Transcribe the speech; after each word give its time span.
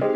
All 0.00 0.08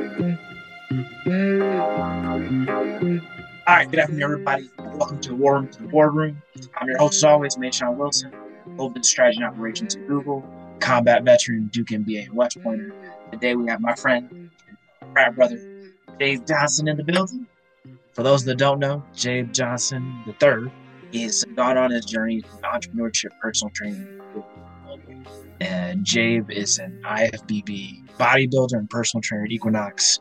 right, 3.67 3.91
good 3.91 3.99
afternoon, 3.99 4.23
everybody. 4.23 4.71
Welcome 4.79 5.21
to 5.23 5.35
War 5.35 5.55
Room 5.57 5.69
to 5.69 5.83
the 5.83 5.89
War 5.89 6.11
Room. 6.11 6.41
I'm 6.77 6.87
your 6.87 6.99
host, 6.99 7.17
as 7.17 7.25
always, 7.25 7.57
Mayshawn 7.57 7.97
Wilson, 7.97 8.33
Global 8.77 9.03
Strategy 9.03 9.43
and 9.43 9.47
Operations 9.47 9.97
at 9.97 10.07
Google, 10.07 10.45
combat 10.79 11.25
veteran, 11.25 11.67
Duke 11.73 11.89
MBA 11.89 12.31
West 12.31 12.63
Pointer. 12.63 12.95
Today 13.33 13.57
we 13.57 13.69
have 13.69 13.81
my 13.81 13.95
friend, 13.95 14.51
frat 15.13 15.35
brother, 15.35 15.59
Jabe 16.21 16.45
Johnson 16.47 16.87
in 16.87 16.97
the 16.97 17.05
building. 17.05 17.47
For 18.13 18.23
those 18.23 18.45
that 18.45 18.59
don't 18.59 18.79
know, 18.79 19.03
Jabe 19.17 19.51
Johnson 19.51 20.23
III 20.29 20.71
is 21.13 21.45
gone 21.57 21.77
on 21.77 21.91
his 21.91 22.05
journey 22.05 22.43
to 22.43 22.49
entrepreneurship, 22.63 23.31
personal 23.41 23.73
training. 23.75 24.21
And 25.61 26.05
Jabe 26.05 26.55
is 26.55 26.79
an 26.79 27.01
IFBB 27.05 28.02
bodybuilder 28.23 28.75
and 28.75 28.89
personal 28.89 29.21
trainer 29.21 29.45
at 29.45 29.51
Equinox, 29.51 30.21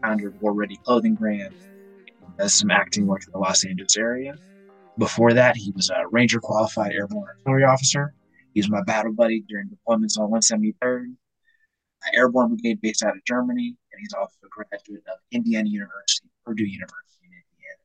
founder 0.00 0.28
of 0.28 0.40
War 0.40 0.52
Ready 0.52 0.76
Clothing 0.84 1.14
Brand, 1.14 1.52
does 2.38 2.54
some 2.54 2.70
acting 2.70 3.06
work 3.06 3.22
in 3.26 3.32
the 3.32 3.38
Los 3.38 3.64
Angeles 3.64 3.96
area. 3.96 4.36
Before 4.96 5.32
that, 5.32 5.56
he 5.56 5.72
was 5.72 5.90
a 5.90 6.06
Ranger 6.12 6.38
qualified 6.38 6.92
airborne 6.92 7.26
artillery 7.28 7.64
officer. 7.64 8.14
He 8.54 8.60
was 8.60 8.70
my 8.70 8.82
battle 8.84 9.12
buddy 9.12 9.42
during 9.48 9.68
deployments 9.68 10.18
on 10.18 10.30
173rd, 10.30 11.14
airborne 12.14 12.48
brigade 12.50 12.80
based 12.80 13.02
out 13.02 13.16
of 13.16 13.24
Germany, 13.24 13.76
and 13.92 14.00
he's 14.00 14.12
also 14.12 14.36
a 14.44 14.48
graduate 14.48 15.02
of 15.08 15.18
Indiana 15.32 15.68
University, 15.68 16.28
Purdue 16.44 16.64
University 16.64 17.24
in 17.24 17.32
Indiana. 17.32 17.82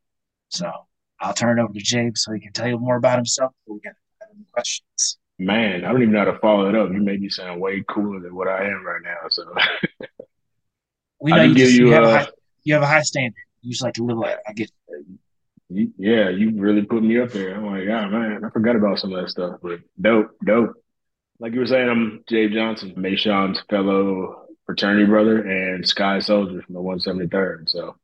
So 0.49 0.71
I'll 1.19 1.33
turn 1.33 1.57
it 1.57 1.63
over 1.63 1.73
to 1.73 1.79
Jabe 1.79 2.15
so 2.15 2.31
he 2.31 2.39
can 2.39 2.53
tell 2.53 2.67
you 2.67 2.77
more 2.77 2.97
about 2.97 3.17
himself 3.17 3.53
before 3.63 3.75
we 3.75 3.81
get 3.81 3.95
any 4.35 4.45
questions. 4.53 5.17
Man, 5.39 5.85
I 5.85 5.91
don't 5.91 6.01
even 6.01 6.13
know 6.13 6.25
how 6.25 6.31
to 6.31 6.39
follow 6.39 6.67
it 6.67 6.75
up. 6.75 6.91
You 6.91 6.99
made 6.99 7.21
me 7.21 7.29
sound 7.29 7.61
way 7.61 7.83
cooler 7.87 8.19
than 8.19 8.35
what 8.35 8.47
I 8.47 8.65
am 8.65 8.83
right 8.85 9.01
now. 9.03 9.27
So 9.29 9.43
we 11.21 11.31
know 11.31 11.43
you, 11.43 11.55
just, 11.55 11.73
you, 11.73 11.87
you, 11.87 11.93
have 11.93 12.03
uh, 12.03 12.19
high, 12.19 12.27
you 12.63 12.73
have 12.73 12.83
a 12.83 12.87
high 12.87 13.03
standard. 13.03 13.35
You 13.61 13.71
just 13.71 13.83
like 13.83 13.93
to 13.95 14.05
live 14.05 14.17
like 14.17 14.37
I 14.47 14.53
get. 14.53 14.71
Yeah, 15.69 16.29
you 16.29 16.59
really 16.59 16.83
put 16.83 17.03
me 17.03 17.19
up 17.19 17.31
there. 17.31 17.55
I'm 17.55 17.65
like, 17.65 17.87
oh 17.87 18.09
man, 18.09 18.43
I 18.43 18.49
forgot 18.49 18.75
about 18.75 18.99
some 18.99 19.13
of 19.13 19.21
that 19.21 19.29
stuff. 19.29 19.59
But 19.61 19.81
dope, 19.99 20.31
dope. 20.43 20.73
Like 21.39 21.53
you 21.53 21.59
were 21.59 21.67
saying, 21.67 21.89
I'm 21.89 22.23
Jabe 22.27 22.53
Johnson, 22.53 22.95
Mayshawn's 22.97 23.61
fellow 23.69 24.47
fraternity 24.65 25.05
brother 25.05 25.41
and 25.41 25.87
Sky 25.87 26.19
Soldier 26.19 26.61
from 26.61 26.75
the 26.75 26.81
173rd. 26.81 27.69
So 27.69 27.95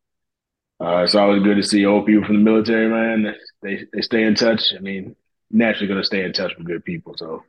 uh, 0.81 0.97
it's 0.97 1.15
always 1.15 1.43
good 1.43 1.55
to 1.55 1.63
see 1.63 1.85
old 1.85 2.05
people 2.05 2.25
from 2.25 2.37
the 2.37 2.51
military, 2.51 2.89
man. 2.89 3.35
They 3.61 3.85
they 3.93 4.01
stay 4.01 4.23
in 4.23 4.35
touch. 4.35 4.61
I 4.75 4.79
mean, 4.79 5.15
naturally 5.53 5.87
going 5.87 6.01
to 6.01 6.05
stay 6.05 6.23
in 6.23 6.33
touch 6.33 6.53
with 6.57 6.67
good 6.67 6.83
people. 6.83 7.15
So 7.17 7.43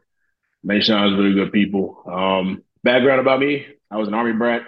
Mayshawn's 0.65 1.19
really 1.19 1.35
good 1.35 1.53
people. 1.53 2.03
Um, 2.07 2.63
background 2.83 3.21
about 3.21 3.41
me: 3.41 3.67
I 3.91 3.97
was 3.97 4.09
an 4.09 4.15
army 4.15 4.33
brat 4.33 4.63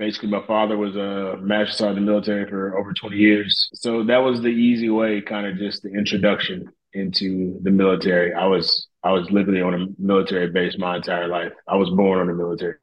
basically 0.00 0.30
my 0.30 0.44
father 0.46 0.78
was 0.78 0.96
a 0.96 1.36
master 1.42 1.74
sergeant 1.74 1.98
in 1.98 2.06
the 2.06 2.10
military 2.10 2.48
for 2.48 2.76
over 2.76 2.92
20 2.94 3.16
years. 3.16 3.68
So 3.74 4.02
that 4.04 4.16
was 4.18 4.40
the 4.40 4.48
easy 4.48 4.88
way, 4.88 5.20
kind 5.20 5.46
of 5.46 5.58
just 5.58 5.82
the 5.82 5.90
introduction 5.92 6.70
into 6.94 7.60
the 7.62 7.70
military. 7.70 8.32
I 8.32 8.46
was 8.46 8.88
I 9.04 9.12
was 9.12 9.30
literally 9.30 9.60
on 9.60 9.74
a 9.74 9.86
military 10.02 10.50
base 10.50 10.76
my 10.78 10.96
entire 10.96 11.28
life. 11.28 11.52
I 11.68 11.76
was 11.76 11.90
born 11.90 12.18
on 12.18 12.30
a 12.30 12.34
military 12.34 12.76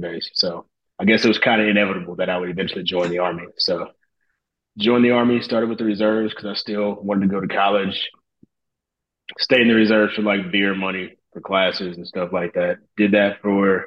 base. 0.00 0.30
So 0.34 0.66
I 0.98 1.04
guess 1.04 1.24
it 1.24 1.28
was 1.28 1.38
kind 1.38 1.60
of 1.60 1.66
inevitable 1.66 2.16
that 2.16 2.30
I 2.30 2.38
would 2.38 2.50
eventually 2.50 2.84
join 2.84 3.10
the 3.10 3.18
army. 3.18 3.46
So 3.58 3.88
joined 4.78 5.04
the 5.04 5.10
army, 5.10 5.40
started 5.42 5.68
with 5.68 5.78
the 5.78 5.84
reserves 5.84 6.32
because 6.32 6.46
I 6.46 6.54
still 6.54 6.94
wanted 7.02 7.26
to 7.26 7.34
go 7.34 7.40
to 7.40 7.48
college. 7.48 8.10
Stayed 9.38 9.62
in 9.62 9.68
the 9.68 9.74
reserves 9.74 10.14
for 10.14 10.22
like 10.22 10.52
beer 10.52 10.74
money 10.74 11.16
for 11.32 11.40
classes 11.40 11.96
and 11.96 12.06
stuff 12.06 12.30
like 12.32 12.54
that. 12.54 12.78
Did 12.96 13.12
that 13.12 13.40
for 13.42 13.86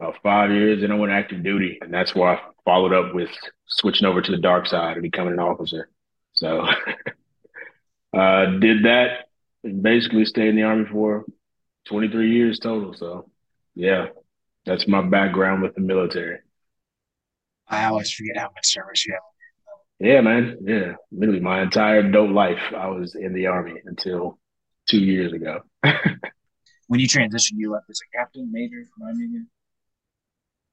about 0.00 0.20
five 0.22 0.50
years, 0.50 0.82
and 0.82 0.92
I 0.92 0.96
went 0.96 1.12
active 1.12 1.42
duty, 1.42 1.78
and 1.80 1.92
that's 1.92 2.14
why 2.14 2.34
I 2.34 2.40
followed 2.64 2.92
up 2.92 3.14
with 3.14 3.30
switching 3.66 4.06
over 4.06 4.20
to 4.20 4.30
the 4.30 4.38
dark 4.38 4.66
side 4.66 4.94
and 4.94 5.02
becoming 5.02 5.34
an 5.34 5.38
officer. 5.38 5.88
So, 6.32 6.60
uh, 8.16 8.46
did 8.58 8.84
that 8.84 9.26
and 9.62 9.82
basically 9.82 10.24
stayed 10.24 10.48
in 10.48 10.56
the 10.56 10.62
army 10.62 10.84
for 10.90 11.24
23 11.86 12.32
years 12.32 12.58
total. 12.58 12.94
So, 12.94 13.30
yeah, 13.74 14.08
that's 14.66 14.86
my 14.86 15.02
background 15.02 15.62
with 15.62 15.74
the 15.74 15.80
military. 15.80 16.38
I 17.68 17.86
always 17.86 18.12
forget 18.12 18.36
how 18.36 18.50
much 18.54 18.66
service 18.66 19.06
you 19.06 19.14
have. 19.14 19.22
Yeah, 20.00 20.20
man. 20.20 20.58
Yeah, 20.62 20.94
literally 21.12 21.40
my 21.40 21.62
entire 21.62 22.00
adult 22.00 22.30
life, 22.30 22.58
I 22.76 22.88
was 22.88 23.14
in 23.14 23.32
the 23.32 23.46
army 23.46 23.74
until 23.84 24.38
two 24.88 24.98
years 24.98 25.32
ago. 25.32 25.60
when 26.88 27.00
you 27.00 27.08
transitioned, 27.08 27.54
you 27.56 27.72
left 27.72 27.86
as 27.90 28.00
a 28.00 28.16
captain, 28.16 28.50
major, 28.52 28.84
remind 28.98 29.18
me 29.18 29.24
again. 29.24 29.48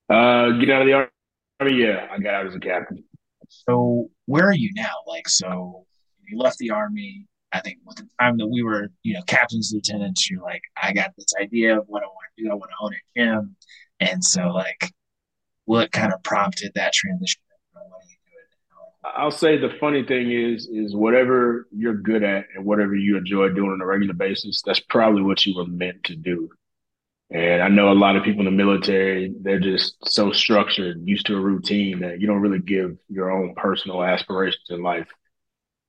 Uh, 0.10 0.60
get 0.60 0.70
out 0.70 0.82
of 0.82 0.88
the 0.88 0.94
army. 0.94 1.84
Yeah, 1.84 2.08
I 2.12 2.20
got 2.20 2.34
out 2.34 2.48
as 2.48 2.56
a 2.56 2.60
captain. 2.60 3.04
So 3.48 4.10
where 4.26 4.48
are 4.48 4.56
you 4.56 4.72
now? 4.76 4.94
Like, 5.08 5.30
so 5.30 5.86
you 6.28 6.38
left 6.38 6.58
the 6.58 6.72
army. 6.72 7.28
I 7.54 7.60
think 7.60 7.80
with 7.86 7.98
the 7.98 8.08
time 8.20 8.38
that 8.38 8.48
we 8.48 8.64
were, 8.64 8.90
you 9.04 9.14
know, 9.14 9.22
captains, 9.24 9.72
lieutenants, 9.74 10.30
you're 10.30 10.42
like, 10.42 10.62
I 10.82 10.94
got 10.94 11.12
this 11.18 11.34
idea 11.40 11.78
of 11.78 11.86
what 11.88 12.04
I 12.04 12.08
want 12.08 12.28
to 12.38 12.44
do. 12.44 12.50
I 12.50 12.54
want 12.54 12.72
to 12.72 12.86
own 12.86 12.94
a 12.94 13.20
gym. 13.20 13.56
And 14.00 14.24
so, 14.24 14.48
like, 14.48 14.92
what 15.66 15.92
kind 15.92 16.14
of 16.14 16.24
prompted 16.24 16.72
that 16.76 16.94
transition? 16.94 17.42
I'll 19.03 19.31
say 19.31 19.57
the 19.57 19.75
funny 19.79 20.03
thing 20.03 20.31
is, 20.31 20.67
is 20.67 20.95
whatever 20.95 21.67
you're 21.72 21.95
good 21.95 22.23
at 22.23 22.45
and 22.56 22.66
whatever 22.66 22.95
you 22.95 23.17
enjoy 23.17 23.50
doing 23.50 23.72
on 23.72 23.81
a 23.81 23.85
regular 23.85 24.13
basis, 24.13 24.62
that's 24.63 24.79
probably 24.79 25.23
what 25.23 25.45
you 25.45 25.56
were 25.56 25.66
meant 25.66 26.03
to 26.06 26.16
do. 26.16 26.50
And 27.31 27.63
I 27.63 27.69
know 27.69 27.91
a 27.91 27.94
lot 27.94 28.16
of 28.16 28.23
people 28.23 28.41
in 28.41 28.45
the 28.45 28.51
military, 28.51 29.34
they're 29.41 29.59
just 29.59 29.95
so 30.06 30.31
structured, 30.31 31.07
used 31.07 31.25
to 31.28 31.35
a 31.35 31.39
routine 31.39 32.01
that 32.01 32.19
you 32.19 32.28
don't 32.28 32.41
really 32.41 32.59
give 32.59 32.97
your 33.09 33.31
own 33.31 33.56
personal 33.56 34.03
aspirations 34.03 34.66
in 34.69 34.84
life 34.84 35.07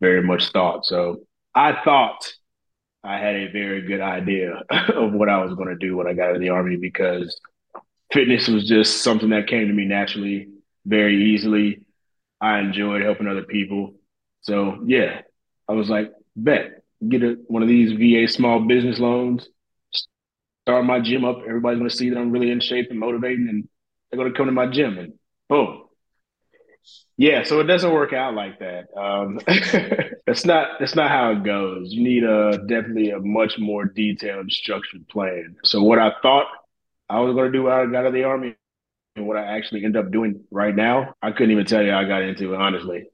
very 0.01 0.23
much 0.23 0.51
thought. 0.51 0.87
So 0.87 1.27
I 1.55 1.83
thought 1.85 2.33
I 3.05 3.19
had 3.19 3.35
a 3.35 3.51
very 3.51 3.83
good 3.83 4.01
idea 4.01 4.63
of 4.71 5.13
what 5.13 5.29
I 5.29 5.45
was 5.45 5.55
going 5.55 5.69
to 5.69 5.77
do 5.77 5.97
when 5.97 6.07
I 6.07 6.15
got 6.15 6.35
of 6.35 6.41
the 6.41 6.51
army 6.51 6.77
because 6.77 7.39
fitness 8.13 8.49
was 8.49 8.69
just 8.69 9.03
something 9.03 9.31
that 9.31 9.49
came 9.49 9.67
to 9.67 9.75
me 9.75 9.85
naturally, 9.85 10.49
very 10.87 11.33
easily. 11.35 11.85
I 12.43 12.59
enjoyed 12.59 13.03
helping 13.03 13.29
other 13.29 13.45
people. 13.45 13.95
So 14.43 14.81
yeah, 14.85 15.23
I 15.69 15.73
was 15.73 15.89
like, 15.89 16.13
bet, 16.37 16.83
get 17.09 17.23
a, 17.23 17.39
one 17.47 17.63
of 17.63 17.69
these 17.69 17.93
VA 17.93 18.31
small 18.31 18.61
business 18.61 18.99
loans 18.99 19.49
start 20.65 20.85
my 20.85 21.01
gym 21.01 21.25
up. 21.25 21.39
Everybody's 21.47 21.79
going 21.79 21.91
to 21.91 21.97
see 21.97 22.11
that 22.11 22.19
I'm 22.19 22.33
really 22.33 22.51
in 22.51 22.61
shape 22.61 22.91
and 22.91 22.99
motivating, 22.99 23.49
and 23.49 23.69
they're 24.11 24.19
going 24.19 24.33
to 24.33 24.37
come 24.37 24.47
to 24.47 24.53
my 24.53 24.67
gym, 24.67 24.99
and 24.99 25.15
boom. 25.49 25.85
Yeah, 27.17 27.45
so 27.45 27.61
it 27.61 27.65
doesn't 27.65 27.93
work 27.93 28.13
out 28.13 28.35
like 28.35 28.59
that. 28.59 28.87
Um, 28.97 29.39
that's 30.27 30.45
not 30.45 30.81
that's 30.81 30.97
not 30.97 31.11
how 31.11 31.33
it 31.33 31.45
goes. 31.45 31.93
You 31.93 32.03
need 32.03 32.25
a 32.25 32.59
definitely 32.67 33.11
a 33.11 33.21
much 33.21 33.59
more 33.59 33.85
detailed, 33.85 34.51
structured 34.51 35.07
plan. 35.09 35.57
So 35.63 35.83
what 35.83 35.99
I 35.99 36.13
thought 36.23 36.47
I 37.09 37.21
was 37.21 37.35
going 37.35 37.53
to 37.53 37.59
do 37.59 37.69
I 37.69 37.87
got 37.87 38.01
out 38.01 38.07
of 38.07 38.13
the 38.15 38.25
army, 38.25 38.57
and 39.17 39.27
what 39.27 39.37
I 39.37 39.57
actually 39.57 39.85
end 39.85 39.97
up 39.97 40.11
doing 40.11 40.45
right 40.51 40.75
now, 40.75 41.15
I 41.23 41.33
couldn't 41.33 41.51
even 41.51 41.67
tell 41.67 41.83
you 41.83 41.93
I 41.93 42.05
got 42.05 42.23
into 42.23 42.55
it 42.55 42.61
honestly. 42.61 43.09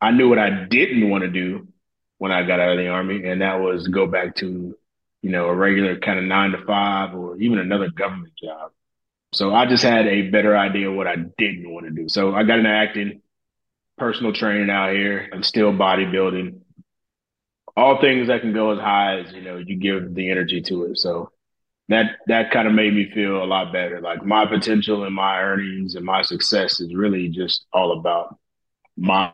I 0.00 0.10
knew 0.10 0.28
what 0.28 0.38
I 0.38 0.64
didn't 0.64 1.10
want 1.10 1.22
to 1.22 1.30
do 1.30 1.68
when 2.18 2.32
I 2.32 2.46
got 2.46 2.60
out 2.60 2.72
of 2.72 2.78
the 2.78 2.88
army, 2.88 3.24
and 3.26 3.40
that 3.40 3.60
was 3.60 3.88
go 3.88 4.06
back 4.06 4.36
to 4.36 4.76
you 5.22 5.30
know, 5.30 5.46
a 5.46 5.54
regular 5.54 5.98
kind 5.98 6.18
of 6.18 6.24
nine 6.24 6.50
to 6.50 6.64
five 6.66 7.14
or 7.14 7.36
even 7.38 7.58
another 7.58 7.88
government 7.88 8.32
job. 8.36 8.72
So 9.32 9.54
I 9.54 9.66
just 9.66 9.82
had 9.82 10.06
a 10.06 10.28
better 10.30 10.56
idea 10.56 10.90
what 10.90 11.06
I 11.06 11.16
didn't 11.16 11.72
want 11.72 11.86
to 11.86 11.92
do. 11.92 12.08
So 12.08 12.34
I 12.34 12.42
got 12.42 12.58
into 12.58 12.70
acting, 12.70 13.22
personal 13.96 14.32
training 14.32 14.68
out 14.68 14.92
here, 14.92 15.28
and 15.32 15.44
still 15.46 15.72
bodybuilding. 15.72 16.58
All 17.76 18.00
things 18.00 18.26
that 18.26 18.42
can 18.42 18.52
go 18.52 18.72
as 18.72 18.78
high 18.78 19.20
as, 19.20 19.32
you 19.32 19.40
know, 19.40 19.56
you 19.56 19.76
give 19.76 20.14
the 20.14 20.30
energy 20.30 20.60
to 20.62 20.84
it. 20.86 20.98
So 20.98 21.31
that 21.92 22.18
that 22.26 22.50
kind 22.50 22.68
of 22.68 22.74
made 22.74 22.94
me 22.94 23.10
feel 23.12 23.42
a 23.42 23.46
lot 23.46 23.72
better. 23.72 24.00
Like 24.00 24.24
my 24.24 24.46
potential 24.46 25.04
and 25.04 25.14
my 25.14 25.40
earnings 25.40 25.94
and 25.94 26.04
my 26.04 26.22
success 26.22 26.80
is 26.80 26.94
really 26.94 27.28
just 27.28 27.66
all 27.72 27.98
about 27.98 28.38
my, 28.96 29.32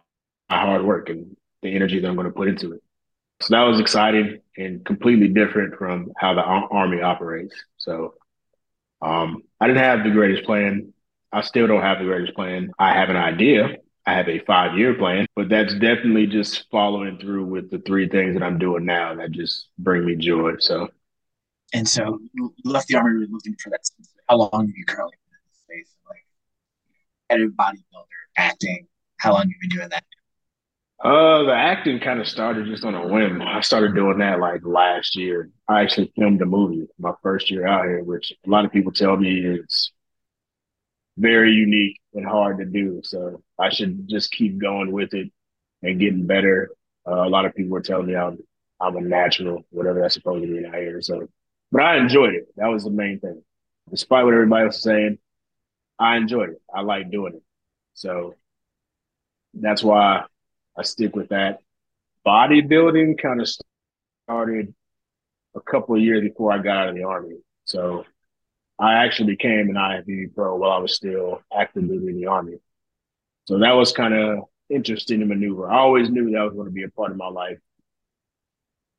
my 0.50 0.60
hard 0.60 0.84
work 0.84 1.08
and 1.08 1.36
the 1.62 1.74
energy 1.74 2.00
that 2.00 2.08
I'm 2.08 2.16
going 2.16 2.26
to 2.26 2.32
put 2.32 2.48
into 2.48 2.72
it. 2.72 2.82
So 3.40 3.54
that 3.54 3.62
was 3.62 3.80
exciting 3.80 4.40
and 4.56 4.84
completely 4.84 5.28
different 5.28 5.76
from 5.76 6.12
how 6.16 6.34
the 6.34 6.42
army 6.42 7.02
operates. 7.02 7.54
So 7.76 8.14
um, 9.00 9.42
I 9.60 9.68
didn't 9.68 9.82
have 9.82 10.04
the 10.04 10.10
greatest 10.10 10.44
plan. 10.44 10.92
I 11.32 11.42
still 11.42 11.66
don't 11.66 11.82
have 11.82 11.98
the 11.98 12.04
greatest 12.04 12.34
plan. 12.34 12.72
I 12.78 12.94
have 12.94 13.10
an 13.10 13.16
idea. 13.16 13.76
I 14.06 14.14
have 14.14 14.28
a 14.28 14.38
five 14.40 14.76
year 14.78 14.94
plan, 14.94 15.26
but 15.36 15.50
that's 15.50 15.74
definitely 15.74 16.26
just 16.26 16.66
following 16.70 17.18
through 17.18 17.44
with 17.44 17.70
the 17.70 17.78
three 17.78 18.08
things 18.08 18.34
that 18.34 18.42
I'm 18.42 18.58
doing 18.58 18.86
now 18.86 19.14
that 19.16 19.32
just 19.32 19.68
bring 19.78 20.06
me 20.06 20.16
joy. 20.16 20.54
So, 20.58 20.88
and 21.72 21.88
so 21.88 22.18
left 22.64 22.88
the 22.88 22.96
army 22.96 23.10
really 23.10 23.28
looking 23.30 23.56
for 23.62 23.70
that. 23.70 23.80
How 24.28 24.36
long 24.36 24.50
have 24.52 24.76
you 24.76 24.84
currently 24.86 25.16
been 25.30 25.38
in 25.38 25.48
this 25.48 25.86
space? 25.86 25.94
Like, 26.08 27.38
bodybuilder, 27.56 28.04
acting. 28.36 28.86
How 29.18 29.32
long 29.32 29.42
have 29.42 29.50
you 29.50 29.56
been 29.60 29.76
doing 29.76 29.88
that? 29.90 30.04
Uh, 31.04 31.44
the 31.44 31.54
acting 31.54 32.00
kind 32.00 32.20
of 32.20 32.26
started 32.26 32.66
just 32.66 32.84
on 32.84 32.94
a 32.94 33.06
whim. 33.06 33.40
I 33.40 33.60
started 33.60 33.94
doing 33.94 34.18
that 34.18 34.40
like 34.40 34.62
last 34.64 35.16
year. 35.16 35.50
I 35.68 35.82
actually 35.82 36.12
filmed 36.16 36.42
a 36.42 36.46
movie 36.46 36.88
my 36.98 37.12
first 37.22 37.50
year 37.50 37.66
out 37.66 37.84
here, 37.84 38.02
which 38.02 38.32
a 38.44 38.50
lot 38.50 38.64
of 38.64 38.72
people 38.72 38.90
tell 38.90 39.16
me 39.16 39.38
is 39.38 39.92
very 41.16 41.52
unique 41.52 42.00
and 42.14 42.26
hard 42.26 42.58
to 42.58 42.64
do. 42.64 43.00
So 43.04 43.42
I 43.58 43.70
should 43.70 44.08
just 44.08 44.32
keep 44.32 44.58
going 44.58 44.90
with 44.90 45.14
it 45.14 45.30
and 45.82 46.00
getting 46.00 46.26
better. 46.26 46.70
Uh, 47.06 47.26
a 47.26 47.28
lot 47.28 47.44
of 47.44 47.54
people 47.54 47.72
were 47.72 47.80
telling 47.80 48.06
me 48.06 48.16
I'm 48.16 48.38
I'm 48.80 48.96
a 48.96 49.00
natural, 49.00 49.64
whatever 49.70 50.00
that's 50.00 50.14
supposed 50.14 50.42
to 50.42 50.48
mean 50.48 50.66
out 50.66 50.74
here. 50.74 51.00
So, 51.00 51.28
but 51.70 51.82
I 51.82 51.98
enjoyed 51.98 52.34
it. 52.34 52.48
That 52.56 52.68
was 52.68 52.84
the 52.84 52.90
main 52.90 53.20
thing. 53.20 53.42
Despite 53.90 54.24
what 54.24 54.34
everybody 54.34 54.66
was 54.66 54.82
saying, 54.82 55.18
I 55.98 56.16
enjoyed 56.16 56.50
it. 56.50 56.62
I 56.72 56.82
like 56.82 57.10
doing 57.10 57.34
it. 57.34 57.42
So 57.94 58.34
that's 59.54 59.82
why 59.82 60.24
I 60.76 60.82
stick 60.82 61.16
with 61.16 61.30
that. 61.30 61.58
Bodybuilding 62.26 63.20
kind 63.20 63.40
of 63.40 63.48
started 64.24 64.74
a 65.54 65.60
couple 65.60 65.96
of 65.96 66.02
years 66.02 66.22
before 66.22 66.52
I 66.52 66.58
got 66.58 66.76
out 66.76 66.88
of 66.90 66.94
the 66.94 67.04
army. 67.04 67.36
So 67.64 68.04
I 68.78 69.04
actually 69.04 69.32
became 69.32 69.70
an 69.70 69.74
IFBB 69.74 70.34
pro 70.34 70.56
while 70.56 70.72
I 70.72 70.78
was 70.78 70.94
still 70.94 71.42
active 71.56 71.84
in 71.84 72.16
the 72.16 72.26
army. 72.26 72.58
So 73.46 73.58
that 73.58 73.72
was 73.72 73.92
kind 73.92 74.14
of 74.14 74.44
interesting 74.70 75.20
to 75.20 75.26
maneuver. 75.26 75.70
I 75.70 75.78
always 75.78 76.10
knew 76.10 76.30
that 76.30 76.44
was 76.44 76.54
going 76.54 76.66
to 76.66 76.72
be 76.72 76.84
a 76.84 76.90
part 76.90 77.10
of 77.10 77.16
my 77.16 77.28
life. 77.28 77.58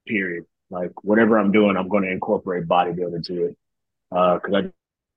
Period. 0.08 0.46
Like 0.70 0.92
whatever 1.04 1.38
I'm 1.40 1.52
doing, 1.52 1.78
I'm 1.78 1.90
going 1.90 2.04
to 2.04 2.12
incorporate 2.12 2.68
bodybuilding 2.68 3.26
to 3.26 3.46
it 3.46 3.58
because 4.10 4.54
uh, 4.54 4.58
I 4.58 4.72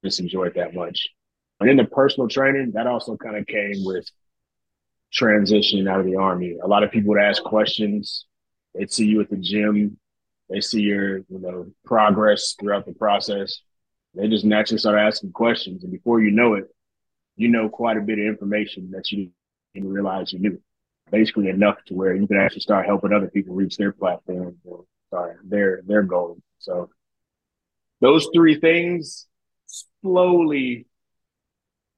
just 0.05 0.21
enjoy 0.21 0.45
it 0.45 0.55
that 0.55 0.75
much. 0.75 1.09
And 1.61 1.71
in 1.71 1.77
the 1.77 1.85
personal 1.85 2.29
training, 2.29 2.73
that 2.75 2.87
also 2.87 3.17
kind 3.17 3.37
of 3.37 3.47
came 3.47 3.85
with 3.85 4.09
transitioning 5.13 5.89
out 5.89 6.01
of 6.01 6.07
the 6.07 6.17
army. 6.17 6.57
A 6.63 6.67
lot 6.67 6.83
of 6.83 6.91
people 6.91 7.11
would 7.11 7.23
ask 7.23 7.43
questions. 7.43 8.27
They'd 8.75 8.91
see 8.91 9.07
you 9.07 9.21
at 9.21 9.31
the 9.31 9.37
gym. 9.37 9.99
They 10.49 10.61
see 10.61 10.81
your, 10.81 11.19
you 11.19 11.39
know, 11.39 11.67
progress 11.85 12.55
throughout 12.59 12.87
the 12.87 12.95
process. 12.95 13.61
They 14.15 14.29
just 14.29 14.45
naturally 14.45 14.79
start 14.79 14.99
asking 14.99 15.33
questions, 15.33 15.85
and 15.85 15.93
before 15.93 16.21
you 16.21 16.31
know 16.31 16.55
it, 16.55 16.65
you 17.37 17.49
know 17.49 17.71
quite 17.71 17.97
a 17.97 18.01
bit 18.03 18.19
of 18.19 18.27
information 18.27 18.91
that 18.91 19.11
you 19.11 19.31
didn't 19.75 19.91
realize 19.91 20.33
you 20.33 20.39
knew. 20.39 20.61
Basically 21.11 21.49
enough 21.49 21.77
to 21.87 21.95
where 21.95 22.15
you 22.15 22.27
can 22.27 22.37
actually 22.37 22.61
start 22.61 22.87
helping 22.87 23.13
other 23.13 23.29
people 23.29 23.55
reach 23.55 23.77
their 23.77 23.93
platform 23.93 24.57
or 24.65 24.85
sorry, 25.13 25.37
their 25.45 25.83
their 25.87 26.03
goals. 26.03 26.41
So 26.59 26.91
those 28.01 28.29
three 28.35 28.59
things 28.59 29.27
slowly 30.01 30.87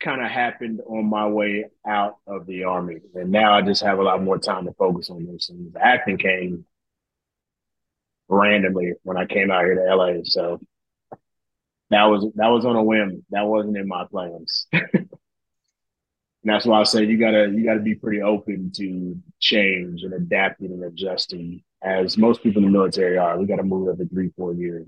kind 0.00 0.20
of 0.22 0.30
happened 0.30 0.80
on 0.86 1.06
my 1.06 1.26
way 1.26 1.64
out 1.86 2.16
of 2.26 2.46
the 2.46 2.64
army. 2.64 2.98
And 3.14 3.30
now 3.30 3.54
I 3.54 3.62
just 3.62 3.82
have 3.82 3.98
a 3.98 4.02
lot 4.02 4.22
more 4.22 4.38
time 4.38 4.66
to 4.66 4.72
focus 4.74 5.08
on 5.08 5.24
those 5.24 5.46
things. 5.46 5.72
Acting 5.80 6.18
came 6.18 6.66
randomly 8.28 8.94
when 9.02 9.16
I 9.16 9.26
came 9.26 9.50
out 9.50 9.64
here 9.64 9.76
to 9.76 9.94
LA. 9.94 10.24
So 10.24 10.60
that 11.90 12.04
was 12.04 12.26
that 12.34 12.48
was 12.48 12.66
on 12.66 12.76
a 12.76 12.82
whim. 12.82 13.24
That 13.30 13.46
wasn't 13.46 13.76
in 13.76 13.88
my 13.88 14.04
plans. 14.10 14.66
and 14.72 15.08
that's 16.42 16.66
why 16.66 16.80
I 16.80 16.84
say 16.84 17.04
you 17.04 17.18
gotta 17.18 17.50
you 17.54 17.64
gotta 17.64 17.80
be 17.80 17.94
pretty 17.94 18.20
open 18.20 18.72
to 18.76 19.16
change 19.40 20.02
and 20.02 20.12
adapting 20.12 20.72
and 20.72 20.84
adjusting, 20.84 21.62
as 21.84 22.16
most 22.16 22.42
people 22.42 22.64
in 22.64 22.72
the 22.72 22.76
military 22.76 23.18
are. 23.18 23.38
We 23.38 23.46
gotta 23.46 23.62
move 23.62 23.88
every 23.88 24.06
three, 24.06 24.30
four 24.36 24.54
years. 24.54 24.86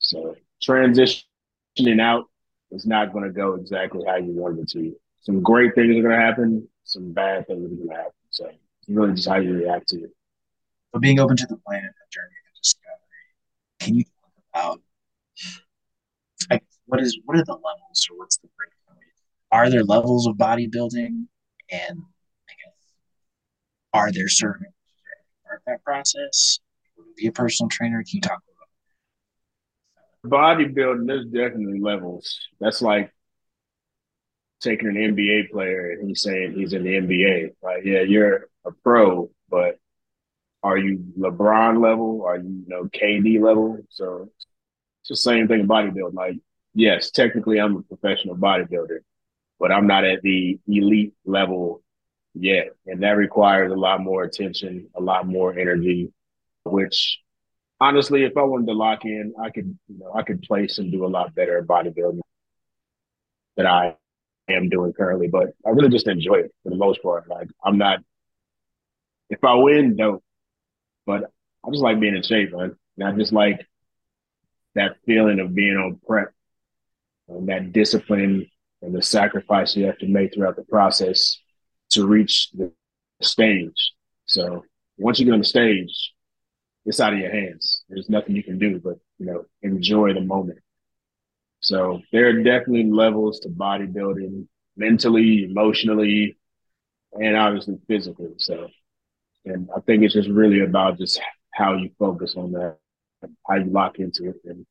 So 0.00 0.36
transitioning 0.62 2.00
out 2.00 2.28
is 2.72 2.86
not 2.86 3.12
gonna 3.12 3.30
go 3.30 3.54
exactly 3.54 4.04
how 4.06 4.16
you 4.16 4.32
wanted 4.32 4.64
it 4.64 4.68
to. 4.70 4.94
Some 5.20 5.42
great 5.42 5.74
things 5.74 5.96
are 5.96 6.02
gonna 6.02 6.20
happen, 6.20 6.68
some 6.84 7.12
bad 7.12 7.46
things 7.46 7.64
are 7.64 7.86
gonna 7.86 7.96
happen. 7.96 8.12
So 8.30 8.50
really 8.88 9.14
just 9.14 9.28
how 9.28 9.36
you 9.36 9.54
react 9.54 9.88
to 9.88 10.04
it. 10.04 10.10
But 10.92 11.00
being 11.00 11.20
open 11.20 11.36
to 11.36 11.46
the 11.46 11.56
plan 11.56 11.80
and 11.80 11.88
the 11.88 12.10
journey 12.10 12.34
of 12.50 12.60
discovery, 12.60 12.98
can 13.80 13.94
you 13.94 14.04
talk 14.04 14.32
about 14.52 14.80
what 16.86 17.00
is 17.00 17.18
what 17.24 17.38
are 17.38 17.44
the 17.44 17.52
levels 17.52 18.06
or 18.10 18.18
what's 18.18 18.36
the 18.38 18.48
breakdown? 18.56 19.02
Are 19.50 19.70
there 19.70 19.84
levels 19.84 20.26
of 20.26 20.36
bodybuilding, 20.36 21.26
and 21.70 21.98
I 22.50 22.52
guess 22.52 22.76
are 23.94 24.12
there 24.12 24.28
certain 24.28 24.66
part 25.52 25.60
of 25.60 25.64
that 25.66 25.84
process? 25.84 26.60
Be 27.16 27.26
a 27.26 27.32
personal 27.32 27.68
trainer? 27.68 28.02
Can 28.02 28.16
you 28.16 28.20
talk 28.20 28.40
about 30.22 30.58
bodybuilding? 30.58 31.06
There's 31.06 31.26
definitely 31.26 31.80
levels. 31.80 32.38
That's 32.60 32.80
like 32.80 33.12
taking 34.60 34.88
an 34.88 34.94
NBA 34.94 35.50
player 35.50 35.92
and 35.92 36.08
he's 36.08 36.22
saying 36.22 36.52
he's 36.52 36.72
in 36.72 36.84
the 36.84 36.90
NBA. 36.90 37.54
Like, 37.62 37.84
yeah, 37.84 38.02
you're 38.02 38.48
a 38.64 38.70
pro, 38.84 39.30
but 39.50 39.78
are 40.62 40.76
you 40.76 41.04
LeBron 41.18 41.82
level? 41.82 42.22
Are 42.24 42.36
you, 42.36 42.48
you 42.48 42.64
know 42.68 42.84
KD 42.84 43.40
level? 43.40 43.78
So 43.90 44.30
it's 45.02 45.08
the 45.08 45.16
same 45.16 45.48
thing 45.48 45.60
in 45.60 45.68
bodybuilding. 45.68 46.14
Like 46.14 46.36
yes, 46.74 47.10
technically 47.10 47.58
I'm 47.58 47.76
a 47.76 47.82
professional 47.82 48.36
bodybuilder, 48.36 48.98
but 49.58 49.72
I'm 49.72 49.88
not 49.88 50.04
at 50.04 50.22
the 50.22 50.60
elite 50.68 51.14
level 51.24 51.82
yet. 52.34 52.70
And 52.86 53.02
that 53.02 53.16
requires 53.16 53.72
a 53.72 53.76
lot 53.76 54.00
more 54.00 54.22
attention, 54.22 54.88
a 54.94 55.00
lot 55.00 55.26
more 55.26 55.56
energy, 55.56 56.12
which 56.64 57.18
honestly, 57.80 58.24
if 58.24 58.36
I 58.36 58.42
wanted 58.42 58.66
to 58.66 58.72
lock 58.72 59.04
in, 59.04 59.34
I 59.42 59.50
could, 59.50 59.76
you 59.88 59.98
know, 59.98 60.12
I 60.14 60.22
could 60.22 60.42
place 60.42 60.78
and 60.78 60.92
do 60.92 61.04
a 61.04 61.08
lot 61.08 61.34
better 61.34 61.58
at 61.58 61.66
bodybuilding 61.66 62.20
than 63.56 63.66
I 63.66 63.96
am 64.48 64.68
doing 64.68 64.92
currently. 64.92 65.28
But 65.28 65.50
I 65.66 65.70
really 65.70 65.90
just 65.90 66.08
enjoy 66.08 66.36
it 66.36 66.54
for 66.62 66.70
the 66.70 66.76
most 66.76 67.02
part. 67.02 67.28
Like 67.28 67.48
I'm 67.64 67.78
not 67.78 68.00
if 69.30 69.42
I 69.42 69.54
win, 69.54 69.96
dope. 69.96 70.22
But 71.06 71.24
I 71.64 71.70
just 71.70 71.82
like 71.82 71.98
being 71.98 72.14
in 72.14 72.22
shape, 72.22 72.52
man. 72.52 72.76
And 72.98 73.08
I 73.08 73.12
just 73.12 73.32
like 73.32 73.66
that 74.74 74.96
feeling 75.06 75.40
of 75.40 75.54
being 75.54 75.76
on 75.76 76.00
prep 76.06 76.32
and 77.28 77.48
that 77.48 77.72
discipline 77.72 78.48
and 78.82 78.94
the 78.94 79.02
sacrifice 79.02 79.74
you 79.74 79.86
have 79.86 79.98
to 79.98 80.06
make 80.06 80.34
throughout 80.34 80.56
the 80.56 80.64
process 80.64 81.38
to 81.92 82.06
reach 82.06 82.50
the 82.52 82.72
stage. 83.20 83.92
So 84.26 84.64
once 84.98 85.18
you 85.18 85.24
get 85.24 85.32
on 85.34 85.40
the 85.40 85.44
stage, 85.44 86.12
it's 86.84 87.00
out 87.00 87.12
of 87.12 87.18
your 87.18 87.30
hands. 87.30 87.84
There's 87.88 88.10
nothing 88.10 88.36
you 88.36 88.42
can 88.42 88.58
do 88.58 88.80
but, 88.82 88.98
you 89.18 89.26
know, 89.26 89.44
enjoy 89.62 90.14
the 90.14 90.20
moment. 90.20 90.58
So 91.60 92.00
there 92.12 92.26
are 92.28 92.42
definitely 92.42 92.90
levels 92.90 93.40
to 93.40 93.48
bodybuilding 93.48 94.46
mentally, 94.76 95.44
emotionally, 95.44 96.36
and 97.12 97.36
obviously 97.36 97.78
physically. 97.86 98.32
So, 98.38 98.68
and 99.44 99.68
I 99.76 99.80
think 99.80 100.02
it's 100.02 100.14
just 100.14 100.28
really 100.28 100.60
about 100.60 100.98
just 100.98 101.20
how 101.52 101.76
you 101.76 101.90
focus 101.98 102.34
on 102.36 102.52
that, 102.52 102.78
how 103.46 103.56
you 103.56 103.70
lock 103.70 103.98
into 103.98 104.30
it, 104.30 104.36
and 104.44 104.66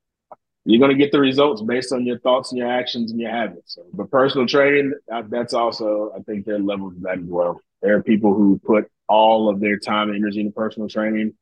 you're 0.66 0.80
going 0.80 0.92
to 0.92 0.98
get 0.98 1.12
the 1.12 1.20
results 1.20 1.62
based 1.62 1.92
on 1.92 2.06
your 2.06 2.20
thoughts 2.20 2.52
and 2.52 2.60
your 2.60 2.70
actions 2.70 3.12
and 3.12 3.20
your 3.20 3.32
habits. 3.32 3.76
So, 3.76 3.84
but 3.94 4.12
personal 4.12 4.46
training, 4.46 4.94
that's 5.30 5.54
also, 5.54 6.12
I 6.16 6.22
think, 6.22 6.46
there 6.46 6.56
are 6.56 6.60
levels 6.60 6.96
of 6.96 7.02
that 7.02 7.18
as 7.18 7.26
well. 7.26 7.62
There 7.82 7.96
are 7.96 8.04
people 8.04 8.36
who 8.36 8.62
put 8.64 8.90
all 9.08 9.50
of 9.50 9.60
their 9.60 9.78
time 9.78 10.10
and 10.10 10.18
energy 10.18 10.40
into 10.40 10.52
personal 10.52 10.88
training, 10.88 11.34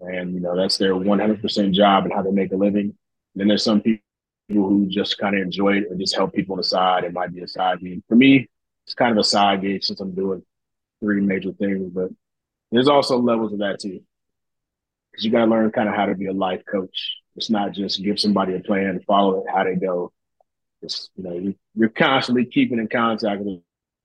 and 0.00 0.34
you 0.34 0.40
know 0.40 0.54
that's 0.56 0.76
their 0.76 0.92
100% 0.92 1.72
job 1.72 2.04
and 2.04 2.12
how 2.12 2.22
they 2.22 2.30
make 2.30 2.52
a 2.52 2.56
living. 2.56 2.82
And 2.82 2.94
then 3.34 3.48
there's 3.48 3.64
some 3.64 3.80
people 3.80 4.02
who 4.48 4.86
just 4.88 5.16
kind 5.16 5.36
of 5.36 5.42
enjoy 5.42 5.78
it 5.78 5.90
and 5.90 5.98
just 5.98 6.14
help 6.14 6.34
people 6.34 6.52
on 6.52 6.58
the 6.58 6.64
side. 6.64 7.04
It 7.04 7.14
might 7.14 7.32
be 7.32 7.40
a 7.40 7.48
side 7.48 7.80
gig. 7.80 8.02
For 8.08 8.14
me, 8.14 8.48
it's 8.84 8.94
kind 8.94 9.12
of 9.12 9.18
a 9.18 9.24
side 9.24 9.62
gig 9.62 9.82
since 9.84 10.00
I'm 10.00 10.14
doing 10.14 10.42
three 11.00 11.20
major 11.22 11.52
things. 11.52 11.90
But 11.94 12.10
there's 12.70 12.88
also 12.88 13.18
levels 13.18 13.52
of 13.54 13.60
that 13.60 13.80
too, 13.80 14.00
because 15.10 15.24
you 15.24 15.30
got 15.30 15.46
to 15.46 15.50
learn 15.50 15.70
kind 15.70 15.88
of 15.88 15.94
how 15.94 16.06
to 16.06 16.14
be 16.14 16.26
a 16.26 16.32
life 16.32 16.62
coach 16.70 17.19
it's 17.36 17.50
not 17.50 17.72
just 17.72 18.02
give 18.02 18.18
somebody 18.18 18.54
a 18.54 18.60
plan 18.60 18.86
and 18.86 19.04
follow 19.04 19.40
it 19.40 19.46
how 19.52 19.64
they 19.64 19.74
go. 19.74 20.12
It's 20.82 21.10
you 21.16 21.24
know 21.24 21.34
you, 21.34 21.54
you're 21.74 21.88
constantly 21.88 22.44
keeping 22.44 22.78
in 22.78 22.88
contact 22.88 23.42
with 23.42 23.60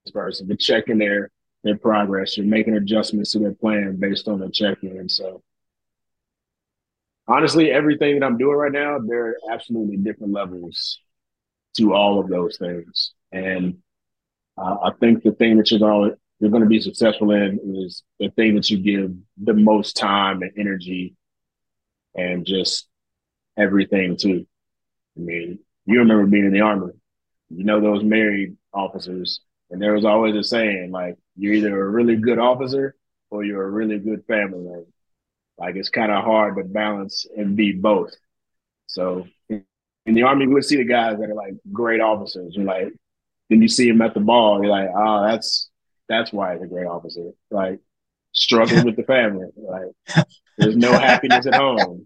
this 0.05 0.11
person, 0.11 0.47
you're 0.47 0.57
checking 0.57 0.97
their 0.97 1.31
their 1.63 1.77
progress, 1.77 2.37
you're 2.37 2.45
making 2.45 2.75
adjustments 2.75 3.31
to 3.31 3.39
their 3.39 3.53
plan 3.53 3.97
based 3.99 4.27
on 4.27 4.39
the 4.39 4.49
check-in. 4.49 5.09
So 5.09 5.41
honestly, 7.27 7.71
everything 7.71 8.19
that 8.19 8.25
I'm 8.25 8.37
doing 8.37 8.55
right 8.55 8.71
now, 8.71 8.99
there 8.99 9.27
are 9.27 9.37
absolutely 9.51 9.97
different 9.97 10.33
levels 10.33 10.99
to 11.77 11.93
all 11.93 12.19
of 12.19 12.29
those 12.29 12.57
things, 12.57 13.13
and 13.31 13.77
uh, 14.57 14.77
I 14.83 14.91
think 14.99 15.23
the 15.23 15.31
thing 15.31 15.57
that 15.57 15.71
you're 15.71 15.79
going 15.79 16.15
you're 16.39 16.51
going 16.51 16.63
to 16.63 16.69
be 16.69 16.81
successful 16.81 17.31
in 17.31 17.59
is 17.77 18.03
the 18.19 18.29
thing 18.29 18.55
that 18.55 18.69
you 18.69 18.77
give 18.77 19.15
the 19.41 19.53
most 19.53 19.95
time 19.95 20.41
and 20.41 20.51
energy 20.57 21.15
and 22.13 22.45
just 22.45 22.87
everything 23.57 24.17
too. 24.17 24.45
I 25.17 25.19
mean, 25.19 25.59
you 25.85 25.99
remember 25.99 26.25
being 26.25 26.45
in 26.45 26.53
the 26.53 26.61
army. 26.61 26.93
You 27.49 27.63
know 27.63 27.79
those 27.79 28.03
married 28.03 28.57
officers, 28.73 29.39
and 29.69 29.81
there 29.81 29.93
was 29.93 30.05
always 30.05 30.35
a 30.35 30.43
saying 30.43 30.91
like, 30.91 31.17
"You're 31.35 31.53
either 31.53 31.79
a 31.79 31.89
really 31.89 32.15
good 32.15 32.39
officer 32.39 32.95
or 33.29 33.43
you're 33.43 33.63
a 33.63 33.69
really 33.69 33.99
good 33.99 34.25
family 34.25 34.59
man." 34.59 34.85
Like 35.57 35.75
it's 35.75 35.89
kind 35.89 36.11
of 36.11 36.23
hard 36.23 36.57
to 36.57 36.63
balance 36.63 37.25
and 37.37 37.55
be 37.55 37.71
both. 37.71 38.13
So 38.87 39.27
in 39.49 39.63
the 40.13 40.23
army, 40.23 40.47
we 40.47 40.55
would 40.55 40.65
see 40.65 40.77
the 40.77 40.85
guys 40.85 41.17
that 41.19 41.29
are 41.29 41.35
like 41.35 41.53
great 41.71 42.01
officers. 42.01 42.55
You're 42.55 42.65
like, 42.65 42.93
then 43.49 43.61
you 43.61 43.67
see 43.67 43.87
him 43.87 44.01
at 44.01 44.13
the 44.13 44.19
ball. 44.19 44.61
You're 44.61 44.71
like, 44.71 44.89
oh, 44.95 45.27
that's 45.27 45.69
that's 46.09 46.33
why 46.33 46.53
he's 46.53 46.63
a 46.63 46.67
great 46.67 46.87
officer. 46.87 47.31
Like 47.51 47.79
struggling 48.31 48.85
with 48.85 48.95
the 48.95 49.03
family. 49.03 49.47
Like 49.55 50.25
there's 50.57 50.77
no 50.77 50.91
happiness 50.91 51.45
at 51.45 51.55
home 51.55 52.05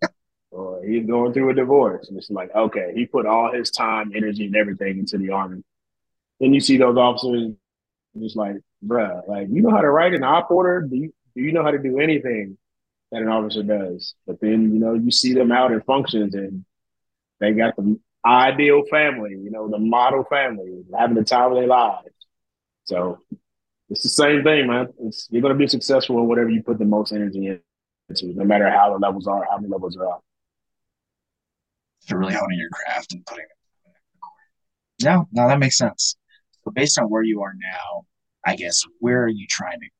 Uh, 0.51 0.55
or 0.55 0.83
he's 0.83 1.05
going 1.05 1.33
through 1.33 1.49
a 1.49 1.53
divorce. 1.53 2.09
And 2.09 2.17
it's 2.17 2.29
like, 2.29 2.53
okay, 2.55 2.91
he 2.95 3.05
put 3.05 3.25
all 3.25 3.51
his 3.53 3.71
time, 3.71 4.11
energy, 4.15 4.45
and 4.45 4.55
everything 4.55 4.99
into 4.99 5.17
the 5.17 5.31
army. 5.31 5.63
then 6.39 6.53
you 6.53 6.59
see 6.59 6.77
those 6.77 6.97
officers 6.97 7.53
just 8.19 8.35
like, 8.35 8.55
bruh, 8.85 9.27
like 9.27 9.47
you 9.51 9.61
know 9.61 9.71
how 9.71 9.81
to 9.81 9.89
write 9.89 10.13
an 10.13 10.23
op 10.23 10.49
order? 10.51 10.81
Do 10.81 10.95
you 10.95 11.13
do 11.35 11.41
you 11.41 11.51
know 11.51 11.63
how 11.63 11.71
to 11.71 11.79
do 11.79 11.99
anything 11.99 12.57
that 13.11 13.21
an 13.21 13.27
officer 13.27 13.63
does? 13.63 14.15
But 14.25 14.39
then, 14.41 14.73
you 14.73 14.79
know, 14.79 14.93
you 14.93 15.11
see 15.11 15.33
them 15.33 15.51
out 15.51 15.71
in 15.71 15.81
functions 15.81 16.33
and 16.33 16.65
they 17.39 17.53
got 17.53 17.75
the 17.75 17.99
ideal 18.25 18.83
family, 18.89 19.31
you 19.31 19.51
know, 19.51 19.69
the 19.69 19.79
model 19.79 20.25
family, 20.29 20.83
having 20.97 21.15
the 21.15 21.23
time 21.23 21.51
of 21.51 21.57
their 21.57 21.67
lives. 21.67 22.09
So 22.85 23.19
it's 23.89 24.03
the 24.03 24.09
same 24.09 24.43
thing, 24.43 24.67
man. 24.67 24.87
It's 25.01 25.27
you're 25.31 25.41
gonna 25.41 25.55
be 25.55 25.67
successful 25.67 26.19
in 26.19 26.27
whatever 26.27 26.49
you 26.49 26.63
put 26.63 26.79
the 26.79 26.85
most 26.85 27.11
energy 27.11 27.59
into, 28.09 28.27
no 28.33 28.43
matter 28.43 28.69
how 28.69 28.91
the 28.91 28.99
levels 28.99 29.27
are, 29.27 29.45
how 29.49 29.57
many 29.57 29.69
levels 29.69 29.95
are 29.97 30.07
up. 30.07 30.23
So 32.09 32.17
really 32.17 32.33
honing 32.33 32.57
your 32.57 32.69
craft 32.69 33.13
and 33.13 33.25
putting 33.25 33.45
it. 33.45 33.51
In 33.85 33.91
the 34.13 34.19
court. 34.19 35.27
No, 35.33 35.41
no, 35.41 35.47
that 35.47 35.59
makes 35.59 35.77
sense. 35.77 36.15
So 36.63 36.71
based 36.71 36.97
on 36.99 37.05
where 37.05 37.23
you 37.23 37.41
are 37.43 37.53
now, 37.53 38.05
I 38.45 38.55
guess 38.55 38.83
where 38.99 39.23
are 39.23 39.29
you 39.29 39.45
trying 39.47 39.79
to 39.79 39.85
go? 39.85 39.91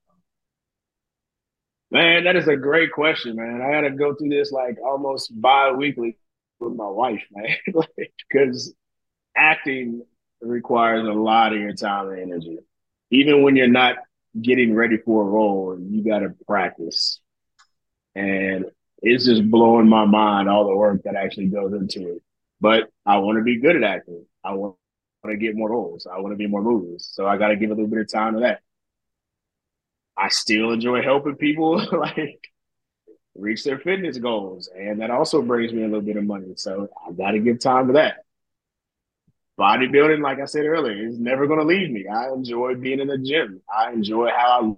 Man, 1.92 2.24
that 2.24 2.36
is 2.36 2.48
a 2.48 2.56
great 2.56 2.92
question, 2.92 3.36
man. 3.36 3.62
I 3.62 3.72
gotta 3.72 3.92
go 3.92 4.16
through 4.16 4.30
this 4.30 4.52
like 4.52 4.78
almost 4.84 5.32
bi-weekly 5.40 6.18
with 6.60 6.74
my 6.74 6.88
wife, 6.88 7.24
man. 7.32 7.56
because 8.30 8.74
acting 9.36 10.04
requires 10.42 11.08
a 11.08 11.12
lot 11.12 11.54
of 11.54 11.60
your 11.60 11.74
time 11.74 12.10
and 12.10 12.22
energy. 12.22 12.58
Even 13.12 13.44
when 13.44 13.56
you're 13.56 13.68
not 13.68 13.96
getting 14.40 14.74
ready 14.74 14.98
for 14.98 15.24
a 15.24 15.30
role, 15.30 15.78
you 15.80 16.04
gotta 16.04 16.34
practice. 16.48 17.20
And 18.16 18.66
it's 19.02 19.26
just 19.26 19.50
blowing 19.50 19.88
my 19.88 20.06
mind 20.06 20.50
all 20.50 20.68
the 20.68 20.76
work 20.76 21.04
that 21.04 21.16
actually 21.16 21.48
goes 21.48 21.74
into 21.74 22.16
it. 22.16 22.22
But 22.62 22.90
I 23.06 23.18
want 23.18 23.38
to 23.38 23.44
be 23.44 23.60
good 23.60 23.76
at 23.76 23.84
acting. 23.84 24.26
I 24.44 24.54
want 24.54 24.76
to 25.26 25.38
get 25.38 25.56
more 25.56 25.70
roles. 25.70 26.08
I 26.08 26.20
want 26.20 26.34
to 26.34 26.38
be 26.38 26.48
more 26.48 26.62
movies. 26.62 27.10
So 27.12 27.26
I 27.28 27.38
got 27.38 27.50
to 27.50 27.56
give 27.56 27.72
a 27.72 27.74
little 27.74 27.90
bit 27.90 28.00
of 28.00 28.12
time 28.12 28.34
to 28.34 28.42
that. 28.42 28.62
I 30.18 30.30
still 30.30 30.72
enjoy 30.72 31.02
helping 31.02 31.36
people 31.36 31.78
like 31.98 32.50
reach 33.36 33.64
their 33.64 33.80
fitness 33.80 34.18
goals. 34.18 34.70
And 34.76 35.00
that 35.02 35.12
also 35.12 35.42
brings 35.42 35.72
me 35.72 35.84
a 35.84 35.88
little 35.88 36.02
bit 36.02 36.18
of 36.18 36.26
money. 36.26 36.54
So 36.58 36.90
I 37.08 37.12
got 37.14 37.32
to 37.32 37.40
give 37.40 37.60
time 37.60 37.88
to 37.88 37.94
that. 37.94 38.18
Bodybuilding, 39.58 40.22
like 40.22 40.40
I 40.40 40.46
said 40.46 40.66
earlier, 40.66 41.06
is 41.06 41.20
never 41.20 41.48
going 41.48 41.60
to 41.60 41.66
leave 41.66 41.92
me. 41.92 42.08
I 42.08 42.30
enjoy 42.30 42.76
being 42.76 43.00
in 43.00 43.08
the 43.08 43.18
gym. 43.18 43.62
I 43.74 43.92
enjoy 43.92 44.30
how 44.30 44.78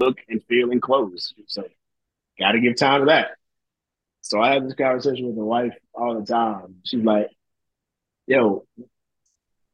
I 0.00 0.04
look 0.04 0.18
and 0.28 0.42
feel 0.44 0.70
in 0.70 0.80
clothes. 0.80 1.34
So 1.48 1.64
got 2.38 2.52
to 2.52 2.60
give 2.60 2.76
time 2.76 3.00
to 3.00 3.06
that. 3.06 3.32
So 4.22 4.40
I 4.40 4.54
have 4.54 4.64
this 4.64 4.74
conversation 4.74 5.26
with 5.26 5.36
my 5.36 5.42
wife 5.42 5.74
all 5.92 6.18
the 6.18 6.24
time. 6.24 6.76
She's 6.84 7.04
like, 7.04 7.28
yo, 8.26 8.64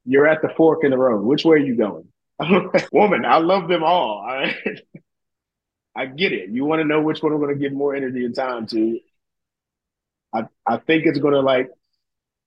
you're 0.04 0.26
at 0.26 0.42
the 0.42 0.48
fork 0.56 0.84
in 0.84 0.90
the 0.90 0.98
road. 0.98 1.22
Which 1.22 1.44
way 1.44 1.56
are 1.56 1.58
you 1.58 1.76
going? 1.76 2.08
Woman, 2.92 3.24
I 3.26 3.38
love 3.38 3.68
them 3.68 3.84
all. 3.84 4.24
I, 4.26 4.54
I 5.94 6.06
get 6.06 6.32
it. 6.32 6.48
You 6.50 6.64
want 6.64 6.80
to 6.80 6.86
know 6.86 7.02
which 7.02 7.22
one 7.22 7.32
I'm 7.32 7.40
going 7.40 7.54
to 7.54 7.60
give 7.60 7.72
more 7.72 7.94
energy 7.94 8.24
and 8.24 8.34
time 8.34 8.66
to. 8.68 8.98
I, 10.32 10.44
I 10.66 10.78
think 10.78 11.04
it's 11.04 11.18
going 11.18 11.34
to 11.34 11.40
like 11.40 11.70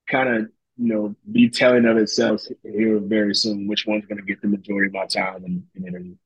kind 0.08 0.28
of, 0.28 0.42
you 0.76 0.88
know, 0.92 1.14
be 1.30 1.50
telling 1.50 1.84
of 1.84 1.98
itself 1.98 2.42
here 2.64 2.98
very 2.98 3.34
soon, 3.34 3.68
which 3.68 3.86
one's 3.86 4.06
going 4.06 4.18
to 4.18 4.24
get 4.24 4.42
the 4.42 4.48
majority 4.48 4.88
of 4.88 4.94
my 4.94 5.06
time 5.06 5.44
and, 5.44 5.62
and 5.76 5.86
energy. 5.86 6.16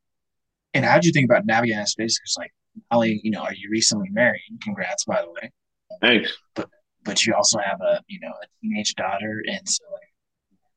And 0.73 0.85
how 0.85 0.99
do 0.99 1.07
you 1.07 1.13
think 1.13 1.25
about 1.25 1.45
navigating 1.45 1.79
that 1.79 1.89
space? 1.89 2.19
Because 2.19 2.37
like, 2.39 2.53
Holly, 2.91 3.21
you 3.23 3.31
know, 3.31 3.41
are 3.41 3.55
you 3.55 3.69
recently 3.71 4.09
married? 4.11 4.41
Congrats, 4.63 5.05
by 5.05 5.21
the 5.21 5.31
way. 5.31 5.51
Thanks. 6.01 6.33
But 6.55 6.69
but 7.05 7.25
you 7.25 7.35
also 7.35 7.59
have 7.59 7.81
a 7.81 8.01
you 8.09 8.21
know 8.21 8.29
a 8.31 8.47
teenage 8.61 8.95
daughter, 8.95 9.43
and 9.47 9.69
so 9.69 9.85
like 9.93 10.13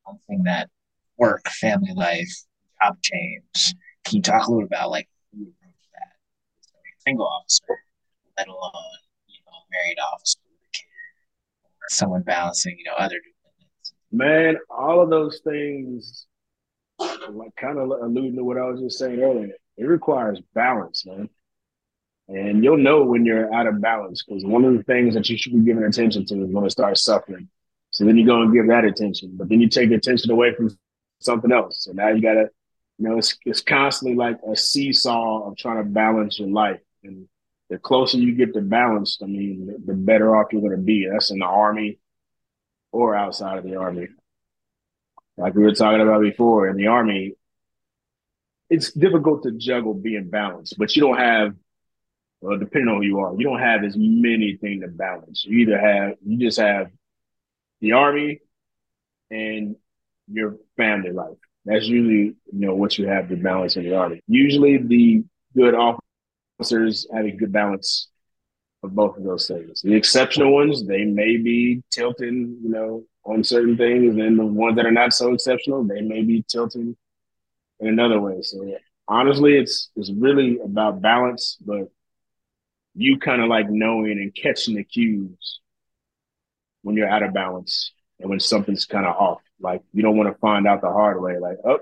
one 0.04 0.20
thing 0.28 0.44
that 0.44 0.70
work, 1.18 1.48
family 1.50 1.94
life, 1.96 2.32
job 2.82 2.98
change. 3.02 3.76
Can 4.06 4.18
you 4.18 4.22
talk 4.22 4.48
a 4.48 4.52
little 4.52 4.66
about 4.66 4.90
like 4.90 5.10
who 5.34 5.46
that? 5.46 6.12
Single 7.00 7.28
officer, 7.28 7.64
let 8.38 8.48
alone 8.48 8.72
you 9.28 9.40
know 9.46 9.58
married 9.72 9.98
officer 10.14 10.40
with 10.46 10.62
a 10.62 10.72
kid, 10.72 10.86
or 11.66 11.90
someone 11.90 12.22
balancing 12.22 12.78
you 12.78 12.86
know 12.86 12.96
other 12.98 13.18
dependents. 13.18 13.94
Man, 14.12 14.58
all 14.70 15.02
of 15.02 15.10
those 15.10 15.42
things, 15.44 16.28
like 17.00 17.56
kind 17.58 17.78
of 17.78 17.90
alluding 17.90 18.36
to 18.36 18.44
what 18.44 18.58
I 18.58 18.66
was 18.66 18.82
just 18.82 19.00
saying 19.00 19.20
earlier, 19.20 19.54
it 19.78 19.86
requires 19.86 20.42
balance, 20.54 21.06
man. 21.06 21.30
And 22.30 22.64
you'll 22.64 22.78
know 22.78 23.04
when 23.04 23.26
you're 23.26 23.52
out 23.54 23.66
of 23.66 23.82
balance 23.82 24.24
because 24.24 24.46
one 24.46 24.64
of 24.64 24.78
the 24.78 24.84
things 24.84 25.16
that 25.16 25.28
you 25.30 25.38
should 25.38 25.54
be 25.54 25.66
giving 25.66 25.84
attention 25.84 26.26
to 26.26 26.44
is 26.44 26.52
when 26.52 26.64
it 26.64 26.70
starts 26.70 27.04
suffering. 27.04 27.50
So 27.90 28.06
then 28.06 28.18
you 28.18 28.26
go 28.26 28.44
and 28.44 28.54
give 28.54 28.68
that 28.68 28.86
attention, 28.86 29.32
but 29.34 29.50
then 29.50 29.60
you 29.60 29.68
take 29.68 29.90
attention 29.90 30.30
away 30.30 30.54
from 30.54 30.70
something 31.20 31.52
else. 31.52 31.86
So 31.86 31.92
now 31.92 32.10
you 32.10 32.22
got 32.22 32.34
to, 32.34 32.50
you 33.00 33.10
know, 33.10 33.18
it's, 33.18 33.36
it's 33.46 33.62
constantly 33.62 34.16
like 34.16 34.38
a 34.48 34.56
seesaw 34.56 35.50
of 35.50 35.58
trying 35.58 35.84
to 35.84 35.90
balance 35.90 36.40
your 36.40 36.50
life. 36.50 36.80
And 37.04 37.28
the 37.72 37.80
closer 37.80 38.18
you 38.18 38.36
get 38.36 38.54
to 38.54 38.62
balance, 38.62 39.18
I 39.24 39.26
mean, 39.26 39.66
the, 39.66 39.94
the 39.94 39.98
better 39.98 40.36
off 40.36 40.54
you're 40.54 40.62
going 40.62 40.76
to 40.76 40.78
be. 40.78 41.08
That's 41.12 41.32
in 41.32 41.40
the 41.40 41.46
army 41.46 41.98
or 42.92 43.16
outside 43.16 43.58
of 43.58 43.64
the 43.64 43.76
army. 43.76 44.08
Like 45.36 45.56
we 45.56 45.64
were 45.64 45.74
talking 45.74 46.02
about 46.02 46.22
before, 46.22 46.68
in 46.68 46.78
the 46.78 46.88
army, 46.88 47.34
it's 48.70 48.92
difficult 48.92 49.44
to 49.44 49.52
juggle 49.52 49.96
being 49.96 50.30
balanced, 50.30 50.78
but 50.78 50.96
you 50.96 51.02
don't 51.02 51.18
have 51.18 51.56
well, 52.42 52.58
depending 52.58 52.90
on 52.90 52.98
who 52.98 53.08
you 53.08 53.20
are, 53.20 53.36
you 53.36 53.44
don't 53.44 53.60
have 53.60 53.84
as 53.84 53.96
many 53.98 54.58
things 54.58 54.84
to 54.84 54.88
balance. 54.88 55.44
You 55.46 55.60
either 55.60 55.80
have 55.80 56.16
you 56.26 56.38
just 56.38 56.60
have 56.60 56.88
the 57.82 57.94
army 57.94 58.40
and 59.30 59.76
your 60.32 60.58
family 60.78 61.12
life. 61.12 61.38
That's 61.66 61.86
usually 61.86 62.36
you 62.52 62.66
know 62.68 62.76
what 62.76 62.98
you 62.98 63.08
have 63.08 63.30
to 63.30 63.36
balance 63.36 63.76
in 63.76 63.84
the 63.84 63.96
army. 63.96 64.22
Usually, 64.28 64.78
the 64.78 65.24
good 65.56 65.76
officers 65.76 67.08
have 67.14 67.26
a 67.26 67.32
good 67.32 67.52
balance 67.52 68.08
of 68.84 68.96
both 68.96 69.18
of 69.18 69.24
those 69.24 69.48
things. 69.48 69.82
The 69.82 69.94
exceptional 69.94 70.54
ones, 70.54 70.86
they 70.86 71.04
may 71.04 71.36
be 71.36 71.84
tilting, 71.92 72.58
you 72.64 72.70
know, 72.70 73.04
on 73.26 73.44
certain 73.44 73.76
things, 73.76 74.16
and 74.16 74.40
the 74.40 74.46
ones 74.46 74.78
that 74.78 74.86
are 74.86 74.92
not 74.92 75.14
so 75.14 75.34
exceptional, 75.34 75.84
they 75.84 76.02
may 76.02 76.22
be 76.22 76.44
tilting 76.48 76.96
in 77.82 77.88
another 77.88 78.22
way. 78.22 78.42
So 78.42 78.78
honestly, 79.08 79.58
it's 79.58 79.90
it's 79.98 80.12
really 80.12 80.60
about 80.60 81.02
balance, 81.02 81.58
but 81.66 81.90
you 82.96 83.18
kind 83.18 83.42
of 83.42 83.48
like 83.48 83.70
knowing 83.70 84.14
and 84.14 84.36
catching 84.36 84.76
the 84.76 84.84
cues 84.84 85.60
when 86.82 86.96
you're 86.96 87.10
out 87.10 87.24
of 87.24 87.34
balance 87.34 87.92
and 88.20 88.30
when 88.30 88.40
something's 88.40 88.86
kind 88.86 89.06
of 89.06 89.16
off. 89.16 89.42
Like 89.60 89.82
you 89.94 90.02
don't 90.02 90.18
want 90.18 90.34
to 90.34 90.40
find 90.40 90.68
out 90.68 90.82
the 90.82 90.92
hard 90.92 91.22
way. 91.22 91.38
Like, 91.38 91.58
oh, 91.66 91.80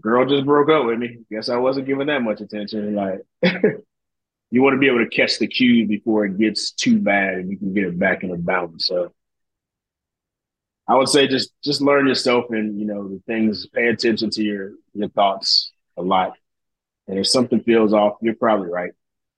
girl 0.00 0.26
just 0.26 0.46
broke 0.46 0.70
up 0.70 0.86
with 0.86 0.98
me. 0.98 1.18
Guess 1.30 1.48
I 1.48 1.56
wasn't 1.56 1.86
giving 1.86 2.06
that 2.06 2.22
much 2.22 2.40
attention. 2.40 2.94
Like, 2.94 3.20
you 4.50 4.62
want 4.62 4.74
to 4.74 4.78
be 4.78 4.88
able 4.88 5.04
to 5.04 5.08
catch 5.08 5.38
the 5.38 5.46
cues 5.46 5.88
before 5.88 6.24
it 6.26 6.38
gets 6.38 6.72
too 6.72 6.98
bad 6.98 7.34
and 7.34 7.50
you 7.50 7.58
can 7.58 7.74
get 7.74 7.84
it 7.84 7.98
back 7.98 8.22
in 8.22 8.30
a 8.30 8.36
balance. 8.36 8.86
So. 8.86 9.12
I 10.88 10.96
would 10.96 11.08
say 11.08 11.28
just 11.28 11.52
just 11.62 11.80
learn 11.80 12.08
yourself 12.08 12.46
and 12.50 12.78
you 12.78 12.84
know 12.84 13.08
the 13.08 13.22
things. 13.24 13.68
Pay 13.68 13.86
attention 13.86 14.30
to 14.30 14.42
your 14.42 14.72
your 14.92 15.08
thoughts 15.10 15.72
a 15.96 16.02
lot, 16.02 16.32
and 17.06 17.20
if 17.20 17.28
something 17.28 17.62
feels 17.62 17.92
off, 17.92 18.16
you're 18.20 18.34
probably 18.34 18.68
right 18.68 18.90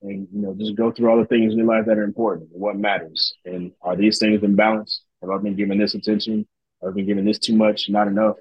and 0.04 0.28
you 0.32 0.40
know 0.40 0.54
just 0.54 0.76
go 0.76 0.90
through 0.90 1.10
all 1.10 1.18
the 1.18 1.26
things 1.26 1.52
in 1.52 1.58
your 1.58 1.66
life 1.66 1.86
that 1.86 1.98
are 1.98 2.04
important 2.04 2.48
what 2.52 2.76
matters 2.76 3.34
and 3.44 3.72
are 3.82 3.96
these 3.96 4.18
things 4.18 4.42
in 4.42 4.54
balance? 4.54 5.02
Have 5.20 5.30
i 5.30 5.38
been 5.38 5.56
giving 5.56 5.78
this 5.78 5.94
attention? 5.94 6.46
Have 6.82 6.92
i 6.92 6.94
been 6.94 7.06
giving 7.06 7.24
this 7.24 7.38
too 7.38 7.56
much? 7.56 7.88
Not 7.88 8.08
enough? 8.08 8.36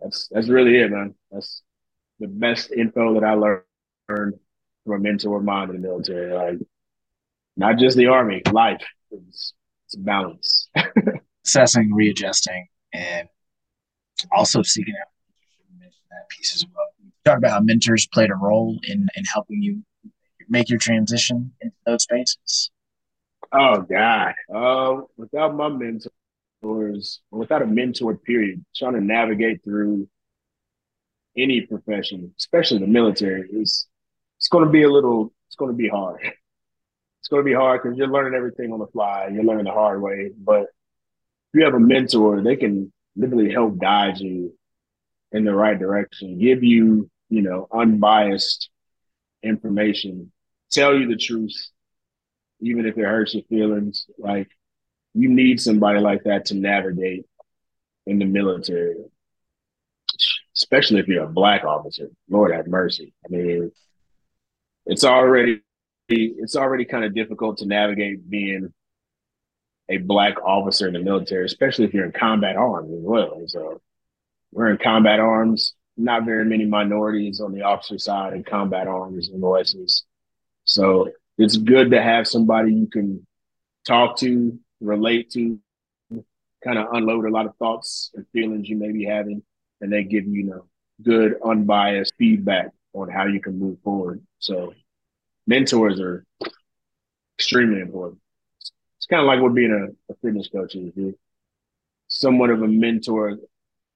That's 0.00 0.28
that's 0.30 0.48
really 0.48 0.76
it 0.76 0.90
man. 0.90 1.14
That's 1.30 1.62
the 2.20 2.28
best 2.28 2.72
info 2.72 3.14
that 3.14 3.24
i 3.24 3.34
learned 3.34 3.62
from 4.06 4.34
a 4.92 4.98
mentor 4.98 5.38
of 5.38 5.44
mine 5.44 5.70
in 5.70 5.80
the 5.80 5.88
military 5.88 6.32
like 6.32 6.58
not 7.56 7.76
just 7.76 7.96
the 7.96 8.06
army 8.06 8.40
life. 8.52 8.82
It's, 9.10 9.52
it's 9.86 9.96
balance. 9.96 10.68
Assessing 11.44 11.92
readjusting 11.92 12.68
and 12.92 13.28
also 14.32 14.62
seeking 14.62 14.94
out 15.00 15.08
that 16.10 16.28
piece 16.28 16.54
as 16.54 16.64
well. 16.74 16.86
Talk 17.24 17.38
about 17.38 17.50
how 17.50 17.60
mentors 17.60 18.06
played 18.06 18.30
a 18.30 18.34
role 18.34 18.78
in 18.84 19.08
in 19.16 19.24
helping 19.24 19.62
you 19.62 19.82
make 20.48 20.68
your 20.68 20.78
transition 20.78 21.52
into 21.60 21.76
those 21.86 22.02
spaces? 22.02 22.70
Oh 23.52 23.80
God, 23.82 24.34
uh, 24.54 25.00
without 25.16 25.54
my 25.54 25.68
mentors, 25.68 27.20
without 27.30 27.62
a 27.62 27.66
mentor 27.66 28.16
period, 28.16 28.64
trying 28.76 28.94
to 28.94 29.00
navigate 29.00 29.64
through 29.64 30.08
any 31.36 31.62
profession, 31.62 32.34
especially 32.38 32.78
the 32.78 32.86
military, 32.86 33.48
is 33.50 33.86
it's 34.36 34.48
going 34.48 34.64
to 34.64 34.70
be 34.70 34.82
a 34.82 34.90
little. 34.90 35.32
It's 35.46 35.56
going 35.56 35.70
to 35.70 35.76
be 35.76 35.88
hard. 35.88 36.20
It's 37.20 37.28
going 37.28 37.44
to 37.44 37.50
be 37.50 37.54
hard 37.54 37.82
because 37.82 37.98
you're 37.98 38.06
learning 38.06 38.34
everything 38.34 38.72
on 38.72 38.78
the 38.78 38.86
fly. 38.86 39.28
You're 39.30 39.44
learning 39.44 39.66
the 39.66 39.72
hard 39.72 40.00
way. 40.00 40.30
But 40.34 40.62
if 40.62 41.52
you 41.52 41.64
have 41.64 41.74
a 41.74 41.80
mentor, 41.80 42.40
they 42.40 42.56
can 42.56 42.90
literally 43.16 43.52
help 43.52 43.76
guide 43.76 44.18
you 44.18 44.54
in 45.32 45.44
the 45.44 45.54
right 45.54 45.78
direction, 45.78 46.38
give 46.38 46.64
you, 46.64 47.10
you 47.28 47.42
know, 47.42 47.68
unbiased 47.70 48.70
information 49.42 50.32
tell 50.70 50.94
you 50.96 51.08
the 51.08 51.16
truth, 51.16 51.54
even 52.60 52.86
if 52.86 52.96
it 52.98 53.04
hurts 53.04 53.34
your 53.34 53.44
feelings. 53.44 54.06
Like 54.18 54.48
you 55.14 55.28
need 55.28 55.60
somebody 55.60 56.00
like 56.00 56.24
that 56.24 56.46
to 56.46 56.54
navigate 56.54 57.26
in 58.06 58.18
the 58.18 58.24
military. 58.26 58.96
especially 60.56 61.00
if 61.00 61.08
you're 61.08 61.24
a 61.24 61.28
black 61.28 61.64
officer. 61.64 62.08
Lord 62.28 62.52
have 62.52 62.66
mercy. 62.66 63.14
I 63.24 63.28
mean, 63.30 63.72
it's 64.86 65.04
already 65.04 65.62
it's 66.08 66.56
already 66.56 66.84
kind 66.86 67.04
of 67.04 67.14
difficult 67.14 67.58
to 67.58 67.66
navigate 67.66 68.28
being 68.28 68.72
a 69.90 69.98
black 69.98 70.36
officer 70.44 70.86
in 70.86 70.94
the 70.94 71.00
military, 71.00 71.44
especially 71.44 71.84
if 71.84 71.94
you're 71.94 72.06
in 72.06 72.12
combat 72.12 72.56
arms 72.56 72.90
as 72.92 73.02
well. 73.02 73.42
So 73.46 73.80
we're 74.52 74.70
in 74.70 74.78
combat 74.78 75.20
arms. 75.20 75.74
Not 75.96 76.24
very 76.24 76.44
many 76.44 76.64
minorities 76.64 77.40
on 77.40 77.52
the 77.52 77.62
officer 77.62 77.98
side 77.98 78.32
in 78.32 78.44
combat 78.44 78.86
arms 78.86 79.28
and 79.28 79.40
voices. 79.40 80.04
So 80.68 81.10
it's 81.38 81.56
good 81.56 81.90
to 81.92 82.02
have 82.02 82.28
somebody 82.28 82.74
you 82.74 82.86
can 82.88 83.26
talk 83.86 84.18
to, 84.18 84.58
relate 84.80 85.30
to, 85.30 85.58
kind 86.62 86.78
of 86.78 86.92
unload 86.92 87.24
a 87.24 87.30
lot 87.30 87.46
of 87.46 87.56
thoughts 87.56 88.10
and 88.14 88.26
feelings 88.34 88.68
you 88.68 88.76
may 88.76 88.92
be 88.92 89.04
having, 89.04 89.42
and 89.80 89.90
they 89.90 90.04
give 90.04 90.26
you, 90.26 90.32
you 90.32 90.44
know, 90.44 90.64
good, 91.02 91.36
unbiased 91.42 92.12
feedback 92.18 92.72
on 92.92 93.08
how 93.08 93.24
you 93.24 93.40
can 93.40 93.58
move 93.58 93.78
forward. 93.82 94.20
So 94.40 94.74
mentors 95.46 96.00
are 96.00 96.26
extremely 97.38 97.80
important. 97.80 98.20
It's 98.98 99.06
kind 99.06 99.22
of 99.22 99.26
like 99.26 99.40
what 99.40 99.54
being 99.54 99.72
a, 99.72 100.12
a 100.12 100.16
fitness 100.16 100.48
coach 100.48 100.74
is, 100.74 100.92
dude. 100.92 101.14
Somewhat 102.08 102.50
of 102.50 102.62
a 102.62 102.68
mentor 102.68 103.38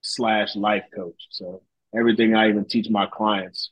slash 0.01 0.57
life 0.57 0.85
coach. 0.95 1.27
So 1.29 1.63
everything 1.95 2.35
I 2.35 2.49
even 2.49 2.65
teach 2.65 2.89
my 2.89 3.07
clients, 3.07 3.71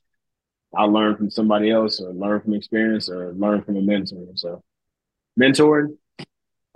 I 0.75 0.85
learn 0.85 1.17
from 1.17 1.31
somebody 1.31 1.71
else 1.71 2.01
or 2.01 2.13
learn 2.13 2.41
from 2.41 2.55
experience 2.55 3.09
or 3.09 3.33
learn 3.33 3.63
from 3.63 3.77
a 3.77 3.83
mentor. 3.83 4.27
So 4.37 4.63
mentoring, 5.39 5.97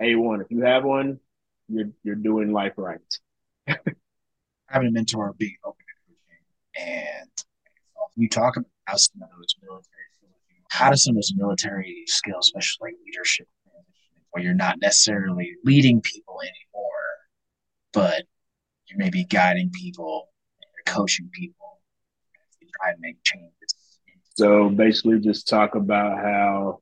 A1. 0.00 0.42
If 0.42 0.50
you 0.50 0.62
have 0.62 0.84
one, 0.84 1.20
you're 1.68 1.90
you're 2.02 2.16
doing 2.16 2.52
life 2.52 2.72
right. 2.76 3.00
Having 4.66 4.88
a 4.88 4.92
mentor, 4.92 5.34
being 5.38 5.56
open 5.64 5.84
to 5.86 6.14
coaching, 6.14 6.90
and 6.90 7.30
you 8.16 8.28
talk 8.28 8.56
about 8.56 9.00
some 9.00 9.22
of 9.22 9.28
those 9.36 9.54
military 9.62 9.84
how 10.74 10.90
do 10.90 10.96
some 10.96 11.12
of 11.12 11.18
those 11.18 11.32
military 11.36 12.02
skills, 12.06 12.48
especially 12.48 12.90
like 12.90 12.94
leadership, 13.06 13.46
where 14.30 14.42
you're 14.42 14.54
not 14.54 14.80
necessarily 14.80 15.52
leading 15.62 16.00
people 16.00 16.40
anymore, 16.40 17.06
but 17.92 18.24
you 18.88 18.96
may 18.98 19.08
be 19.08 19.24
guiding 19.24 19.70
people, 19.70 20.30
you're 20.60 20.92
coaching 20.92 21.30
people, 21.32 21.80
try 22.80 22.92
to 22.92 22.98
make 23.00 23.22
changes. 23.22 23.73
So 24.34 24.68
basically, 24.68 25.20
just 25.20 25.48
talk 25.48 25.76
about 25.76 26.18
how 26.18 26.80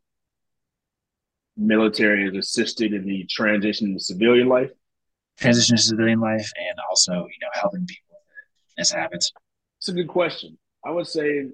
military 1.57 2.27
is 2.27 2.35
assisted 2.35 2.95
in 2.95 3.05
the 3.05 3.27
transition 3.29 3.93
to 3.93 4.01
civilian 4.01 4.49
life. 4.49 4.71
Transition 5.39 5.77
to 5.77 5.83
civilian 5.83 6.21
life, 6.21 6.51
and 6.57 6.79
also 6.89 7.13
you 7.13 7.39
know 7.41 7.49
helping 7.53 7.87
people 7.87 8.17
as 8.79 8.91
habits. 8.91 9.33
It's 9.79 9.89
a 9.89 9.93
good 9.93 10.09
question. 10.09 10.59
I 10.85 10.91
would 10.91 11.07
say 11.07 11.49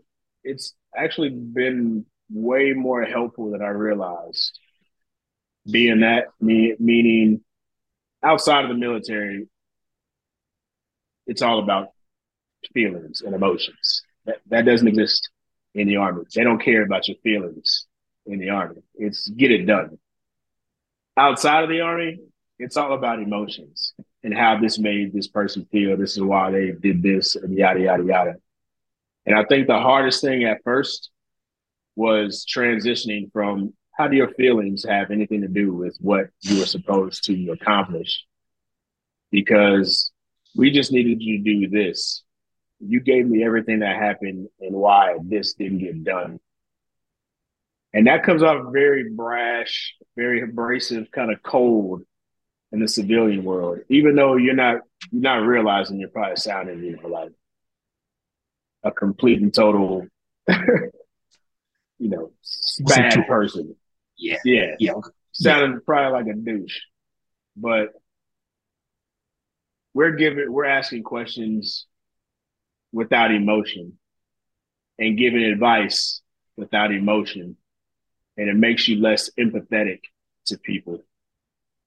it's 0.44 0.74
actually 0.96 1.30
been 1.30 2.06
way 2.30 2.72
more 2.74 3.04
helpful 3.04 3.50
than 3.50 3.62
I 3.62 3.68
realized. 3.68 4.58
Being 5.68 6.00
that 6.00 6.28
me 6.40 6.76
meaning 6.78 7.42
outside 8.22 8.64
of 8.64 8.68
the 8.68 8.76
military, 8.76 9.48
it's 11.26 11.42
all 11.42 11.58
about 11.58 11.88
feelings 12.72 13.20
and 13.20 13.34
emotions. 13.34 14.02
That 14.26 14.36
that 14.46 14.64
doesn't 14.64 14.86
exist 14.86 15.28
in 15.74 15.86
the 15.86 15.96
army. 15.96 16.24
They 16.34 16.44
don't 16.44 16.62
care 16.62 16.82
about 16.82 17.08
your 17.08 17.16
feelings 17.22 17.86
in 18.26 18.38
the 18.38 18.50
army. 18.50 18.82
It's 18.94 19.28
get 19.28 19.50
it 19.50 19.66
done. 19.66 19.98
Outside 21.16 21.64
of 21.64 21.70
the 21.70 21.80
army, 21.80 22.20
it's 22.58 22.76
all 22.76 22.94
about 22.94 23.20
emotions 23.20 23.94
and 24.22 24.36
how 24.36 24.58
this 24.60 24.78
made 24.78 25.12
this 25.12 25.28
person 25.28 25.66
feel. 25.70 25.96
This 25.96 26.16
is 26.16 26.22
why 26.22 26.50
they 26.50 26.72
did 26.72 27.02
this 27.02 27.36
and 27.36 27.56
yada 27.56 27.80
yada 27.80 28.04
yada. 28.04 28.34
And 29.26 29.36
I 29.36 29.44
think 29.44 29.66
the 29.66 29.78
hardest 29.78 30.22
thing 30.22 30.44
at 30.44 30.62
first 30.64 31.10
was 31.96 32.46
transitioning 32.46 33.30
from 33.32 33.74
how 33.92 34.06
do 34.06 34.16
your 34.16 34.32
feelings 34.34 34.84
have 34.88 35.10
anything 35.10 35.40
to 35.40 35.48
do 35.48 35.74
with 35.74 35.98
what 36.00 36.28
you 36.42 36.60
were 36.60 36.66
supposed 36.66 37.24
to 37.24 37.50
accomplish? 37.50 38.24
Because 39.30 40.12
we 40.56 40.70
just 40.70 40.92
needed 40.92 41.20
you 41.20 41.38
to 41.38 41.44
do 41.44 41.68
this. 41.68 42.22
You 42.80 43.00
gave 43.00 43.26
me 43.26 43.44
everything 43.44 43.80
that 43.80 43.96
happened 43.96 44.48
and 44.60 44.74
why 44.74 45.16
this 45.22 45.54
didn't 45.54 45.78
get 45.78 46.04
done. 46.04 46.38
And 47.92 48.06
that 48.06 48.22
comes 48.22 48.42
off 48.42 48.72
very 48.72 49.10
brash, 49.10 49.94
very 50.16 50.42
abrasive, 50.42 51.10
kind 51.10 51.32
of 51.32 51.42
cold 51.42 52.02
in 52.70 52.80
the 52.80 52.88
civilian 52.88 53.44
world. 53.44 53.80
Even 53.88 54.14
though 54.14 54.36
you're 54.36 54.54
not 54.54 54.80
you're 55.10 55.22
not 55.22 55.46
realizing 55.46 55.98
you're 55.98 56.10
probably 56.10 56.36
sounding, 56.36 56.82
you 56.84 56.96
know, 56.96 57.08
like 57.08 57.32
a 58.84 58.92
complete 58.92 59.40
and 59.40 59.52
total 59.52 60.06
you 61.98 62.08
know, 62.08 62.30
bad 62.80 63.26
person. 63.26 63.74
Yeah. 64.16 64.38
Yeah. 64.44 64.74
Yeah. 64.78 64.92
Sounding 65.32 65.72
yeah. 65.72 65.78
probably 65.84 66.12
like 66.12 66.34
a 66.34 66.38
douche. 66.38 66.80
But 67.56 67.88
we're 69.94 70.12
giving 70.12 70.52
we're 70.52 70.64
asking 70.64 71.02
questions 71.02 71.86
without 72.92 73.32
emotion 73.32 73.98
and 74.98 75.18
giving 75.18 75.42
advice 75.42 76.20
without 76.56 76.92
emotion. 76.92 77.56
And 78.36 78.48
it 78.48 78.56
makes 78.56 78.88
you 78.88 79.00
less 79.00 79.30
empathetic 79.38 80.00
to 80.46 80.58
people. 80.58 81.02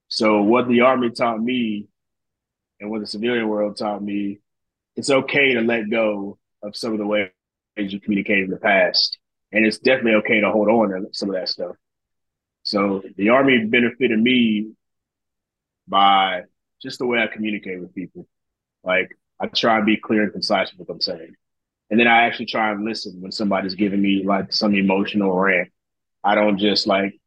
So 0.07 0.41
what 0.41 0.67
the 0.67 0.81
army 0.81 1.11
taught 1.11 1.41
me 1.41 1.87
and 2.79 2.89
what 2.89 3.01
the 3.01 3.07
civilian 3.07 3.47
world 3.47 3.77
taught 3.77 4.03
me, 4.03 4.39
it's 4.95 5.09
okay 5.09 5.53
to 5.53 5.61
let 5.61 5.89
go 5.89 6.37
of 6.61 6.75
some 6.75 6.91
of 6.93 6.99
the 6.99 7.07
ways 7.07 7.29
you 7.77 7.99
communicated 7.99 8.45
in 8.45 8.49
the 8.51 8.57
past 8.57 9.17
and 9.51 9.65
it's 9.65 9.79
definitely 9.79 10.15
okay 10.15 10.41
to 10.41 10.51
hold 10.51 10.69
on 10.69 10.89
to 10.89 11.07
some 11.11 11.29
of 11.29 11.35
that 11.35 11.49
stuff. 11.49 11.75
So 12.63 13.03
the 13.17 13.29
army 13.29 13.65
benefited 13.65 14.19
me 14.19 14.71
by 15.87 16.43
just 16.81 16.99
the 16.99 17.05
way 17.05 17.19
I 17.19 17.27
communicate 17.27 17.79
with 17.79 17.93
people. 17.93 18.27
Like 18.83 19.17
I 19.41 19.47
try 19.47 19.77
and 19.77 19.85
be 19.85 19.97
clear 19.97 20.23
and 20.23 20.31
concise 20.31 20.71
with 20.71 20.87
what 20.87 20.95
I'm 20.95 21.01
saying. 21.01 21.35
And 21.89 21.99
then 21.99 22.07
I 22.07 22.23
actually 22.23 22.45
try 22.45 22.71
and 22.71 22.85
listen 22.85 23.19
when 23.21 23.31
somebody's 23.31 23.75
giving 23.75 24.01
me 24.01 24.23
like 24.25 24.53
some 24.53 24.75
emotional 24.75 25.33
rant. 25.33 25.69
I 26.23 26.35
don't 26.35 26.57
just 26.57 26.87
like, 26.87 27.19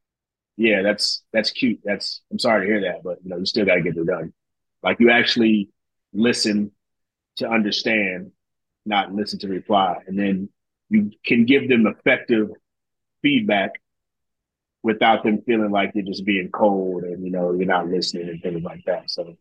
yeah, 0.56 0.82
that's 0.82 1.22
that's 1.32 1.50
cute. 1.50 1.80
That's 1.84 2.22
I'm 2.30 2.38
sorry 2.38 2.66
to 2.66 2.72
hear 2.72 2.80
that, 2.82 3.02
but 3.02 3.18
you 3.22 3.30
know, 3.30 3.38
you 3.38 3.46
still 3.46 3.66
gotta 3.66 3.82
get 3.82 3.96
it 3.96 4.06
done. 4.06 4.32
Like 4.82 5.00
you 5.00 5.10
actually 5.10 5.70
listen 6.12 6.70
to 7.36 7.48
understand, 7.48 8.30
not 8.86 9.12
listen 9.12 9.40
to 9.40 9.48
reply. 9.48 9.96
And 10.06 10.18
then 10.18 10.48
you 10.88 11.10
can 11.26 11.44
give 11.44 11.68
them 11.68 11.86
effective 11.86 12.50
feedback 13.22 13.72
without 14.82 15.24
them 15.24 15.42
feeling 15.42 15.72
like 15.72 15.92
you're 15.94 16.04
just 16.04 16.24
being 16.24 16.50
cold 16.50 17.02
and 17.02 17.24
you 17.24 17.30
know 17.30 17.52
you're 17.52 17.66
not 17.66 17.88
listening 17.88 18.28
and 18.28 18.40
things 18.40 18.62
like 18.62 18.84
that. 18.86 19.10
So 19.10 19.36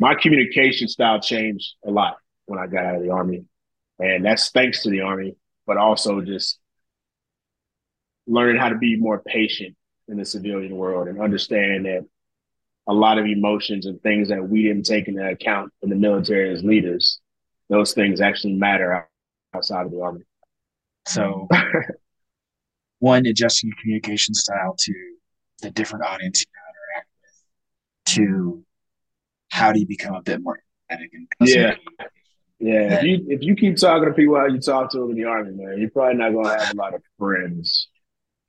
my 0.00 0.14
communication 0.14 0.88
style 0.88 1.20
changed 1.20 1.74
a 1.86 1.90
lot 1.90 2.16
when 2.46 2.58
I 2.58 2.66
got 2.66 2.86
out 2.86 2.96
of 2.96 3.02
the 3.02 3.10
army, 3.10 3.44
and 3.98 4.24
that's 4.24 4.50
thanks 4.50 4.82
to 4.82 4.90
the 4.90 5.02
army, 5.02 5.36
but 5.66 5.76
also 5.76 6.22
just 6.22 6.58
learning 8.26 8.56
how 8.56 8.70
to 8.70 8.78
be 8.78 8.96
more 8.96 9.20
patient 9.20 9.76
in 10.08 10.16
the 10.16 10.24
civilian 10.24 10.74
world 10.74 11.06
and 11.06 11.20
understand 11.20 11.84
that 11.84 12.06
a 12.88 12.94
lot 12.94 13.18
of 13.18 13.26
emotions 13.26 13.84
and 13.84 14.02
things 14.02 14.30
that 14.30 14.48
we 14.48 14.62
didn't 14.62 14.86
take 14.86 15.06
into 15.06 15.24
account 15.24 15.70
in 15.82 15.90
the 15.90 15.96
military 15.96 16.50
as 16.50 16.64
leaders, 16.64 17.20
those 17.68 17.92
things 17.92 18.22
actually 18.22 18.54
matter 18.54 19.06
outside 19.54 19.84
of 19.84 19.92
the 19.92 20.00
army. 20.00 20.22
So, 21.06 21.46
one, 23.00 23.26
adjusting 23.26 23.68
your 23.68 23.76
communication 23.82 24.34
style 24.34 24.74
to 24.78 24.94
the 25.60 25.70
different 25.70 26.06
audience 26.06 26.42
you 26.42 26.50
interact 26.56 27.08
with. 27.20 28.14
Two, 28.14 28.64
how 29.50 29.72
do 29.72 29.80
you 29.80 29.86
become 29.86 30.14
a 30.14 30.22
bit 30.22 30.42
more 30.42 30.58
empathetic 30.90 31.08
and 31.12 31.28
yeah. 31.40 31.74
Yeah, 32.62 32.98
if 32.98 33.04
you 33.04 33.26
if 33.28 33.42
you 33.42 33.56
keep 33.56 33.76
talking 33.76 34.06
to 34.06 34.12
people 34.12 34.36
how 34.36 34.46
you 34.46 34.60
talk 34.60 34.90
to 34.92 34.98
them 34.98 35.10
in 35.12 35.16
the 35.16 35.24
army, 35.24 35.52
man, 35.52 35.78
you're 35.78 35.88
probably 35.88 36.16
not 36.16 36.34
gonna 36.34 36.62
have 36.62 36.74
a 36.74 36.76
lot 36.76 36.92
of 36.92 37.02
friends 37.18 37.88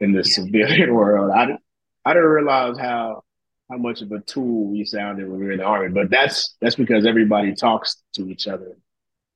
in 0.02 0.12
the 0.12 0.22
civilian 0.22 0.94
world. 0.94 1.32
I 1.32 1.58
I 2.04 2.14
didn't 2.14 2.28
realize 2.28 2.78
how 2.78 3.24
how 3.70 3.78
much 3.78 4.02
of 4.02 4.12
a 4.12 4.20
tool 4.20 4.70
we 4.70 4.84
sounded 4.84 5.30
when 5.30 5.40
we 5.40 5.46
were 5.46 5.52
in 5.54 5.60
the 5.60 5.64
army, 5.64 5.94
but 5.94 6.10
that's 6.10 6.58
that's 6.60 6.76
because 6.76 7.06
everybody 7.06 7.56
talks 7.56 8.04
to 8.16 8.28
each 8.28 8.48
other 8.48 8.76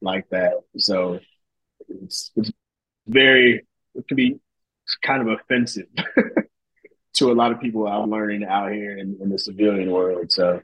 like 0.02 0.28
that. 0.32 0.56
So 0.78 1.22
it's, 1.88 2.32
it's 2.36 2.52
very 3.08 3.66
it 3.94 4.08
can 4.10 4.18
be 4.18 4.40
kind 5.02 5.22
of 5.22 5.40
offensive 5.40 5.88
to 7.14 7.32
a 7.32 7.34
lot 7.34 7.54
of 7.54 7.62
people 7.62 7.88
I'm 7.88 8.10
learning 8.10 8.44
out 8.44 8.74
here 8.74 8.98
in, 8.98 9.18
in, 9.22 9.30
the 9.30 9.40
civilian 9.40 9.90
world. 9.90 10.32
So 10.32 10.62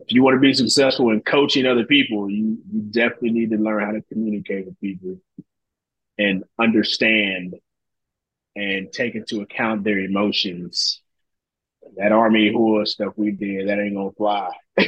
if 0.00 0.12
you 0.12 0.22
want 0.22 0.34
to 0.34 0.40
be 0.40 0.54
successful 0.54 1.10
in 1.10 1.20
coaching 1.20 1.66
other 1.66 1.84
people, 1.84 2.30
you, 2.30 2.58
you 2.72 2.80
definitely 2.90 3.30
need 3.30 3.50
to 3.50 3.56
learn 3.56 3.84
how 3.84 3.92
to 3.92 4.02
communicate 4.02 4.66
with 4.66 4.80
people 4.80 5.18
and 6.18 6.44
understand 6.58 7.54
and 8.56 8.92
take 8.92 9.14
into 9.14 9.40
account 9.40 9.84
their 9.84 9.98
emotions. 9.98 11.00
That 11.96 12.12
army 12.12 12.52
horror 12.52 12.86
stuff 12.86 13.14
we 13.16 13.30
did, 13.32 13.68
that 13.68 13.78
ain't 13.78 13.96
gonna 13.96 14.12
fly 14.12 14.50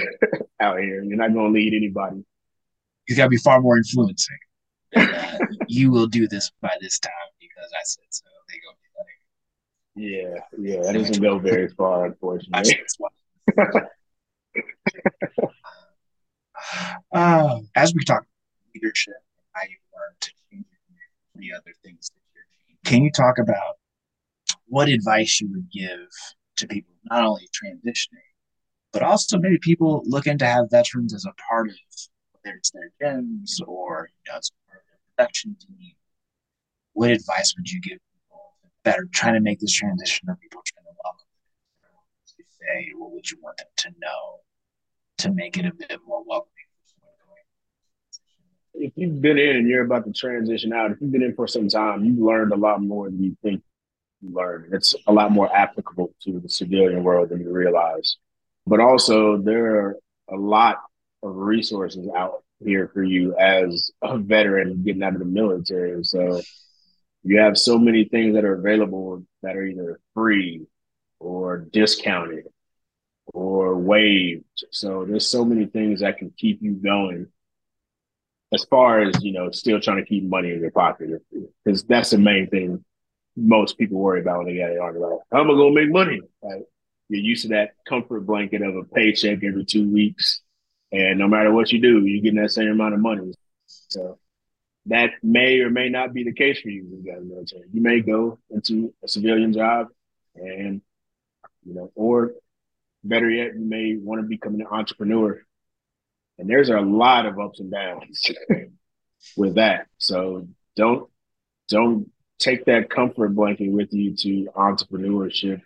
out 0.61 0.79
here. 0.79 1.03
You're 1.03 1.16
not 1.16 1.35
gonna 1.35 1.48
lead 1.48 1.75
anybody 1.75 2.25
He's 3.07 3.16
got 3.16 3.25
to 3.25 3.31
be 3.31 3.37
far 3.37 3.61
more 3.61 3.77
influencing. 3.77 4.38
uh, 4.94 5.38
you 5.68 5.90
will 5.90 6.07
do 6.07 6.29
this 6.29 6.51
by 6.61 6.72
this 6.81 6.98
time 6.98 7.12
because 7.40 7.70
I 7.72 7.83
said 7.85 8.05
so. 8.11 8.25
They 8.48 8.59
go 8.59 8.72
yeah, 9.94 10.37
yeah, 10.59 10.83
that 10.83 10.94
doesn't 10.94 11.22
go 11.22 11.38
very 11.38 11.68
far, 11.68 12.07
unfortunately. 12.07 12.79
Uh, 17.12 17.59
as 17.75 17.95
we 17.95 18.05
talk 18.05 18.25
leadership, 18.75 19.15
I 19.55 19.65
you 19.69 19.77
learn 19.93 20.15
to 20.21 20.31
change 20.51 20.65
the 21.35 21.53
other 21.57 21.73
things 21.83 22.11
that 22.11 22.21
you're 22.35 22.43
can 22.85 23.03
you 23.03 23.11
talk 23.11 23.38
about 23.38 23.77
what 24.67 24.88
advice 24.88 25.41
you 25.41 25.49
would 25.51 25.71
give 25.71 26.09
to 26.57 26.67
people 26.67 26.95
not 27.11 27.25
only 27.25 27.49
transitioning, 27.53 28.33
but 28.93 29.03
also 29.03 29.38
maybe 29.38 29.59
people 29.59 30.03
looking 30.07 30.38
to 30.38 30.47
have 30.47 30.71
veterans 30.71 31.15
as 31.15 31.25
a 31.25 31.33
part 31.49 31.69
of 31.69 31.75
whether 32.33 32.57
it's 32.57 32.71
their 32.71 32.91
gyms 33.03 33.61
or 33.67 34.09
you 34.25 34.33
know, 34.33 34.38
as 34.38 34.51
part 34.67 34.81
of 34.81 34.87
their 34.88 35.27
production 35.27 35.57
team? 35.61 35.93
What 36.95 37.11
advice 37.11 37.55
would 37.57 37.71
you 37.71 37.81
give 37.81 37.99
people 38.12 38.41
that 38.85 38.99
are 38.99 39.09
trying 39.12 39.35
to 39.35 39.41
make 39.41 39.61
this 39.61 39.73
transition 39.73 40.29
or 40.29 40.37
people 40.37 40.62
trying 40.65 40.85
to 40.85 40.93
welcome 41.05 41.27
say 42.62 42.92
what 42.96 43.12
would 43.12 43.31
you 43.31 43.38
want 43.42 43.57
them 43.59 43.66
to 43.77 43.88
know 44.01 44.40
to 45.18 45.33
make 45.33 45.57
it 45.57 45.66
a 45.66 45.72
bit 45.75 45.98
more 46.07 46.22
welcoming? 46.25 46.48
If 48.75 48.92
you've 48.96 49.20
been 49.20 49.38
in 49.38 49.57
and 49.57 49.68
you're 49.68 49.85
about 49.85 50.07
to 50.07 50.12
transition 50.12 50.72
out 50.72 50.92
if 50.92 50.98
you've 51.01 51.12
been 51.12 51.22
in 51.22 51.35
for 51.35 51.46
some 51.46 51.68
time 51.68 52.05
you've 52.05 52.18
learned 52.18 52.53
a 52.53 52.57
lot 52.57 52.83
more 52.83 53.11
than 53.11 53.22
you 53.22 53.37
think 53.42 53.62
you 54.22 54.35
learned. 54.35 54.72
It's 54.72 54.94
a 55.07 55.12
lot 55.12 55.31
more 55.31 55.55
applicable 55.55 56.14
to 56.22 56.40
the 56.40 56.48
civilian 56.48 57.03
world 57.05 57.29
than 57.29 57.40
you 57.40 57.53
realize. 57.53 58.16
But 58.66 58.81
also 58.81 59.38
there 59.38 59.77
are 59.77 59.96
a 60.29 60.37
lot 60.37 60.79
of 61.22 61.37
resources 61.37 62.09
out 62.16 62.42
here 62.64 62.90
for 62.92 63.03
you 63.03 63.37
as 63.37 63.90
a 64.03 64.18
veteran 64.18 64.83
getting 64.85 65.03
out 65.03 65.14
of 65.14 65.18
the 65.18 65.25
military. 65.25 66.03
So 66.05 66.40
you 67.25 67.38
have 67.38 67.59
so 67.59 67.79
many 67.79 68.05
things 68.05 68.35
that 68.35 68.44
are 68.44 68.55
available 68.55 69.25
that 69.42 69.57
are 69.57 69.64
either 69.64 70.01
free 70.14 70.66
or 71.23 71.59
discounted 71.59 72.49
or 73.27 73.77
waived. 73.77 74.45
So 74.71 75.05
there's 75.05 75.27
so 75.27 75.45
many 75.45 75.67
things 75.67 76.01
that 76.01 76.19
can 76.19 76.33
keep 76.37 76.61
you 76.61 76.73
going 76.73 77.29
as 78.53 78.65
far 78.65 79.01
as, 79.01 79.23
you 79.23 79.33
know, 79.33 79.51
still 79.51 79.81
trying 79.81 79.99
to 79.99 80.05
keep 80.05 80.25
money 80.25 80.51
in 80.51 80.61
your 80.61 80.71
pocket. 80.71 81.23
Because 81.65 81.85
that's 81.85 82.11
the 82.11 82.19
main 82.19 82.49
thing 82.49 82.85
most 83.35 83.79
people 83.79 83.99
worry 83.99 84.21
about 84.21 84.39
when 84.39 84.49
they 84.49 84.55
get 84.55 84.79
on 84.79 84.97
about 84.97 85.21
how 85.31 85.41
am 85.41 85.51
I 85.51 85.55
gonna 85.55 85.73
make 85.73 85.91
money? 85.91 86.21
Right? 86.43 86.65
You're 87.09 87.21
used 87.21 87.43
to 87.43 87.49
that 87.49 87.71
comfort 87.89 88.27
blanket 88.27 88.63
of 88.63 88.77
a 88.77 88.85
paycheck 88.85 89.43
every 89.45 89.65
two 89.65 89.91
weeks. 89.91 90.43
And 90.91 91.19
no 91.19 91.29
matter 91.29 91.51
what 91.53 91.73
you 91.73 91.81
do, 91.81 92.05
you're 92.05 92.23
getting 92.23 92.43
that 92.43 92.51
same 92.51 92.69
amount 92.69 92.95
of 92.95 93.01
money. 93.01 93.33
So 93.67 94.19
that 94.87 95.13
may 95.23 95.61
or 95.61 95.71
may 95.71 95.89
not 95.89 96.13
be 96.13 96.25
the 96.25 96.35
case 96.35 96.61
for 96.61 96.69
you 96.69 96.85
when 96.85 97.05
you 97.05 97.11
got 97.11 97.21
the 97.21 97.25
military. 97.25 97.69
You 97.73 97.81
may 97.81 98.01
go 98.01 98.39
into 98.51 98.93
a 99.03 99.09
civilian 99.09 99.53
job 99.53 99.89
and, 100.35 100.83
you 101.64 101.75
know, 101.75 101.92
or 101.94 102.33
better 103.05 103.29
yet, 103.29 103.55
you 103.55 103.64
may 103.64 103.96
want 103.96 104.20
to 104.20 104.27
become 104.27 104.55
an 104.55 104.66
entrepreneur. 104.70 105.40
And 106.38 106.48
there's 106.48 106.70
a 106.70 106.81
lot 106.81 107.27
of 107.27 107.38
ups 107.38 107.61
and 107.61 107.70
downs 107.70 108.31
with 109.37 109.57
that. 109.57 109.87
So 109.98 110.48
don't 110.77 111.09
don't 111.68 112.11
take 112.38 112.64
that 112.64 112.90
comfort 112.90 113.35
blanket 113.35 113.70
with 113.70 113.92
you 113.92 114.16
to 114.16 114.51
entrepreneurship 114.57 115.62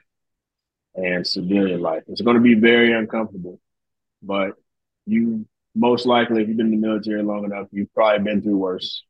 and 0.95 1.27
civilian 1.27 1.81
life. 1.81 2.03
It's 2.09 2.21
going 2.21 2.37
to 2.37 2.43
be 2.43 2.55
very 2.55 2.93
uncomfortable, 2.93 3.61
but 4.23 4.53
you 5.07 5.47
most 5.75 6.07
likely, 6.07 6.43
if 6.43 6.49
you've 6.49 6.57
been 6.57 6.73
in 6.73 6.81
the 6.81 6.87
military 6.87 7.23
long 7.23 7.45
enough, 7.45 7.69
you've 7.71 7.93
probably 7.95 8.25
been 8.25 8.43
through 8.43 8.57
worse. 8.57 9.05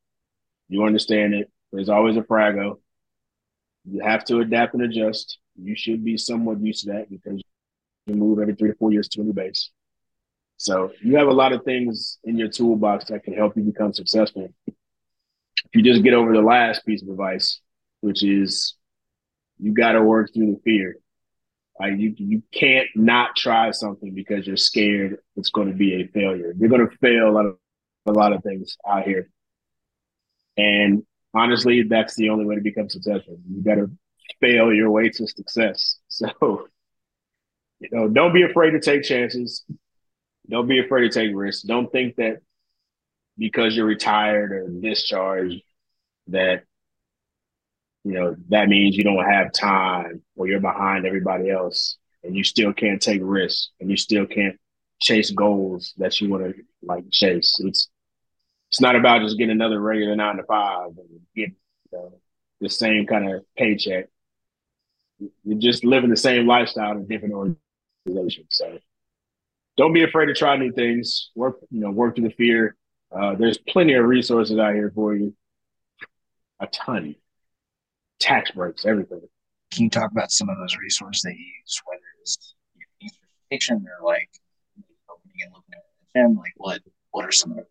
You 0.67 0.83
understand 0.83 1.33
it. 1.33 1.49
There's 1.71 1.89
always 1.89 2.17
a 2.17 2.21
frago. 2.21 2.79
You 3.85 4.01
have 4.01 4.25
to 4.25 4.39
adapt 4.39 4.73
and 4.73 4.83
adjust. 4.83 5.39
You 5.61 5.75
should 5.75 6.03
be 6.03 6.17
somewhat 6.17 6.61
used 6.61 6.85
to 6.85 6.93
that 6.93 7.09
because 7.09 7.41
you 8.05 8.15
move 8.15 8.39
every 8.39 8.55
three 8.55 8.69
to 8.71 8.77
four 8.77 8.91
years 8.91 9.07
to 9.09 9.21
a 9.21 9.23
new 9.23 9.33
base. 9.33 9.69
So 10.57 10.91
you 11.01 11.17
have 11.17 11.27
a 11.27 11.33
lot 11.33 11.53
of 11.53 11.63
things 11.63 12.17
in 12.23 12.37
your 12.37 12.49
toolbox 12.49 13.05
that 13.05 13.23
can 13.23 13.33
help 13.33 13.55
you 13.55 13.63
become 13.63 13.93
successful. 13.93 14.49
If 14.65 15.75
you 15.75 15.83
just 15.83 16.03
get 16.03 16.13
over 16.13 16.33
the 16.33 16.41
last 16.41 16.85
piece 16.85 17.01
of 17.03 17.09
advice, 17.09 17.61
which 18.01 18.23
is 18.23 18.75
you 19.59 19.73
got 19.73 19.93
to 19.93 20.01
work 20.01 20.33
through 20.33 20.53
the 20.53 20.61
fear. 20.63 20.97
Like 21.79 21.99
you, 21.99 22.15
you 22.17 22.41
can't 22.51 22.87
not 22.95 23.35
try 23.35 23.69
something 23.71 24.13
because 24.13 24.47
you're 24.47 24.57
scared 24.57 25.17
it's 25.35 25.51
going 25.51 25.67
to 25.67 25.75
be 25.75 26.01
a 26.01 26.07
failure. 26.07 26.53
You're 26.57 26.69
going 26.69 26.87
to 26.87 26.97
fail 26.97 27.29
a 27.29 27.31
lot 27.31 27.45
of 27.45 27.57
a 28.07 28.11
lot 28.11 28.33
of 28.33 28.41
things 28.41 28.77
out 28.87 29.03
here. 29.03 29.29
And 30.55 31.03
honestly, 31.33 31.83
that's 31.83 32.15
the 32.15 32.29
only 32.29 32.45
way 32.45 32.55
to 32.55 32.61
become 32.61 32.89
successful. 32.89 33.37
You 33.49 33.61
got 33.61 33.75
to 33.75 33.91
fail 34.39 34.73
your 34.73 34.91
way 34.91 35.09
to 35.09 35.27
success. 35.27 35.97
So, 36.09 36.67
you 37.79 37.89
know, 37.91 38.07
don't 38.07 38.33
be 38.33 38.41
afraid 38.41 38.71
to 38.71 38.79
take 38.79 39.03
chances. 39.03 39.63
Don't 40.49 40.67
be 40.67 40.79
afraid 40.79 41.11
to 41.11 41.19
take 41.19 41.35
risks. 41.35 41.61
Don't 41.61 41.91
think 41.91 42.15
that 42.15 42.37
because 43.37 43.75
you're 43.75 43.85
retired 43.85 44.51
or 44.51 44.67
discharged 44.67 45.61
that 46.27 46.63
you 48.03 48.13
know 48.13 48.35
that 48.49 48.67
means 48.67 48.97
you 48.97 49.03
don't 49.03 49.23
have 49.23 49.51
time 49.51 50.23
or 50.35 50.47
you're 50.47 50.59
behind 50.59 51.05
everybody 51.05 51.51
else 51.51 51.97
and 52.23 52.35
you 52.35 52.43
still 52.43 52.73
can't 52.73 53.01
take 53.01 53.21
risks 53.23 53.69
and 53.79 53.91
you 53.91 53.97
still 53.97 54.25
can't 54.25 54.57
chase 54.99 55.29
goals 55.29 55.93
that 55.97 56.19
you 56.19 56.29
want 56.29 56.43
to 56.43 56.53
like 56.81 57.03
chase 57.11 57.59
it's 57.59 57.89
it's 58.69 58.81
not 58.81 58.95
about 58.95 59.21
just 59.21 59.37
getting 59.37 59.51
another 59.51 59.79
regular 59.79 60.15
nine 60.15 60.37
to 60.37 60.43
five 60.43 60.89
and 60.97 61.21
get 61.35 61.49
you 61.49 61.53
know, 61.93 62.19
the 62.59 62.69
same 62.69 63.05
kind 63.05 63.31
of 63.31 63.45
paycheck. 63.55 64.07
You're 65.19 65.59
just 65.59 65.83
living 65.83 66.09
the 66.09 66.17
same 66.17 66.47
lifestyle 66.47 66.91
in 66.91 67.07
different 67.07 67.33
organizations. 67.33 68.47
So 68.49 68.79
don't 69.77 69.93
be 69.93 70.03
afraid 70.03 70.27
to 70.27 70.33
try 70.33 70.57
new 70.57 70.71
things. 70.71 71.31
Work, 71.35 71.57
you 71.69 71.79
know, 71.79 71.91
work 71.91 72.15
through 72.15 72.29
the 72.29 72.35
fear. 72.35 72.75
Uh, 73.11 73.35
there's 73.35 73.57
plenty 73.57 73.93
of 73.93 74.05
resources 74.05 74.57
out 74.57 74.73
here 74.73 74.91
for 74.93 75.15
you. 75.15 75.33
A 76.59 76.67
ton. 76.67 77.15
Tax 78.19 78.51
breaks, 78.51 78.85
everything. 78.85 79.21
Can 79.71 79.83
you 79.85 79.89
talk 79.89 80.11
about 80.11 80.31
some 80.31 80.49
of 80.49 80.57
those 80.57 80.75
resources 80.77 81.21
that 81.23 81.33
you 81.33 81.45
use, 81.61 81.81
whether 81.85 82.01
it's 82.21 82.55
certification 83.01 83.85
or 83.99 84.05
like 84.05 84.29
opening 85.09 85.35
and 85.43 85.53
looking 85.53 85.73
at 85.73 85.83
the 86.13 86.19
gym? 86.19 86.37
Like 86.37 86.53
what 86.57 86.81
what 87.11 87.25
are 87.25 87.31
some 87.31 87.51
of 87.51 87.57
the 87.57 87.65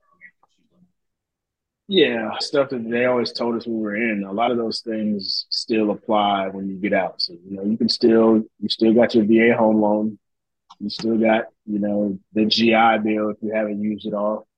yeah, 1.88 2.36
stuff 2.40 2.70
that 2.70 2.88
they 2.88 3.04
always 3.04 3.32
told 3.32 3.56
us 3.56 3.66
we 3.66 3.76
were 3.76 3.94
in. 3.94 4.24
A 4.24 4.32
lot 4.32 4.50
of 4.50 4.56
those 4.56 4.80
things 4.80 5.46
still 5.50 5.90
apply 5.92 6.48
when 6.48 6.68
you 6.68 6.76
get 6.76 6.92
out. 6.92 7.20
So 7.22 7.34
you 7.34 7.56
know, 7.56 7.64
you 7.64 7.76
can 7.76 7.88
still 7.88 8.42
you 8.60 8.68
still 8.68 8.92
got 8.92 9.14
your 9.14 9.24
VA 9.24 9.56
home 9.56 9.80
loan. 9.80 10.18
You 10.80 10.90
still 10.90 11.16
got 11.16 11.44
you 11.64 11.78
know 11.78 12.18
the 12.32 12.46
GI 12.46 12.98
Bill 13.04 13.30
if 13.30 13.36
you 13.40 13.52
haven't 13.54 13.82
used 13.82 14.06
it 14.06 14.14
all. 14.14 14.48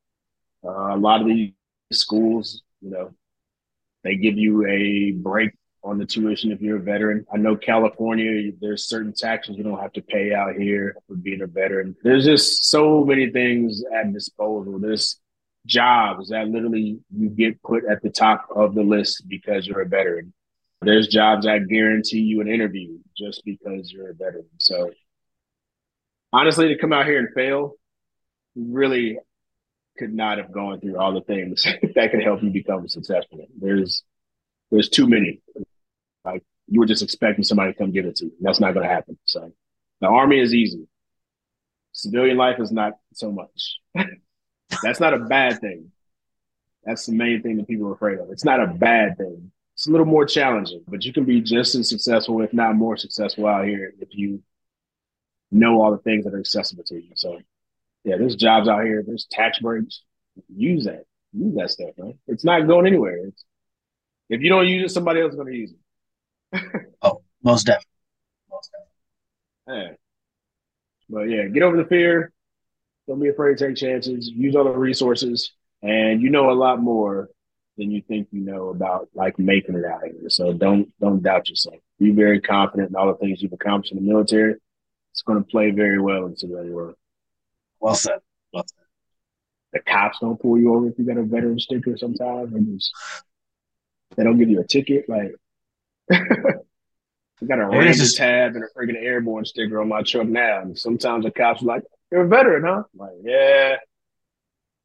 Uh, 0.65 0.95
a 0.95 0.97
lot 0.97 1.21
of 1.21 1.27
these 1.27 1.53
schools, 1.93 2.63
you 2.81 2.91
know, 2.91 3.13
they 4.05 4.17
give 4.17 4.39
you 4.39 4.67
a 4.67 5.13
break 5.13 5.53
on 5.85 5.99
the 5.99 6.07
tuition 6.07 6.51
if 6.51 6.61
you're 6.61 6.79
a 6.79 6.83
veteran. 6.83 7.27
I 7.33 7.37
know 7.37 7.57
California, 7.57 8.53
there's 8.61 8.89
certain 8.89 9.13
taxes 9.13 9.57
you 9.57 9.65
don't 9.65 9.81
have 9.81 9.93
to 9.93 10.03
pay 10.03 10.33
out 10.33 10.57
here 10.57 10.97
for 11.07 11.15
being 11.15 11.43
a 11.43 11.47
veteran. 11.47 11.95
There's 12.03 12.25
just 12.25 12.71
so 12.71 13.05
many 13.05 13.31
things 13.31 13.85
at 13.95 14.13
disposal. 14.13 14.79
There's 14.79 15.21
jobs 15.69 16.31
that 16.31 16.49
literally 16.49 16.99
you 17.15 17.29
get 17.29 17.63
put 17.63 17.85
at 17.85 18.03
the 18.03 18.11
top 18.11 18.49
of 18.55 18.75
the 18.75 18.83
list 18.83 19.29
because 19.29 19.67
you're 19.67 19.83
a 19.83 19.89
veteran. 19.89 20.33
There's 20.81 21.09
jobs 21.09 21.45
that 21.45 21.69
guarantee 21.69 22.21
you 22.21 22.41
an 22.41 22.49
interview 22.49 22.99
just 23.17 23.45
because 23.45 23.93
you're 23.93 24.11
a 24.11 24.15
veteran. 24.15 24.47
So 24.59 24.91
honestly, 26.33 26.69
to 26.69 26.79
come 26.79 26.93
out 26.93 27.07
here 27.07 27.19
and 27.19 27.29
fail 27.35 27.75
really 28.57 29.19
could 29.99 30.15
not 30.15 30.39
have 30.39 30.53
gone 30.53 30.81
through 30.81 30.99
all 30.99 31.13
the 31.13 31.21
things 31.21 31.65
that 31.95 32.11
could 32.11 32.23
help 32.23 32.43
you 32.43 32.51
become 32.51 32.89
successful. 32.89 33.47
There's 33.61 34.03
there's 34.71 34.89
too 34.89 35.07
many. 35.07 35.41
Like 36.25 36.43
you 36.67 36.81
were 36.81 36.87
just 36.87 37.03
expecting 37.03 37.45
somebody 37.45 37.73
to 37.73 37.79
come 37.79 37.93
give 37.93 38.07
it 38.07 38.17
to 38.17 38.27
you. 38.27 38.33
That's 38.41 38.61
not 38.61 38.75
going 38.75 38.87
to 38.87 38.93
happen. 38.93 39.19
So 39.25 39.53
the 40.01 40.09
army 40.09 40.41
is 40.41 40.55
easy. 40.55 40.87
Civilian 41.93 42.37
life 42.37 42.61
is 42.61 42.71
not 42.71 42.95
so 43.13 43.33
much. 43.33 43.81
That's 44.83 45.01
not 45.01 45.15
a 45.15 45.19
bad 45.19 45.61
thing. 45.61 45.91
That's 46.85 47.07
the 47.07 47.13
main 47.13 47.43
thing 47.43 47.57
that 47.57 47.69
people 47.69 47.89
are 47.89 47.93
afraid 47.93 48.19
of. 48.19 48.31
It's 48.31 48.45
not 48.45 48.63
a 48.63 48.67
bad 48.67 49.19
thing. 49.19 49.51
It's 49.75 49.87
a 49.87 49.91
little 49.91 50.07
more 50.07 50.25
challenging, 50.25 50.83
but 50.89 51.05
you 51.05 51.13
can 51.13 51.25
be 51.25 51.41
just 51.41 51.75
as 51.75 51.89
successful, 51.89 52.43
if 52.43 52.53
not 52.53 52.75
more 52.75 52.97
successful 52.97 53.47
out 53.47 53.67
here 53.67 53.93
if 54.01 54.09
you 54.13 54.43
know 55.51 55.81
all 55.81 55.93
the 55.93 55.99
things 55.99 56.25
that 56.25 56.35
are 56.35 56.41
accessible 56.41 56.85
to 56.85 56.95
you. 56.97 57.11
So 57.15 57.39
yeah, 58.05 58.17
there's 58.17 58.37
jobs 58.37 58.69
out 58.69 58.85
here, 58.85 59.03
there's 59.07 59.27
tax 59.31 59.59
breaks. 59.59 60.03
Use 60.49 60.85
that. 60.85 61.05
Use 61.33 61.55
that 61.57 61.71
stuff, 61.71 61.91
man. 61.99 62.19
It's 62.27 62.45
not 62.45 62.67
going 62.67 62.87
anywhere. 62.87 63.27
It's, 63.27 63.45
if 64.31 64.41
you 64.41 64.49
don't 64.49 64.67
use 64.67 64.91
it, 64.91 64.95
somebody 64.95 65.21
else 65.21 65.31
is 65.31 65.37
going 65.37 65.53
to 65.53 65.59
use 65.59 65.73
it. 66.53 66.63
oh, 67.03 67.23
most 67.43 67.67
definitely. 67.67 67.87
Most 68.51 68.71
definitely. 69.67 69.91
Yeah. 69.91 69.97
But 71.11 71.23
yeah, 71.23 71.49
get 71.49 71.63
over 71.63 71.77
the 71.77 71.89
fear. 71.89 72.33
Don't 73.09 73.21
be 73.21 73.31
afraid 73.31 73.57
to 73.57 73.67
take 73.69 73.77
chances. 73.77 74.29
Use 74.29 74.55
all 74.55 74.65
the 74.65 74.71
resources. 74.71 75.53
and 75.83 76.21
you 76.21 76.31
know 76.31 76.51
a 76.51 76.53
lot 76.53 76.81
more 76.81 77.31
than 77.79 77.91
you 77.91 78.03
think 78.07 78.29
you 78.33 78.41
know 78.41 78.69
about 78.69 79.09
like 79.15 79.39
making 79.39 79.77
it 79.77 79.85
out 79.85 80.05
of 80.05 80.13
here. 80.13 80.29
So 80.29 80.53
don't 80.53 80.93
don't 81.01 81.23
doubt 81.23 81.49
yourself. 81.49 81.77
Be 81.99 82.11
very 82.11 82.41
confident 82.41 82.91
in 82.91 82.97
all 82.97 83.07
the 83.07 83.15
things 83.15 83.41
you've 83.41 83.53
accomplished 83.53 83.93
in 83.93 83.99
the 83.99 84.09
military. 84.13 84.57
It's 85.13 85.23
going 85.23 85.43
to 85.43 85.49
play 85.49 85.71
very 85.71 86.01
well 86.01 86.27
in 86.27 86.37
civilian 86.37 86.73
world. 86.73 86.95
Well 87.81 87.95
said. 87.95 88.19
Well 88.53 88.65
said. 88.67 88.85
The 89.73 89.81
cops 89.81 90.19
don't 90.21 90.41
pull 90.41 90.59
you 90.59 90.75
over 90.75 90.89
if 90.89 90.99
you 90.99 91.05
got 91.05 91.17
a 91.17 91.23
veteran 91.23 91.59
sticker 91.59 91.97
sometimes. 91.97 92.53
And 92.53 92.79
just, 92.79 92.93
they 94.17 94.25
don't 94.25 94.39
give 94.39 94.51
you 94.51 94.61
a 94.61 94.67
ticket. 94.67 95.09
Like 95.09 95.35
I 97.43 97.47
got 97.47 97.61
a 97.61 97.67
Ranger 97.67 97.93
just... 97.93 98.17
tab 98.17 98.57
and 98.57 98.65
a 98.65 98.69
freaking 98.69 98.97
airborne 98.97 99.45
sticker 99.45 99.81
on 99.81 99.89
my 99.89 100.03
truck 100.03 100.27
now. 100.27 100.63
And 100.63 100.79
sometimes 100.79 101.25
the 101.25 101.31
cops 101.31 101.63
are 101.63 101.67
like, 101.67 101.85
You're 102.11 102.23
a 102.23 102.29
veteran, 102.29 102.65
huh? 102.65 102.83
I'm 102.93 102.99
like, 102.99 103.17
yeah. 103.23 103.77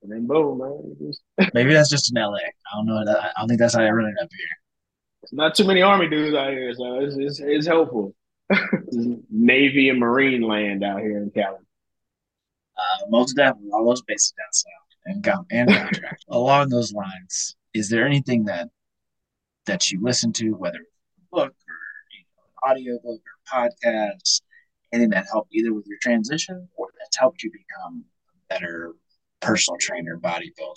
And 0.01 0.11
then 0.11 0.27
boom, 0.27 0.59
man. 0.59 1.49
Maybe 1.53 1.73
that's 1.73 1.89
just 1.89 2.11
in 2.13 2.21
LA. 2.21 2.35
I 2.35 2.75
don't 2.75 2.85
know. 2.85 2.97
I 2.97 3.31
don't 3.39 3.47
think 3.47 3.59
that's 3.59 3.75
how 3.75 3.81
I 3.81 3.89
run 3.89 4.07
it 4.07 4.21
up 4.21 4.29
here. 4.31 4.47
There's 5.21 5.33
not 5.33 5.55
too 5.55 5.63
many 5.63 5.81
Army 5.81 6.09
dudes 6.09 6.35
out 6.35 6.51
here, 6.51 6.73
so 6.73 6.99
it's, 6.99 7.15
it's, 7.15 7.39
it's 7.39 7.67
helpful. 7.67 8.13
Navy 9.31 9.89
and 9.89 9.99
Marine 9.99 10.41
land 10.41 10.83
out 10.83 10.99
here 10.99 11.17
in 11.17 11.31
Cali. 11.31 11.57
Uh, 12.77 13.05
most 13.09 13.33
definitely, 13.35 13.71
all 13.71 13.85
those 13.85 14.01
bases 14.01 14.33
down 14.37 14.51
south 14.51 14.93
and, 15.05 15.47
and 15.51 15.69
contract. 15.69 16.25
Along 16.29 16.69
those 16.69 16.91
lines, 16.91 17.55
is 17.73 17.89
there 17.89 18.05
anything 18.05 18.45
that 18.45 18.69
that 19.65 19.91
you 19.91 20.01
listen 20.01 20.33
to, 20.33 20.51
whether 20.51 20.79
book 21.31 21.53
or 22.63 22.77
you 22.77 22.91
know, 22.91 22.97
audio 22.97 22.99
book 23.03 23.21
or 23.21 23.63
podcast, 23.63 24.41
anything 24.93 25.09
that 25.11 25.25
helped 25.31 25.53
either 25.53 25.73
with 25.73 25.85
your 25.87 25.97
transition 26.01 26.67
or 26.75 26.87
that's 26.99 27.17
helped 27.17 27.43
you 27.43 27.51
become 27.51 28.05
a 28.29 28.53
better 28.53 28.93
personal 29.41 29.77
trainer, 29.79 30.17
bodybuilder? 30.17 30.75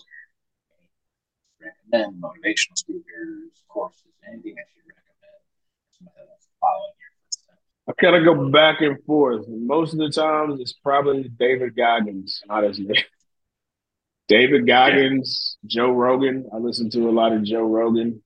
Recommend 1.93 2.23
motivational 2.23 2.77
speakers, 2.77 3.65
courses, 3.69 4.03
anything 4.27 4.55
that 4.55 4.67
you 4.75 4.83
recommend 4.89 6.21
following 6.61 6.93
your 7.01 7.11
footsteps? 7.25 7.59
I 7.89 7.93
kind 8.01 8.17
of 8.17 8.25
go 8.25 8.51
back 8.51 8.81
and 8.81 9.03
forth. 9.05 9.47
Most 9.49 9.93
of 9.93 9.99
the 9.99 10.11
times, 10.11 10.61
it's 10.61 10.75
probably 10.75 11.29
David 11.29 11.77
Goggins, 11.77 12.43
Not 12.47 12.65
honestly. 12.65 13.05
David 14.29 14.67
Goggins, 14.67 15.57
yeah. 15.63 15.69
Joe 15.69 15.91
Rogan. 15.93 16.49
I 16.53 16.59
listen 16.59 16.91
to 16.91 17.09
a 17.09 17.13
lot 17.13 17.33
of 17.33 17.45
Joe 17.45 17.63
Rogan. 17.63 18.23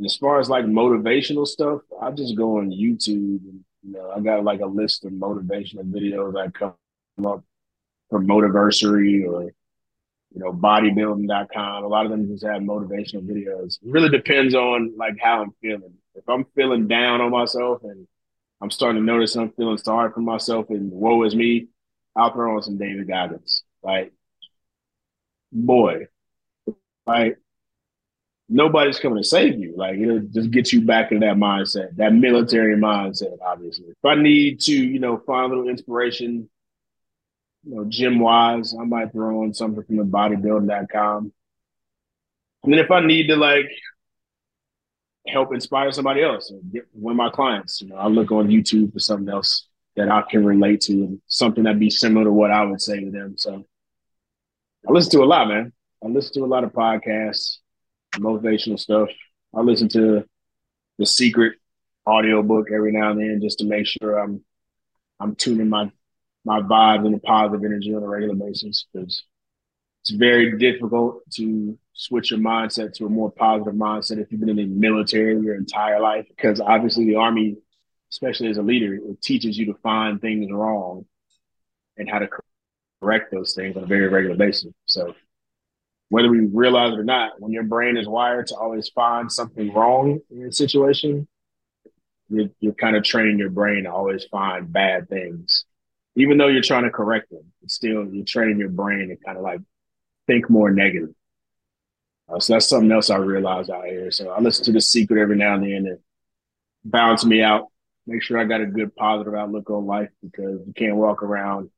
And 0.00 0.06
as 0.06 0.16
far 0.16 0.40
as 0.40 0.48
like 0.48 0.64
motivational 0.64 1.46
stuff, 1.46 1.82
I 2.00 2.10
just 2.10 2.34
go 2.34 2.56
on 2.56 2.70
YouTube 2.70 3.42
and 3.44 3.62
you 3.82 3.92
know, 3.92 4.10
I 4.16 4.20
got 4.20 4.42
like 4.42 4.60
a 4.60 4.66
list 4.66 5.04
of 5.04 5.12
motivational 5.12 5.84
videos 5.92 6.32
that 6.32 6.54
come 6.54 6.72
up 7.26 7.44
from 8.08 8.26
Motiversity 8.26 9.30
or 9.30 9.42
you 9.42 10.40
know, 10.40 10.54
bodybuilding.com. 10.54 11.84
A 11.84 11.86
lot 11.86 12.06
of 12.06 12.12
them 12.12 12.28
just 12.28 12.46
have 12.46 12.62
motivational 12.62 13.26
videos. 13.26 13.78
It 13.82 13.90
really 13.90 14.08
depends 14.08 14.54
on 14.54 14.94
like 14.96 15.16
how 15.20 15.42
I'm 15.42 15.52
feeling. 15.60 15.92
If 16.14 16.26
I'm 16.26 16.46
feeling 16.56 16.88
down 16.88 17.20
on 17.20 17.30
myself 17.30 17.82
and 17.82 18.08
I'm 18.62 18.70
starting 18.70 19.02
to 19.02 19.04
notice 19.04 19.36
I'm 19.36 19.52
feeling 19.52 19.76
sorry 19.76 20.10
for 20.12 20.20
myself 20.20 20.70
and 20.70 20.90
woe 20.90 21.24
is 21.24 21.36
me, 21.36 21.66
I'll 22.16 22.32
throw 22.32 22.56
on 22.56 22.62
some 22.62 22.78
David 22.78 23.06
Goggins. 23.06 23.64
Like, 23.82 24.14
boy, 25.52 26.06
like 27.06 27.36
nobody's 28.50 28.98
coming 28.98 29.22
to 29.22 29.28
save 29.28 29.58
you. 29.58 29.74
Like 29.76 29.98
it'll 29.98 30.20
just 30.20 30.50
get 30.50 30.72
you 30.72 30.82
back 30.82 31.12
in 31.12 31.20
that 31.20 31.36
mindset, 31.36 31.96
that 31.96 32.12
military 32.12 32.76
mindset, 32.76 33.38
obviously. 33.40 33.86
If 33.86 34.04
I 34.04 34.16
need 34.16 34.60
to, 34.62 34.72
you 34.72 34.98
know, 34.98 35.18
find 35.18 35.52
a 35.52 35.56
little 35.56 35.70
inspiration, 35.70 36.50
you 37.64 37.74
know, 37.74 37.84
gym 37.88 38.18
wise, 38.18 38.74
I 38.78 38.84
might 38.84 39.12
throw 39.12 39.44
on 39.44 39.54
something 39.54 39.84
from 39.84 39.96
the 39.96 40.02
bodybuilding.com. 40.02 41.32
And 42.64 42.72
then 42.72 42.80
if 42.80 42.90
I 42.90 43.00
need 43.00 43.28
to 43.28 43.36
like 43.36 43.70
help 45.26 45.54
inspire 45.54 45.92
somebody 45.92 46.22
else 46.22 46.52
one 46.92 47.12
of 47.12 47.16
my 47.16 47.30
clients, 47.30 47.80
you 47.80 47.88
know, 47.88 47.96
I 47.96 48.08
look 48.08 48.32
on 48.32 48.48
YouTube 48.48 48.92
for 48.92 48.98
something 48.98 49.32
else 49.32 49.68
that 49.96 50.10
I 50.10 50.22
can 50.28 50.44
relate 50.44 50.80
to 50.82 50.92
and 50.92 51.20
something 51.26 51.64
that'd 51.64 51.78
be 51.78 51.90
similar 51.90 52.24
to 52.24 52.32
what 52.32 52.50
I 52.50 52.64
would 52.64 52.80
say 52.80 52.98
to 53.00 53.10
them. 53.10 53.36
So 53.38 53.64
I 54.88 54.92
listen 54.92 55.12
to 55.12 55.24
a 55.24 55.26
lot, 55.26 55.48
man. 55.48 55.72
I 56.02 56.08
listen 56.08 56.34
to 56.34 56.44
a 56.44 56.46
lot 56.46 56.64
of 56.64 56.72
podcasts 56.72 57.58
motivational 58.16 58.78
stuff. 58.78 59.08
I 59.54 59.60
listen 59.60 59.88
to 59.90 60.24
the 60.98 61.06
secret 61.06 61.54
audiobook 62.06 62.68
every 62.72 62.92
now 62.92 63.10
and 63.10 63.20
then 63.20 63.40
just 63.40 63.58
to 63.58 63.64
make 63.64 63.86
sure 63.86 64.18
I'm 64.18 64.44
I'm 65.18 65.34
tuning 65.34 65.68
my 65.68 65.90
my 66.44 66.60
vibes 66.60 67.04
and 67.04 67.14
the 67.14 67.18
positive 67.18 67.64
energy 67.64 67.94
on 67.94 68.02
a 68.02 68.08
regular 68.08 68.34
basis 68.34 68.86
because 68.92 69.22
it's 70.02 70.10
very 70.10 70.58
difficult 70.58 71.20
to 71.32 71.78
switch 71.92 72.30
your 72.30 72.40
mindset 72.40 72.94
to 72.94 73.06
a 73.06 73.10
more 73.10 73.30
positive 73.30 73.74
mindset 73.74 74.18
if 74.18 74.32
you've 74.32 74.40
been 74.40 74.48
in 74.48 74.56
the 74.56 74.66
military 74.66 75.38
your 75.40 75.54
entire 75.54 76.00
life 76.00 76.26
because 76.28 76.60
obviously 76.60 77.04
the 77.04 77.16
army 77.16 77.56
especially 78.10 78.48
as 78.48 78.56
a 78.56 78.62
leader 78.62 78.94
it 78.94 79.20
teaches 79.22 79.58
you 79.58 79.66
to 79.66 79.74
find 79.82 80.20
things 80.20 80.50
wrong 80.50 81.04
and 81.98 82.08
how 82.08 82.18
to 82.18 82.28
correct 83.02 83.30
those 83.30 83.54
things 83.54 83.76
on 83.76 83.84
a 83.84 83.86
very 83.86 84.08
regular 84.08 84.36
basis 84.36 84.72
so 84.86 85.14
whether 86.10 86.28
we 86.28 86.40
realize 86.40 86.92
it 86.92 86.98
or 86.98 87.04
not, 87.04 87.40
when 87.40 87.52
your 87.52 87.62
brain 87.62 87.96
is 87.96 88.06
wired 88.06 88.48
to 88.48 88.56
always 88.56 88.88
find 88.88 89.30
something 89.30 89.72
wrong 89.72 90.20
in 90.30 90.44
a 90.44 90.52
situation, 90.52 91.26
you're, 92.28 92.48
you're 92.58 92.74
kind 92.74 92.96
of 92.96 93.04
training 93.04 93.38
your 93.38 93.48
brain 93.48 93.84
to 93.84 93.92
always 93.92 94.24
find 94.24 94.72
bad 94.72 95.08
things. 95.08 95.64
Even 96.16 96.36
though 96.36 96.48
you're 96.48 96.62
trying 96.62 96.82
to 96.82 96.90
correct 96.90 97.30
them, 97.30 97.44
it's 97.62 97.74
still 97.74 98.04
you're 98.12 98.24
training 98.24 98.58
your 98.58 98.68
brain 98.68 99.08
to 99.08 99.16
kind 99.24 99.38
of 99.38 99.44
like 99.44 99.60
think 100.26 100.50
more 100.50 100.70
negative. 100.70 101.14
Uh, 102.28 102.40
so 102.40 102.54
that's 102.54 102.68
something 102.68 102.90
else 102.90 103.08
I 103.08 103.16
realized 103.16 103.70
out 103.70 103.86
here. 103.86 104.10
So 104.10 104.30
I 104.30 104.40
listen 104.40 104.64
to 104.66 104.72
The 104.72 104.80
Secret 104.80 105.20
every 105.20 105.36
now 105.36 105.54
and 105.54 105.62
then 105.62 105.86
and 105.86 105.98
balance 106.84 107.24
me 107.24 107.40
out, 107.40 107.66
make 108.08 108.22
sure 108.22 108.38
I 108.38 108.44
got 108.44 108.60
a 108.60 108.66
good 108.66 108.96
positive 108.96 109.34
outlook 109.34 109.70
on 109.70 109.86
life 109.86 110.10
because 110.22 110.60
you 110.66 110.72
can't 110.76 110.96
walk 110.96 111.22
around 111.22 111.70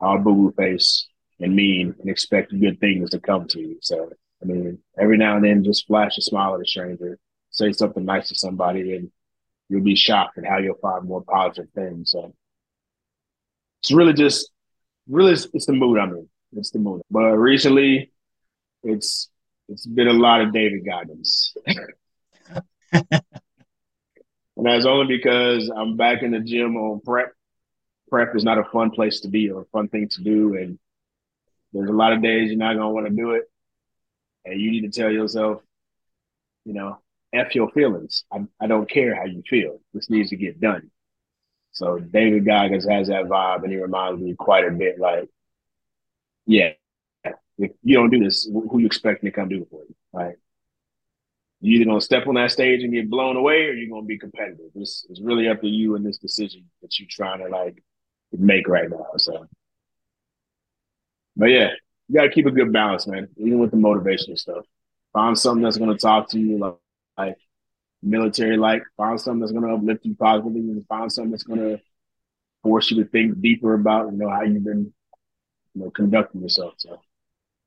all 0.00 0.18
boo 0.18 0.34
boo 0.34 0.54
face 0.56 1.07
and 1.40 1.54
mean 1.54 1.94
and 2.00 2.10
expect 2.10 2.58
good 2.58 2.80
things 2.80 3.10
to 3.10 3.20
come 3.20 3.46
to 3.48 3.60
you. 3.60 3.78
So, 3.80 4.10
I 4.42 4.46
mean, 4.46 4.78
every 4.98 5.18
now 5.18 5.36
and 5.36 5.44
then, 5.44 5.64
just 5.64 5.86
flash 5.86 6.18
a 6.18 6.22
smile 6.22 6.54
at 6.54 6.60
a 6.60 6.66
stranger, 6.66 7.18
say 7.50 7.72
something 7.72 8.04
nice 8.04 8.28
to 8.28 8.34
somebody, 8.34 8.96
and 8.96 9.10
you'll 9.68 9.82
be 9.82 9.96
shocked 9.96 10.38
at 10.38 10.46
how 10.46 10.58
you'll 10.58 10.76
find 10.76 11.06
more 11.06 11.22
positive 11.22 11.70
things. 11.74 12.10
So, 12.12 12.32
it's 13.82 13.92
really 13.92 14.14
just, 14.14 14.50
really, 15.08 15.32
it's 15.32 15.66
the 15.66 15.72
mood 15.72 15.98
I'm 15.98 16.10
in. 16.10 16.28
It's 16.56 16.70
the 16.70 16.78
mood. 16.78 17.02
But 17.10 17.36
recently, 17.36 18.10
it's 18.82 19.28
it's 19.68 19.86
been 19.86 20.08
a 20.08 20.12
lot 20.12 20.40
of 20.40 20.52
David 20.52 20.84
Goggins. 20.84 21.54
and 22.92 23.04
that's 24.56 24.86
only 24.86 25.16
because 25.16 25.70
I'm 25.74 25.96
back 25.96 26.22
in 26.22 26.30
the 26.30 26.40
gym 26.40 26.76
on 26.76 27.00
prep. 27.00 27.32
Prep 28.08 28.34
is 28.34 28.44
not 28.44 28.56
a 28.56 28.64
fun 28.64 28.90
place 28.90 29.20
to 29.20 29.28
be 29.28 29.50
or 29.50 29.62
a 29.62 29.66
fun 29.66 29.88
thing 29.88 30.08
to 30.08 30.22
do. 30.22 30.56
And 30.56 30.78
there's 31.72 31.90
a 31.90 31.92
lot 31.92 32.12
of 32.12 32.22
days 32.22 32.50
you're 32.50 32.58
not 32.58 32.74
gonna 32.74 32.90
want 32.90 33.06
to 33.06 33.12
do 33.12 33.32
it, 33.32 33.44
and 34.44 34.60
you 34.60 34.70
need 34.70 34.90
to 34.90 35.00
tell 35.00 35.10
yourself, 35.10 35.62
you 36.64 36.72
know, 36.72 36.98
f 37.32 37.54
your 37.54 37.70
feelings. 37.70 38.24
I, 38.32 38.44
I 38.60 38.66
don't 38.66 38.88
care 38.88 39.14
how 39.14 39.24
you 39.24 39.42
feel. 39.48 39.80
This 39.92 40.10
needs 40.10 40.30
to 40.30 40.36
get 40.36 40.60
done. 40.60 40.90
So 41.72 41.98
David 41.98 42.44
Goggins 42.44 42.88
has 42.88 43.08
that 43.08 43.24
vibe, 43.24 43.62
and 43.62 43.72
he 43.72 43.78
reminds 43.78 44.20
me 44.20 44.34
quite 44.34 44.66
a 44.66 44.70
bit. 44.70 44.98
Like, 44.98 45.28
yeah, 46.46 46.72
if 47.58 47.72
you 47.82 47.96
don't 47.96 48.10
do 48.10 48.24
this, 48.24 48.44
who 48.44 48.78
you 48.78 48.86
expecting 48.86 49.30
to 49.30 49.34
come 49.34 49.48
do 49.48 49.62
it 49.62 49.68
for 49.70 49.82
you? 49.82 49.94
Right? 50.12 50.36
You 51.60 51.76
either 51.76 51.84
gonna 51.84 52.00
step 52.00 52.26
on 52.26 52.34
that 52.36 52.52
stage 52.52 52.82
and 52.82 52.92
get 52.92 53.10
blown 53.10 53.36
away, 53.36 53.66
or 53.66 53.72
you're 53.72 53.90
gonna 53.90 54.06
be 54.06 54.18
competitive. 54.18 54.70
It's 54.74 55.06
it's 55.10 55.20
really 55.20 55.48
up 55.48 55.60
to 55.60 55.68
you 55.68 55.96
in 55.96 56.04
this 56.04 56.18
decision 56.18 56.64
that 56.82 56.98
you're 56.98 57.08
trying 57.10 57.40
to 57.40 57.48
like 57.48 57.82
make 58.32 58.68
right 58.68 58.88
now. 58.88 59.06
So 59.16 59.46
but 61.38 61.46
yeah, 61.46 61.70
you 62.08 62.16
got 62.16 62.24
to 62.24 62.30
keep 62.30 62.46
a 62.46 62.50
good 62.50 62.72
balance, 62.72 63.06
man. 63.06 63.28
Even 63.36 63.60
with 63.60 63.70
the 63.70 63.76
motivational 63.76 64.36
stuff, 64.36 64.64
find 65.12 65.38
something 65.38 65.62
that's 65.62 65.78
going 65.78 65.90
to 65.90 65.96
talk 65.96 66.28
to 66.30 66.38
you 66.38 66.58
like, 66.58 66.74
like 67.16 67.36
military 68.02 68.56
like. 68.56 68.82
Find 68.96 69.20
something 69.20 69.40
that's 69.40 69.52
going 69.52 69.64
to 69.64 69.74
uplift 69.74 70.04
you 70.04 70.16
positively, 70.16 70.60
and 70.60 70.86
find 70.88 71.10
something 71.10 71.30
that's 71.30 71.44
going 71.44 71.60
to 71.60 71.80
force 72.64 72.90
you 72.90 73.02
to 73.02 73.08
think 73.08 73.40
deeper 73.40 73.74
about 73.74 74.10
you 74.10 74.18
know 74.18 74.28
how 74.28 74.42
you've 74.42 74.64
been 74.64 74.92
you 75.74 75.82
know 75.82 75.90
conducting 75.90 76.42
yourself. 76.42 76.74
So 76.78 77.00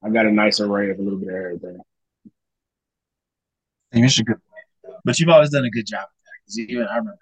I 0.03 0.10
got 0.10 0.25
a 0.25 0.31
nice 0.31 0.60
array 0.60 0.89
of 0.91 0.99
a 0.99 1.01
little 1.01 1.19
bit 1.19 1.29
of 1.29 1.36
everything. 1.36 1.79
Think 3.93 4.19
a 4.19 4.23
good. 4.23 4.38
But 5.05 5.19
you've 5.19 5.29
always 5.29 5.49
done 5.49 5.65
a 5.65 5.69
good 5.69 5.88
job. 5.88 6.07
Because 6.45 6.60
even 6.60 6.88
I 6.88 6.97
remember 6.97 7.17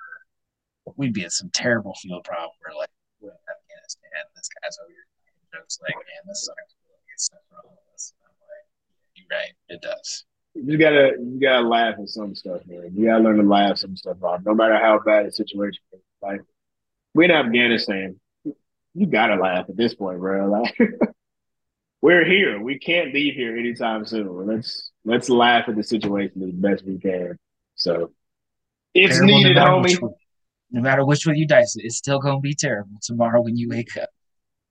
we'd 0.95 1.13
be 1.13 1.25
at 1.25 1.31
some 1.31 1.49
terrible 1.53 1.93
field 2.01 2.23
problem 2.23 2.49
where 2.61 2.75
like 2.75 2.89
we're 3.21 3.29
in 3.29 3.35
Afghanistan, 3.35 4.25
this 4.35 4.49
guy's 4.61 4.77
over 4.81 4.89
here 4.89 4.98
jokes 5.53 5.79
like, 5.81 5.95
man, 5.95 6.27
this 6.27 6.45
sucks. 6.45 6.75
It's 7.13 7.29
for 7.29 7.57
all 7.57 7.71
of 7.71 7.93
us. 7.93 8.13
And 8.21 8.29
I'm 8.29 8.35
like, 8.41 8.65
yeah, 8.87 9.21
you're 9.21 9.27
right, 9.37 9.53
it 9.69 9.81
does. 9.81 10.25
You 10.55 10.77
gotta 10.77 11.11
you 11.19 11.39
gotta 11.39 11.67
laugh 11.67 11.95
at 11.99 12.09
some 12.09 12.35
stuff, 12.35 12.61
man. 12.65 12.91
You 12.95 13.07
gotta 13.07 13.23
learn 13.23 13.37
to 13.37 13.43
laugh 13.43 13.77
some 13.77 13.95
stuff 13.95 14.21
off, 14.23 14.41
no 14.45 14.53
matter 14.53 14.77
how 14.77 14.99
bad 15.05 15.27
the 15.27 15.31
situation 15.31 15.81
is. 15.93 15.99
Like 16.21 16.41
we're 17.13 17.25
in 17.25 17.31
Afghanistan, 17.31 18.19
you 18.93 19.05
gotta 19.05 19.35
laugh 19.35 19.65
at 19.69 19.77
this 19.77 19.95
point, 19.95 20.19
bro. 20.19 20.49
Like 20.49 20.75
we're 22.01 22.25
here. 22.25 22.61
We 22.61 22.79
can't 22.79 23.13
leave 23.13 23.35
here 23.35 23.57
anytime 23.57 24.05
soon. 24.05 24.47
Let's 24.47 24.91
let's 25.05 25.29
laugh 25.29 25.65
at 25.67 25.75
the 25.75 25.83
situation 25.83 26.41
as 26.43 26.51
best 26.51 26.85
we 26.85 26.97
can. 26.97 27.37
So 27.75 28.11
it's 28.93 29.17
terrible 29.17 29.37
needed, 29.37 29.55
no 29.55 29.65
homie. 29.65 30.01
One, 30.01 30.13
no 30.71 30.81
matter 30.81 31.05
which 31.05 31.25
way 31.25 31.35
you 31.35 31.47
dice 31.47 31.75
it, 31.75 31.85
it's 31.85 31.97
still 31.97 32.19
gonna 32.19 32.39
be 32.39 32.53
terrible 32.53 32.97
tomorrow 33.01 33.41
when 33.41 33.57
you 33.57 33.69
wake 33.69 33.97
up. 33.97 34.09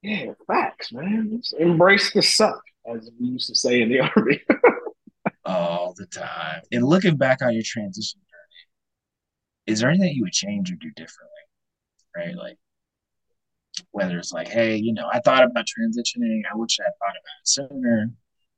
Yeah, 0.03 0.33
facts, 0.47 0.93
man. 0.93 1.41
Embrace 1.59 2.13
the 2.13 2.23
suck, 2.23 2.63
as 2.87 3.11
we 3.19 3.29
used 3.29 3.49
to 3.49 3.55
say 3.55 3.83
in 3.83 3.89
the 3.89 4.01
army. 4.17 4.41
All 5.45 5.95
the 5.97 6.07
time. 6.07 6.63
And 6.73 6.85
looking 6.85 7.17
back 7.17 7.43
on 7.43 7.53
your 7.55 7.63
transition 7.65 8.21
journey, 8.21 9.73
is 9.73 9.81
there 9.81 9.91
anything 9.91 10.15
you 10.15 10.23
would 10.23 10.33
change 10.33 10.71
or 10.71 10.77
do 10.77 10.91
differently? 10.91 11.33
Right? 12.17 12.37
Like 12.37 12.59
whether 13.91 14.19
it's 14.19 14.33
like, 14.33 14.49
hey, 14.49 14.77
you 14.77 14.93
know, 14.93 15.09
I 15.13 15.21
thought 15.21 15.45
about 15.45 15.67
transitioning. 15.67 16.43
I 16.51 16.57
wish 16.57 16.79
I 16.81 16.85
had 16.85 16.93
thought 16.99 17.11
about 17.11 17.41
it 17.41 17.49
sooner. 17.49 18.11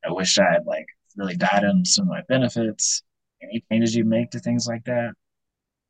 I 0.05 0.12
wish 0.12 0.38
I 0.38 0.50
had 0.50 0.66
like 0.66 0.87
really 1.16 1.37
died 1.37 1.64
on 1.64 1.85
some 1.85 2.05
of 2.05 2.09
my 2.11 2.22
benefits. 2.29 3.03
Any 3.42 3.64
changes 3.70 3.94
you 3.94 4.05
make 4.05 4.31
to 4.31 4.38
things 4.38 4.66
like 4.66 4.85
that? 4.85 5.12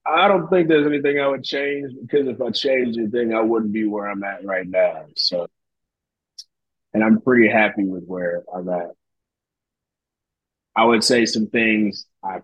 I 0.06 0.28
don't 0.28 0.48
think 0.48 0.68
there's 0.68 0.86
anything 0.86 1.20
I 1.20 1.28
would 1.28 1.44
change 1.44 1.92
because 2.00 2.26
if 2.26 2.40
I 2.40 2.50
changed 2.50 2.98
anything, 2.98 3.34
I 3.34 3.40
wouldn't 3.40 3.72
be 3.72 3.84
where 3.86 4.06
I'm 4.06 4.24
at 4.24 4.44
right 4.44 4.66
now. 4.66 5.04
So, 5.16 5.46
and 6.94 7.04
I'm 7.04 7.20
pretty 7.20 7.48
happy 7.48 7.84
with 7.84 8.04
where 8.06 8.42
I'm 8.52 8.68
at. 8.68 8.90
I 10.74 10.84
would 10.84 11.04
say 11.04 11.26
some 11.26 11.48
things 11.48 12.06
I 12.24 12.40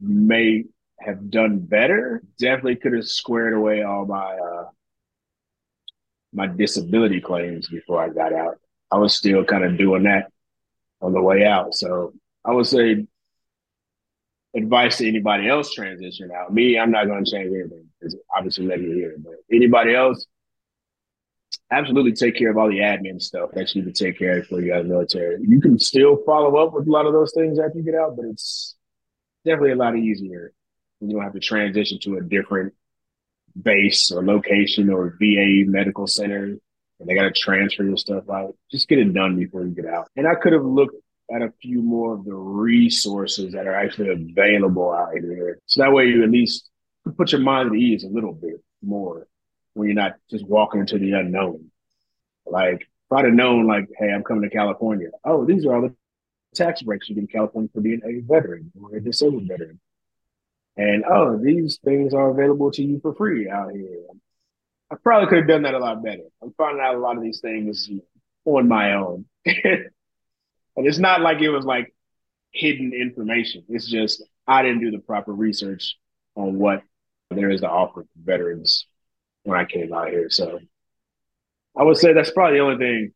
may 0.00 0.64
have 0.98 1.30
done 1.30 1.60
better. 1.60 2.22
Definitely 2.38 2.76
could 2.76 2.92
have 2.92 3.08
squared 3.08 3.54
away 3.54 3.82
all 3.82 4.04
my 4.06 4.36
uh, 4.36 4.68
my 6.32 6.46
disability 6.46 7.20
claims 7.20 7.68
before 7.68 8.02
I 8.02 8.10
got 8.10 8.32
out. 8.32 8.58
I 8.92 8.98
was 8.98 9.16
still 9.16 9.44
kind 9.44 9.64
of 9.64 9.78
doing 9.78 10.04
that 10.04 10.30
on 11.00 11.12
the 11.12 11.22
way 11.22 11.44
out. 11.44 11.74
So 11.74 12.12
I 12.44 12.52
would 12.52 12.66
say 12.66 13.06
advice 14.54 14.98
to 14.98 15.08
anybody 15.08 15.48
else 15.48 15.72
transition 15.72 16.30
out. 16.32 16.52
Me, 16.52 16.78
I'm 16.78 16.90
not 16.90 17.06
going 17.06 17.24
to 17.24 17.30
change 17.30 17.52
anything. 17.52 17.86
It's 18.00 18.16
obviously 18.36 18.66
letting 18.66 18.84
you 18.84 18.94
hear 18.94 19.10
it, 19.12 19.22
but 19.22 19.34
anybody 19.52 19.94
else, 19.94 20.26
absolutely 21.70 22.12
take 22.12 22.36
care 22.36 22.50
of 22.50 22.58
all 22.58 22.68
the 22.68 22.78
admin 22.78 23.20
stuff 23.20 23.50
that 23.52 23.74
you 23.74 23.82
need 23.82 23.94
to 23.94 24.04
take 24.04 24.18
care 24.18 24.38
of 24.38 24.46
for 24.46 24.60
you 24.60 24.72
guys 24.72 24.84
military. 24.84 25.38
You 25.40 25.60
can 25.60 25.78
still 25.78 26.18
follow 26.24 26.56
up 26.56 26.72
with 26.72 26.86
a 26.86 26.90
lot 26.90 27.06
of 27.06 27.12
those 27.12 27.32
things 27.32 27.58
after 27.58 27.78
you 27.78 27.84
get 27.84 27.94
out, 27.94 28.16
but 28.16 28.26
it's 28.26 28.76
definitely 29.44 29.72
a 29.72 29.76
lot 29.76 29.96
easier. 29.96 30.52
You 31.00 31.12
don't 31.12 31.22
have 31.22 31.32
to 31.34 31.40
transition 31.40 31.98
to 32.02 32.16
a 32.16 32.22
different 32.22 32.74
base 33.60 34.12
or 34.12 34.24
location 34.24 34.90
or 34.90 35.16
VA 35.20 35.64
medical 35.66 36.06
center 36.06 36.56
and 37.00 37.08
they 37.08 37.14
got 37.14 37.22
to 37.22 37.32
transfer 37.32 37.82
your 37.82 37.96
stuff 37.96 38.28
out. 38.30 38.54
Just 38.70 38.88
get 38.88 38.98
it 38.98 39.12
done 39.12 39.36
before 39.36 39.64
you 39.64 39.70
get 39.70 39.86
out. 39.86 40.08
And 40.16 40.26
I 40.28 40.34
could 40.34 40.52
have 40.52 40.64
looked 40.64 40.94
at 41.34 41.42
a 41.42 41.52
few 41.62 41.82
more 41.82 42.14
of 42.14 42.24
the 42.24 42.34
resources 42.34 43.52
that 43.52 43.66
are 43.66 43.74
actually 43.74 44.08
available 44.08 44.92
out 44.92 45.12
here. 45.12 45.58
So 45.66 45.82
that 45.82 45.92
way 45.92 46.06
you 46.06 46.22
at 46.24 46.30
least 46.30 46.68
put 47.16 47.32
your 47.32 47.40
mind 47.40 47.70
at 47.70 47.76
ease 47.76 48.04
a 48.04 48.08
little 48.08 48.32
bit 48.32 48.62
more 48.82 49.26
when 49.74 49.88
you're 49.88 49.94
not 49.94 50.16
just 50.30 50.46
walking 50.46 50.80
into 50.80 50.98
the 50.98 51.12
unknown. 51.12 51.70
Like, 52.46 52.80
if 52.80 53.12
I'd 53.12 53.24
have 53.24 53.34
known, 53.34 53.66
like, 53.66 53.88
hey, 53.98 54.10
I'm 54.10 54.24
coming 54.24 54.48
to 54.48 54.54
California. 54.54 55.08
Oh, 55.24 55.44
these 55.44 55.64
are 55.66 55.74
all 55.74 55.82
the 55.82 55.94
tax 56.54 56.82
breaks 56.82 57.08
you 57.08 57.14
get 57.14 57.22
in 57.22 57.26
California 57.28 57.70
for 57.72 57.80
being 57.80 58.02
a 58.04 58.20
veteran 58.20 58.72
or 58.80 58.96
a 58.96 59.00
disabled 59.00 59.46
veteran. 59.46 59.80
And 60.76 61.04
oh, 61.04 61.38
these 61.38 61.78
things 61.84 62.14
are 62.14 62.30
available 62.30 62.70
to 62.72 62.82
you 62.82 63.00
for 63.00 63.14
free 63.14 63.48
out 63.48 63.72
here. 63.72 64.04
I 64.90 64.96
probably 65.02 65.28
could 65.28 65.38
have 65.38 65.48
done 65.48 65.62
that 65.62 65.74
a 65.74 65.78
lot 65.78 66.02
better. 66.02 66.24
I'm 66.42 66.52
finding 66.56 66.82
out 66.82 66.96
a 66.96 66.98
lot 66.98 67.16
of 67.16 67.22
these 67.22 67.40
things 67.40 67.88
on 68.44 68.68
my 68.68 68.94
own. 68.94 69.26
and 70.76 70.86
it's 70.86 70.98
not 70.98 71.20
like 71.20 71.40
it 71.40 71.50
was 71.50 71.64
like 71.64 71.94
hidden 72.52 72.92
information. 72.92 73.64
It's 73.68 73.88
just 73.88 74.22
I 74.46 74.62
didn't 74.62 74.80
do 74.80 74.90
the 74.90 74.98
proper 74.98 75.32
research 75.32 75.96
on 76.34 76.58
what 76.58 76.82
there 77.30 77.50
is 77.50 77.60
to 77.60 77.68
offer 77.68 78.06
veterans 78.16 78.86
when 79.44 79.58
I 79.58 79.64
came 79.64 79.92
out 79.92 80.08
here. 80.08 80.30
So 80.30 80.58
I 81.76 81.84
would 81.84 81.96
say 81.96 82.12
that's 82.12 82.30
probably 82.30 82.58
the 82.58 82.64
only 82.64 82.78
thing 82.78 83.12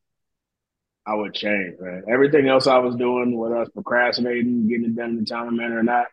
I 1.07 1.15
would 1.15 1.35
change, 1.35 1.75
man. 1.81 2.05
Everything 2.09 2.49
else 2.49 2.67
I 2.67 2.79
was 2.79 2.97
doing, 2.97 3.37
whether 3.37 3.57
I 3.57 3.61
was 3.61 3.71
procrastinating, 3.71 4.69
getting 4.69 4.87
it 4.87 4.97
done 4.97 5.11
in 5.11 5.19
the 5.19 5.25
time 5.25 5.57
manner 5.57 5.79
or 5.79 5.83
not, 5.83 6.07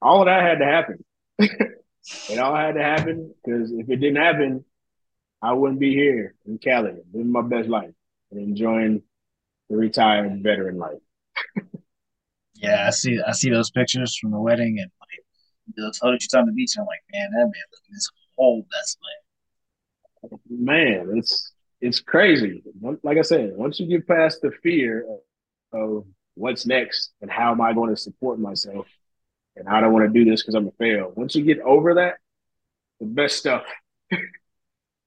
all 0.00 0.22
of 0.22 0.26
that 0.26 0.42
had 0.42 0.58
to 0.58 0.64
happen. 0.64 1.04
it 1.38 2.38
all 2.38 2.56
had 2.56 2.72
to 2.74 2.82
happen 2.82 3.34
because 3.44 3.70
if 3.70 3.90
it 3.90 3.96
didn't 3.96 4.22
happen, 4.22 4.64
I 5.42 5.52
wouldn't 5.52 5.80
be 5.80 5.94
here 5.94 6.34
in 6.46 6.58
Cali 6.58 6.92
living 7.12 7.32
my 7.32 7.42
best 7.42 7.68
life 7.68 7.90
and 8.30 8.40
enjoying 8.40 9.02
retired 9.76 10.42
veteran 10.42 10.78
life. 10.78 10.98
yeah, 12.54 12.86
I 12.86 12.90
see. 12.90 13.20
I 13.26 13.32
see 13.32 13.50
those 13.50 13.70
pictures 13.70 14.16
from 14.16 14.30
the 14.30 14.40
wedding 14.40 14.78
and 14.78 14.90
like 15.00 15.24
the 15.76 15.94
photos 16.00 16.26
on 16.34 16.46
the 16.46 16.52
beach. 16.52 16.74
I'm 16.78 16.86
like, 16.86 17.02
man, 17.12 17.30
that 17.30 17.38
man 17.38 17.52
looking 17.72 17.94
this 17.94 18.10
whole 18.36 18.66
best 18.70 18.98
life. 19.02 20.40
Man, 20.48 21.12
it's 21.16 21.52
it's 21.80 22.00
crazy. 22.00 22.62
Like 23.02 23.18
I 23.18 23.22
said, 23.22 23.52
once 23.54 23.80
you 23.80 23.86
get 23.86 24.06
past 24.06 24.42
the 24.42 24.50
fear 24.62 25.06
of, 25.72 25.80
of 25.80 26.04
what's 26.34 26.66
next 26.66 27.12
and 27.20 27.30
how 27.30 27.52
am 27.52 27.60
I 27.60 27.72
going 27.72 27.90
to 27.90 28.00
support 28.00 28.38
myself, 28.38 28.86
and 29.56 29.68
I 29.68 29.80
don't 29.80 29.92
want 29.92 30.12
to 30.12 30.24
do 30.24 30.28
this 30.28 30.42
because 30.42 30.54
I'm 30.54 30.68
a 30.68 30.72
fail. 30.72 31.12
Once 31.16 31.34
you 31.34 31.44
get 31.44 31.60
over 31.60 31.94
that, 31.94 32.16
the 33.00 33.06
best 33.06 33.38
stuff, 33.38 33.64
the 34.10 34.18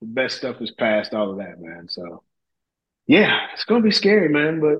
best 0.02 0.38
stuff 0.38 0.62
is 0.62 0.71
past 0.71 1.13
all 1.13 1.32
of 1.32 1.38
that, 1.38 1.60
man. 1.62 1.88
So, 1.89 2.23
yeah, 3.08 3.48
it's 3.54 3.66
gonna 3.66 3.84
be 3.84 3.92
scary, 3.92 4.30
man. 4.30 4.60
But 4.60 4.80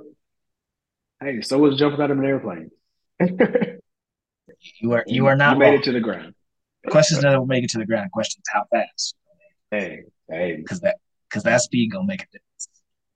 hey, 1.22 1.42
so 1.42 1.58
was 1.58 1.78
jumping 1.78 2.02
out 2.02 2.12
of 2.12 2.20
an 2.20 2.26
airplane. 2.26 2.72
you 4.82 4.94
are 4.94 5.04
you 5.08 5.28
are 5.28 5.36
not 5.36 5.54
you 5.54 5.60
made 5.60 5.74
it 5.76 5.84
to 5.84 5.92
the 5.92 6.00
ground. 6.00 6.34
Questions 6.90 7.22
that 7.22 7.38
will 7.38 7.46
make 7.46 7.64
it 7.64 7.70
to 7.72 7.78
the 7.78 7.86
ground. 7.86 8.12
Questions 8.12 8.44
how 8.52 8.66
fast. 8.72 9.16
Hey, 9.72 10.04
hey, 10.30 10.58
because 10.58 10.82
that 10.82 10.98
because 11.30 11.44
that 11.44 11.62
speed 11.62 11.92
gonna 11.92 12.06
make 12.06 12.24
a 12.24 12.26
difference. 12.26 12.70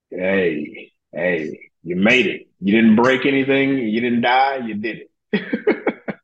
Hey, 0.10 0.92
hey, 1.14 1.70
you 1.84 1.96
made 1.96 2.28
it. 2.28 2.48
You 2.60 2.74
didn't 2.74 2.96
break 2.96 3.26
anything. 3.26 3.78
You 3.78 4.02
didn't 4.02 4.22
die. 4.22 4.58
You 4.66 4.76
did 4.76 5.04
it. 5.04 5.12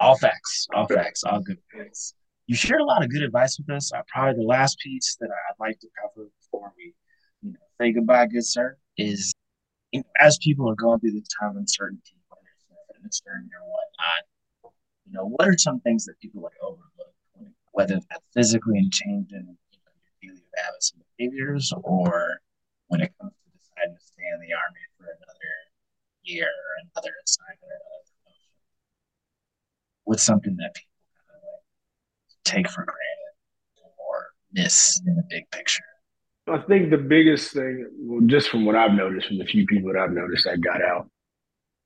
all 0.00 0.16
facts, 0.16 0.66
all 0.74 0.86
facts, 0.86 1.24
all 1.24 1.40
good 1.40 1.58
facts. 1.72 2.14
You 2.46 2.56
shared 2.56 2.80
a 2.80 2.84
lot 2.84 3.02
of 3.02 3.10
good 3.10 3.22
advice 3.22 3.58
with 3.58 3.74
us. 3.74 3.92
Uh, 3.92 4.02
probably 4.06 4.42
the 4.42 4.46
last 4.46 4.78
piece 4.78 5.16
that 5.20 5.30
I'd 5.30 5.60
like 5.60 5.78
to 5.80 5.88
cover 6.00 6.28
before 6.42 6.72
we, 6.76 6.94
say 7.84 7.92
goodbye, 7.92 8.26
good 8.26 8.44
sir, 8.44 8.76
is 8.96 9.34
you 9.92 10.00
know, 10.00 10.04
as 10.18 10.38
people 10.38 10.68
are 10.70 10.74
going 10.74 10.98
through 11.00 11.12
this 11.12 11.28
time 11.40 11.50
of 11.50 11.56
uncertainty, 11.56 12.16
a 12.30 12.34
or 12.34 13.36
whatnot, 13.68 14.72
you 15.06 15.12
know, 15.12 15.26
what 15.26 15.46
are 15.46 15.58
some 15.58 15.80
things 15.80 16.04
that 16.06 16.18
people 16.20 16.42
like 16.42 16.56
overlook, 16.62 17.14
whether 17.72 18.00
that's 18.08 18.24
physically 18.32 18.78
and 18.78 18.90
changing 18.90 19.56
you 19.70 19.78
know, 19.84 19.92
your 20.22 20.32
daily 20.32 20.42
habits 20.56 20.92
and 20.94 21.02
behaviors, 21.18 21.72
or 21.82 22.40
when 22.88 23.02
it 23.02 23.12
comes 23.20 23.32
to 23.32 23.50
deciding 23.58 23.94
to 23.94 24.04
stay 24.04 24.24
in 24.32 24.40
the 24.40 24.54
army 24.54 24.80
for 24.96 25.04
another 25.04 25.52
year 26.22 26.48
or 26.48 26.72
another 26.88 27.12
assignment 27.26 27.60
or 27.62 27.68
another 27.68 28.34
with 30.06 30.20
something 30.20 30.56
that 30.56 30.74
people 30.74 31.04
kind 31.28 31.36
of 31.36 31.48
like 31.52 32.44
take 32.44 32.68
for 32.70 32.84
granted 32.84 33.34
or 33.98 34.28
miss 34.52 35.00
in 35.06 35.14
the 35.16 35.24
big 35.28 35.50
picture? 35.50 35.84
I 36.46 36.58
think 36.58 36.90
the 36.90 36.98
biggest 36.98 37.52
thing, 37.52 37.88
well, 37.98 38.20
just 38.26 38.48
from 38.50 38.66
what 38.66 38.76
I've 38.76 38.92
noticed, 38.92 39.28
from 39.28 39.38
the 39.38 39.46
few 39.46 39.64
people 39.66 39.92
that 39.92 39.98
I've 39.98 40.12
noticed 40.12 40.44
that 40.44 40.60
got 40.60 40.82
out, 40.82 41.08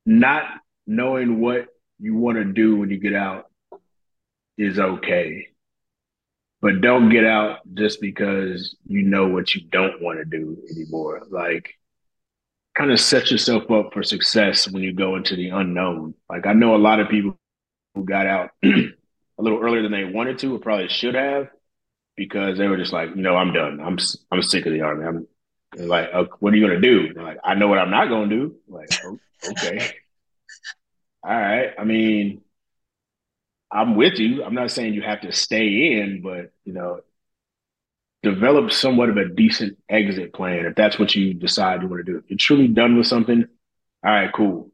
not 0.04 0.44
knowing 0.86 1.40
what 1.40 1.66
you 2.00 2.16
want 2.16 2.38
to 2.38 2.44
do 2.44 2.76
when 2.76 2.90
you 2.90 2.98
get 2.98 3.14
out 3.14 3.46
is 4.56 4.78
okay. 4.78 5.48
But 6.60 6.80
don't 6.80 7.08
get 7.08 7.24
out 7.24 7.58
just 7.74 8.00
because 8.00 8.74
you 8.84 9.02
know 9.02 9.28
what 9.28 9.54
you 9.54 9.60
don't 9.70 10.02
want 10.02 10.18
to 10.18 10.24
do 10.24 10.56
anymore. 10.72 11.22
Like, 11.30 11.74
kind 12.76 12.90
of 12.90 12.98
set 12.98 13.30
yourself 13.30 13.70
up 13.70 13.92
for 13.92 14.02
success 14.02 14.68
when 14.68 14.82
you 14.82 14.92
go 14.92 15.14
into 15.14 15.36
the 15.36 15.50
unknown. 15.50 16.14
Like, 16.28 16.46
I 16.46 16.52
know 16.52 16.74
a 16.74 16.78
lot 16.78 16.98
of 16.98 17.08
people 17.08 17.38
who 17.94 18.04
got 18.04 18.26
out 18.26 18.50
a 18.64 18.90
little 19.38 19.60
earlier 19.60 19.82
than 19.82 19.92
they 19.92 20.04
wanted 20.04 20.38
to 20.40 20.56
or 20.56 20.58
probably 20.58 20.88
should 20.88 21.14
have 21.14 21.48
because 22.18 22.58
they 22.58 22.66
were 22.66 22.76
just 22.76 22.92
like, 22.92 23.16
no, 23.16 23.36
I'm 23.36 23.52
done. 23.54 23.80
I'm 23.80 23.96
I'm 24.30 24.42
sick 24.42 24.66
of 24.66 24.72
the 24.72 24.82
army. 24.82 25.06
I'm 25.06 25.26
like, 25.88 26.10
uh, 26.12 26.24
what 26.40 26.52
are 26.52 26.56
you 26.56 26.66
gonna 26.66 26.80
do? 26.80 27.12
like, 27.16 27.38
I 27.42 27.54
know 27.54 27.68
what 27.68 27.78
I'm 27.78 27.90
not 27.90 28.08
gonna 28.08 28.28
do. 28.28 28.56
like, 28.68 28.90
oh, 29.04 29.18
okay, 29.50 29.92
all 31.22 31.30
right. 31.30 31.70
I 31.78 31.84
mean, 31.84 32.42
I'm 33.70 33.94
with 33.96 34.18
you. 34.18 34.44
I'm 34.44 34.54
not 34.54 34.70
saying 34.70 34.92
you 34.92 35.02
have 35.02 35.22
to 35.22 35.32
stay 35.32 36.00
in, 36.00 36.20
but 36.22 36.52
you 36.64 36.72
know, 36.72 37.00
develop 38.22 38.72
somewhat 38.72 39.08
of 39.08 39.16
a 39.16 39.28
decent 39.28 39.78
exit 39.88 40.34
plan 40.34 40.66
if 40.66 40.74
that's 40.74 40.98
what 40.98 41.14
you 41.14 41.34
decide 41.34 41.82
you 41.82 41.88
want 41.88 42.04
to 42.04 42.12
do. 42.12 42.18
If 42.18 42.24
you're 42.28 42.38
truly 42.38 42.68
done 42.68 42.96
with 42.96 43.06
something, 43.06 43.46
all 44.04 44.12
right, 44.12 44.32
cool. 44.34 44.70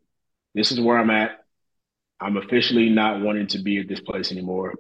This 0.55 0.73
is 0.73 0.81
where 0.81 0.99
I'm 0.99 1.11
at. 1.11 1.45
I'm 2.21 2.37
officially 2.37 2.89
not 2.89 3.21
wanting 3.21 3.49
to 3.49 3.59
be 3.59 3.79
at 3.79 3.89
this 3.89 4.01
place 4.01 4.33
anymore. 4.33 4.75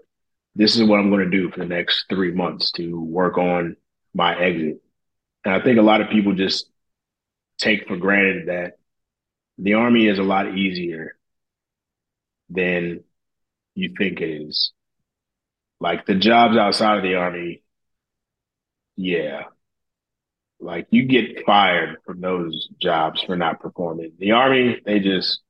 This 0.55 0.77
is 0.77 0.85
what 0.85 1.01
I'm 1.01 1.11
going 1.11 1.29
to 1.29 1.37
do 1.37 1.51
for 1.51 1.61
the 1.61 1.67
next 1.67 2.07
three 2.09 2.33
months 2.33 2.71
to 2.73 3.01
work 3.01 3.39
on 3.39 3.77
my 4.15 4.39
exit. 4.39 4.81
And 5.45 5.55
I 5.55 5.63
think 5.63 5.79
a 5.79 5.83
lot 5.83 6.01
of 6.01 6.11
people 6.11 6.35
just 6.35 6.71
take 7.59 7.87
for 7.89 7.97
granted 7.97 8.49
that 8.49 8.79
the 9.59 9.75
army 9.75 10.07
is 10.07 10.19
a 10.19 10.23
lot 10.23 10.57
easier 10.57 11.17
than 12.51 13.03
you 13.75 13.95
think 13.97 14.21
it 14.21 14.31
is. 14.49 14.73
Like 15.81 16.07
the 16.07 16.15
jobs 16.15 16.57
outside 16.57 16.97
of 16.99 17.03
the 17.03 17.17
army, 17.17 17.63
yeah. 18.97 19.45
Like 20.61 20.87
you 20.91 21.05
get 21.05 21.45
fired 21.45 21.99
from 22.07 22.21
those 22.21 22.69
jobs 22.81 23.23
for 23.23 23.37
not 23.37 23.61
performing. 23.61 24.13
The 24.19 24.33
army, 24.33 24.81
they 24.85 25.01
just 25.01 25.41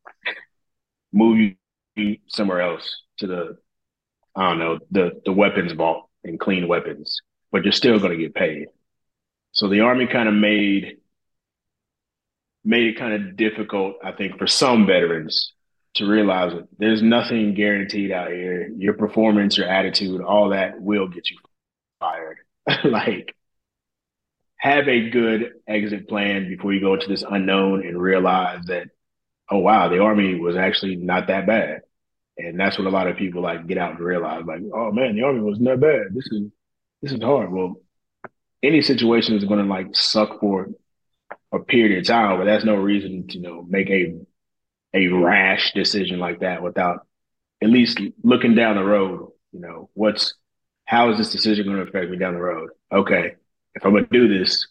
move 1.12 1.54
you 1.96 2.16
somewhere 2.26 2.60
else 2.60 3.02
to 3.18 3.26
the 3.26 3.58
I 4.36 4.50
don't 4.50 4.58
know, 4.58 4.78
the 4.90 5.20
the 5.24 5.32
weapons 5.32 5.72
vault 5.72 6.08
and 6.24 6.40
clean 6.40 6.68
weapons, 6.68 7.20
but 7.52 7.64
you're 7.64 7.72
still 7.72 7.98
gonna 7.98 8.16
get 8.16 8.34
paid. 8.34 8.68
So 9.52 9.68
the 9.68 9.80
army 9.80 10.06
kind 10.06 10.28
of 10.28 10.34
made 10.34 10.98
made 12.64 12.86
it 12.88 12.98
kind 12.98 13.14
of 13.14 13.36
difficult, 13.36 13.96
I 14.02 14.12
think, 14.12 14.38
for 14.38 14.46
some 14.46 14.86
veterans 14.86 15.52
to 15.94 16.06
realize 16.06 16.52
that 16.52 16.66
there's 16.78 17.02
nothing 17.02 17.54
guaranteed 17.54 18.10
out 18.10 18.30
here. 18.30 18.68
Your 18.76 18.94
performance, 18.94 19.56
your 19.56 19.68
attitude, 19.68 20.20
all 20.22 20.50
that 20.50 20.80
will 20.80 21.08
get 21.08 21.30
you 21.30 21.36
fired. 22.00 22.38
like, 22.84 23.34
have 24.56 24.88
a 24.88 25.10
good 25.10 25.52
exit 25.68 26.08
plan 26.08 26.48
before 26.48 26.72
you 26.72 26.80
go 26.80 26.94
into 26.94 27.06
this 27.06 27.24
unknown 27.28 27.86
and 27.86 28.00
realize 28.00 28.64
that, 28.66 28.88
oh 29.50 29.58
wow, 29.58 29.88
the 29.88 30.00
army 30.00 30.34
was 30.40 30.56
actually 30.56 30.96
not 30.96 31.26
that 31.28 31.46
bad. 31.46 31.82
And 32.36 32.58
that's 32.58 32.78
what 32.78 32.86
a 32.88 32.90
lot 32.90 33.06
of 33.06 33.16
people 33.16 33.42
like 33.42 33.66
get 33.66 33.78
out 33.78 33.92
and 33.92 34.00
realize, 34.00 34.44
like, 34.44 34.62
oh 34.74 34.90
man, 34.90 35.14
the 35.14 35.22
army 35.22 35.40
was 35.40 35.60
not 35.60 35.80
bad. 35.80 36.06
This 36.12 36.26
is 36.26 36.50
this 37.00 37.12
is 37.12 37.22
hard. 37.22 37.52
Well, 37.52 37.76
any 38.62 38.80
situation 38.80 39.36
is 39.36 39.44
going 39.44 39.62
to 39.62 39.70
like 39.70 39.94
suck 39.94 40.40
for 40.40 40.68
a 41.52 41.58
period 41.60 41.98
of 41.98 42.06
time, 42.06 42.38
but 42.38 42.44
that's 42.44 42.64
no 42.64 42.74
reason 42.76 43.26
to 43.28 43.34
you 43.34 43.42
know 43.42 43.64
make 43.68 43.88
a 43.90 44.16
a 44.94 45.08
rash 45.08 45.72
decision 45.74 46.18
like 46.18 46.40
that 46.40 46.62
without 46.62 47.06
at 47.62 47.70
least 47.70 48.00
looking 48.22 48.54
down 48.54 48.76
the 48.76 48.84
road. 48.84 49.30
You 49.52 49.60
know, 49.60 49.90
what's 49.94 50.34
how 50.86 51.10
is 51.10 51.18
this 51.18 51.32
decision 51.32 51.66
going 51.66 51.76
to 51.76 51.82
affect 51.82 52.10
me 52.10 52.18
down 52.18 52.34
the 52.34 52.40
road? 52.40 52.70
Okay, 52.92 53.34
if 53.74 53.84
I'm 53.84 53.92
going 53.92 54.06
to 54.06 54.10
do 54.10 54.38
this, 54.38 54.66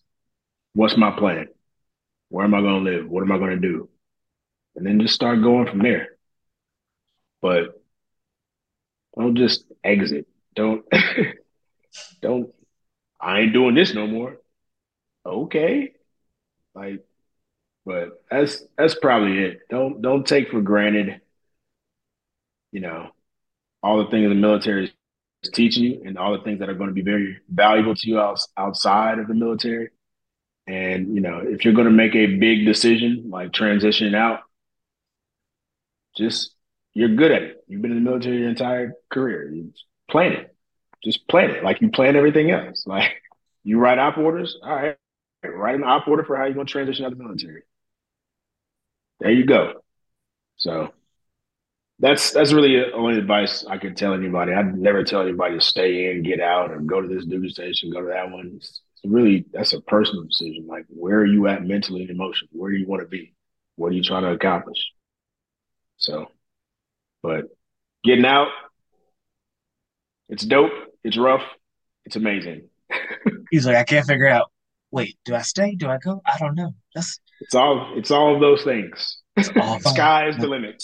what's 0.73 0.97
my 0.97 1.11
plan? 1.11 1.47
Where 2.29 2.45
am 2.45 2.53
I 2.53 2.61
going 2.61 2.83
to 2.83 2.91
live? 2.91 3.09
What 3.09 3.23
am 3.23 3.31
I 3.31 3.37
going 3.37 3.51
to 3.51 3.67
do? 3.67 3.89
And 4.75 4.85
then 4.85 4.99
just 4.99 5.13
start 5.13 5.41
going 5.41 5.67
from 5.67 5.79
there. 5.79 6.12
But 7.43 7.79
don't 9.17 9.35
just 9.35 9.65
exit. 9.83 10.27
Don't 10.55 10.85
don't 12.21 12.53
I 13.19 13.41
ain't 13.41 13.53
doing 13.53 13.75
this 13.75 13.93
no 13.93 14.07
more. 14.07 14.37
Okay. 15.25 15.91
Like 16.73 17.03
but 17.85 18.23
that's 18.31 18.63
that's 18.77 18.95
probably 18.95 19.39
it. 19.43 19.59
Don't 19.69 20.01
don't 20.01 20.25
take 20.25 20.49
for 20.51 20.61
granted, 20.61 21.19
you 22.71 22.79
know, 22.79 23.09
all 23.83 24.03
the 24.03 24.09
things 24.09 24.29
the 24.29 24.35
military 24.35 24.85
is 25.43 25.51
teaching 25.51 25.83
you 25.83 26.03
and 26.05 26.17
all 26.17 26.37
the 26.37 26.45
things 26.45 26.59
that 26.59 26.69
are 26.69 26.75
going 26.75 26.89
to 26.89 26.93
be 26.93 27.01
very 27.01 27.39
valuable 27.49 27.93
to 27.93 28.09
you 28.09 28.21
outside 28.57 29.19
of 29.19 29.27
the 29.27 29.33
military. 29.33 29.89
And 30.65 31.13
you 31.13 31.19
know, 31.19 31.41
if 31.45 31.65
you're 31.65 31.73
going 31.73 31.87
to 31.87 31.91
make 31.91 32.15
a 32.15 32.37
big 32.37 32.65
decision 32.65 33.25
like 33.29 33.51
transitioning 33.51 34.15
out, 34.15 34.39
just 36.15 36.53
you're 36.93 37.15
good 37.15 37.31
at 37.31 37.41
it. 37.41 37.63
You've 37.67 37.81
been 37.81 37.91
in 37.91 38.03
the 38.03 38.09
military 38.09 38.39
your 38.39 38.49
entire 38.49 38.93
career. 39.09 39.49
You 39.51 39.73
plan 40.09 40.33
it. 40.33 40.55
Just 41.03 41.27
plan 41.27 41.51
it 41.51 41.63
like 41.63 41.81
you 41.81 41.89
plan 41.89 42.15
everything 42.15 42.51
else. 42.51 42.83
Like 42.87 43.21
you 43.63 43.79
write 43.79 43.99
op 43.99 44.17
orders. 44.17 44.57
All 44.61 44.75
right, 44.75 44.97
write 45.43 45.75
an 45.75 45.83
op 45.83 46.07
order 46.07 46.23
for 46.23 46.35
how 46.35 46.45
you're 46.45 46.53
going 46.53 46.67
to 46.67 46.71
transition 46.71 47.05
out 47.05 47.11
of 47.11 47.17
the 47.17 47.23
military 47.23 47.63
there 49.23 49.31
you 49.31 49.45
go. 49.45 49.81
So 50.57 50.93
that's 51.99 52.31
that's 52.31 52.53
really 52.53 52.75
the 52.75 52.91
only 52.93 53.17
advice 53.17 53.65
I 53.65 53.77
could 53.77 53.97
tell 53.97 54.13
anybody. 54.13 54.53
I'd 54.53 54.77
never 54.77 55.03
tell 55.03 55.21
anybody 55.21 55.55
to 55.55 55.61
stay 55.61 56.11
in, 56.11 56.23
get 56.23 56.41
out, 56.41 56.71
or 56.71 56.79
go 56.81 57.01
to 57.01 57.07
this 57.07 57.25
duty 57.25 57.49
station, 57.49 57.91
go 57.91 58.01
to 58.01 58.07
that 58.07 58.29
one. 58.31 58.53
It's, 58.57 58.81
it's 58.95 59.11
really 59.11 59.45
that's 59.53 59.73
a 59.73 59.81
personal 59.81 60.25
decision. 60.25 60.67
Like 60.67 60.85
where 60.89 61.19
are 61.19 61.25
you 61.25 61.47
at 61.47 61.63
mentally 61.65 62.01
and 62.01 62.09
emotionally? 62.11 62.51
Where 62.53 62.71
do 62.71 62.77
you 62.77 62.87
want 62.87 63.01
to 63.01 63.07
be? 63.07 63.33
What 63.77 63.91
are 63.93 63.95
you 63.95 64.03
trying 64.03 64.23
to 64.23 64.31
accomplish? 64.31 64.91
So, 65.97 66.27
but 67.23 67.45
getting 68.03 68.25
out, 68.25 68.49
it's 70.29 70.45
dope. 70.45 70.71
It's 71.03 71.17
rough. 71.17 71.43
It's 72.05 72.15
amazing. 72.15 72.69
He's 73.51 73.65
like, 73.65 73.77
I 73.77 73.83
can't 73.83 74.05
figure 74.05 74.27
out. 74.27 74.51
Wait, 74.91 75.17
do 75.25 75.33
I 75.33 75.41
stay? 75.41 75.73
Do 75.75 75.89
I 75.89 75.97
go? 75.97 76.21
I 76.25 76.37
don't 76.37 76.55
know. 76.55 76.75
That's 76.93 77.19
it's 77.41 77.55
all 77.55 77.93
it's 77.95 78.11
all 78.11 78.35
of 78.35 78.41
those 78.41 78.63
things. 78.63 79.21
Sky 79.39 80.27
is 80.29 80.37
the 80.37 80.47
limit. 80.47 80.83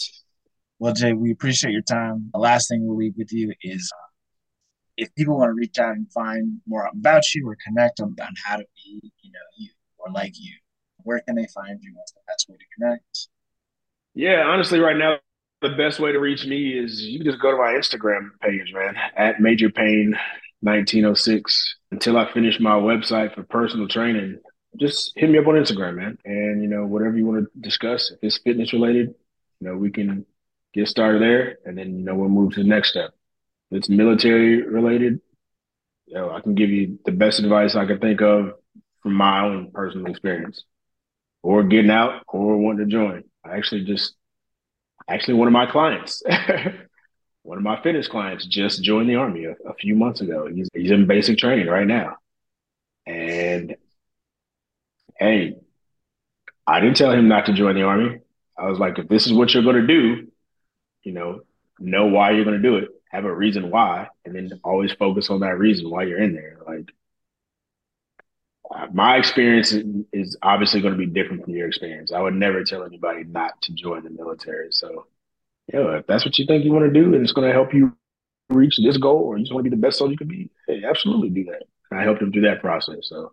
Well, 0.79 0.93
Jay, 0.93 1.13
we 1.13 1.31
appreciate 1.31 1.71
your 1.71 1.83
time. 1.83 2.29
The 2.33 2.39
last 2.39 2.69
thing 2.69 2.87
we'll 2.87 2.97
leave 2.97 3.13
with 3.17 3.31
you 3.31 3.53
is 3.61 3.91
uh, 3.93 4.07
if 4.97 5.13
people 5.15 5.37
want 5.37 5.49
to 5.49 5.53
reach 5.53 5.77
out 5.77 5.95
and 5.95 6.11
find 6.11 6.61
more 6.65 6.89
about 6.91 7.23
you 7.35 7.47
or 7.47 7.57
connect 7.65 7.99
on, 7.99 8.15
on 8.21 8.33
how 8.45 8.55
to 8.55 8.65
be, 8.75 9.11
you 9.21 9.31
know, 9.31 9.39
you 9.57 9.69
or 9.97 10.11
like 10.11 10.33
you, 10.39 10.53
where 11.03 11.19
can 11.19 11.35
they 11.35 11.47
find 11.53 11.79
you? 11.81 11.93
What's 11.95 12.13
the 12.13 12.21
best 12.27 12.47
way 12.49 12.55
to 12.55 12.65
connect? 12.77 13.27
Yeah, 14.15 14.43
honestly, 14.45 14.79
right 14.79 14.97
now, 14.97 15.17
the 15.61 15.69
best 15.69 15.99
way 15.99 16.11
to 16.11 16.19
reach 16.19 16.45
me 16.45 16.77
is 16.77 17.01
you 17.01 17.19
can 17.19 17.27
just 17.27 17.41
go 17.41 17.51
to 17.51 17.57
my 17.57 17.73
Instagram 17.73 18.29
page, 18.41 18.73
man, 18.73 18.95
at 19.15 19.41
Major 19.41 19.69
Pain 19.69 20.17
1906. 20.61 21.75
Until 21.91 22.17
I 22.17 22.31
finish 22.31 22.59
my 22.59 22.75
website 22.75 23.33
for 23.33 23.43
personal 23.43 23.87
training, 23.87 24.39
just 24.77 25.11
hit 25.15 25.29
me 25.29 25.39
up 25.39 25.47
on 25.47 25.55
Instagram, 25.55 25.95
man. 25.95 26.17
And, 26.23 26.61
you 26.61 26.69
know, 26.69 26.85
whatever 26.85 27.17
you 27.17 27.25
want 27.25 27.43
to 27.43 27.59
discuss, 27.59 28.11
if 28.11 28.19
it's 28.21 28.37
fitness 28.37 28.73
related, 28.73 29.15
you 29.59 29.67
know, 29.67 29.75
we 29.75 29.91
can 29.91 30.25
get 30.73 30.87
started 30.87 31.21
there 31.21 31.57
and 31.65 31.77
then, 31.77 31.97
you 31.97 32.05
know, 32.05 32.15
we'll 32.15 32.29
move 32.29 32.53
to 32.53 32.63
the 32.63 32.69
next 32.69 32.91
step. 32.91 33.11
If 33.71 33.79
it's 33.79 33.89
military 33.89 34.61
related, 34.61 35.19
you 36.05 36.15
know, 36.15 36.31
I 36.31 36.41
can 36.41 36.55
give 36.55 36.69
you 36.69 36.99
the 37.05 37.11
best 37.11 37.39
advice 37.39 37.75
I 37.75 37.85
can 37.85 37.99
think 37.99 38.21
of 38.21 38.53
from 39.01 39.13
my 39.13 39.41
own 39.41 39.71
personal 39.71 40.07
experience 40.07 40.63
or 41.41 41.63
getting 41.63 41.91
out 41.91 42.23
or 42.27 42.57
wanting 42.57 42.87
to 42.87 42.91
join. 42.91 43.23
I 43.43 43.57
actually 43.57 43.85
just, 43.85 44.15
actually, 45.09 45.35
one 45.35 45.47
of 45.47 45.53
my 45.53 45.65
clients, 45.65 46.23
one 47.43 47.57
of 47.57 47.63
my 47.63 47.81
fitness 47.81 48.07
clients 48.07 48.45
just 48.45 48.83
joined 48.83 49.09
the 49.09 49.15
army 49.15 49.45
a, 49.45 49.55
a 49.67 49.73
few 49.73 49.95
months 49.95 50.21
ago. 50.21 50.47
He's, 50.47 50.69
he's 50.73 50.91
in 50.91 51.07
basic 51.07 51.37
training 51.37 51.67
right 51.67 51.87
now. 51.87 52.17
And 53.05 53.75
hey, 55.17 55.57
I 56.67 56.79
didn't 56.79 56.97
tell 56.97 57.11
him 57.11 57.27
not 57.27 57.47
to 57.47 57.53
join 57.53 57.75
the 57.75 57.83
army. 57.83 58.19
I 58.57 58.69
was 58.69 58.79
like, 58.79 58.99
if 58.99 59.07
this 59.07 59.25
is 59.25 59.33
what 59.33 59.53
you're 59.53 59.63
going 59.63 59.75
to 59.75 59.87
do, 59.87 60.27
you 61.03 61.11
know, 61.13 61.41
know 61.79 62.07
why 62.07 62.31
you're 62.31 62.45
going 62.45 62.61
to 62.61 62.69
do 62.69 62.77
it, 62.77 62.89
have 63.09 63.25
a 63.25 63.33
reason 63.33 63.71
why, 63.71 64.07
and 64.25 64.35
then 64.35 64.51
always 64.63 64.91
focus 64.91 65.29
on 65.29 65.39
that 65.39 65.57
reason 65.57 65.89
why 65.89 66.03
you're 66.03 66.21
in 66.21 66.33
there. 66.35 66.57
Like, 66.67 66.91
my 68.93 69.17
experience 69.17 69.73
is 70.13 70.37
obviously 70.43 70.81
going 70.81 70.93
to 70.93 70.97
be 70.97 71.07
different 71.07 71.43
from 71.43 71.53
your 71.53 71.67
experience. 71.67 72.11
I 72.11 72.21
would 72.21 72.35
never 72.35 72.63
tell 72.63 72.83
anybody 72.83 73.23
not 73.23 73.59
to 73.63 73.73
join 73.73 74.03
the 74.03 74.11
military. 74.11 74.67
So, 74.71 75.07
you 75.73 75.79
know, 75.79 75.91
if 75.91 76.07
that's 76.07 76.23
what 76.23 76.37
you 76.37 76.45
think 76.45 76.63
you 76.63 76.71
want 76.71 76.85
to 76.85 76.91
do 76.91 77.13
and 77.13 77.23
it's 77.23 77.31
going 77.31 77.47
to 77.47 77.53
help 77.53 77.73
you 77.73 77.95
reach 78.49 78.77
this 78.83 78.97
goal 78.97 79.17
or 79.17 79.37
you 79.37 79.43
just 79.43 79.53
want 79.53 79.65
to 79.65 79.69
be 79.69 79.75
the 79.75 79.81
best 79.81 79.97
soldier 79.97 80.11
you 80.11 80.17
can 80.17 80.27
be, 80.27 80.49
hey, 80.67 80.83
absolutely 80.87 81.29
do 81.29 81.45
that. 81.45 81.63
And 81.89 81.99
I 81.99 82.03
helped 82.03 82.21
him 82.21 82.31
through 82.31 82.43
that 82.43 82.61
process. 82.61 82.97
So, 83.03 83.31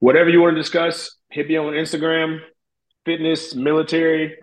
whatever 0.00 0.30
you 0.30 0.40
want 0.40 0.54
to 0.56 0.60
discuss, 0.60 1.16
hit 1.30 1.48
me 1.48 1.56
on 1.56 1.72
Instagram, 1.74 2.40
fitness, 3.04 3.54
military, 3.54 4.38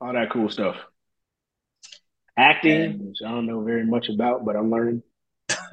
all 0.00 0.12
that 0.12 0.30
cool 0.30 0.48
stuff. 0.48 0.76
Acting, 2.38 3.08
which 3.08 3.18
I 3.26 3.30
don't 3.30 3.46
know 3.46 3.62
very 3.62 3.84
much 3.84 4.08
about, 4.08 4.44
but 4.44 4.56
I'm 4.56 4.70
learning. 4.70 5.02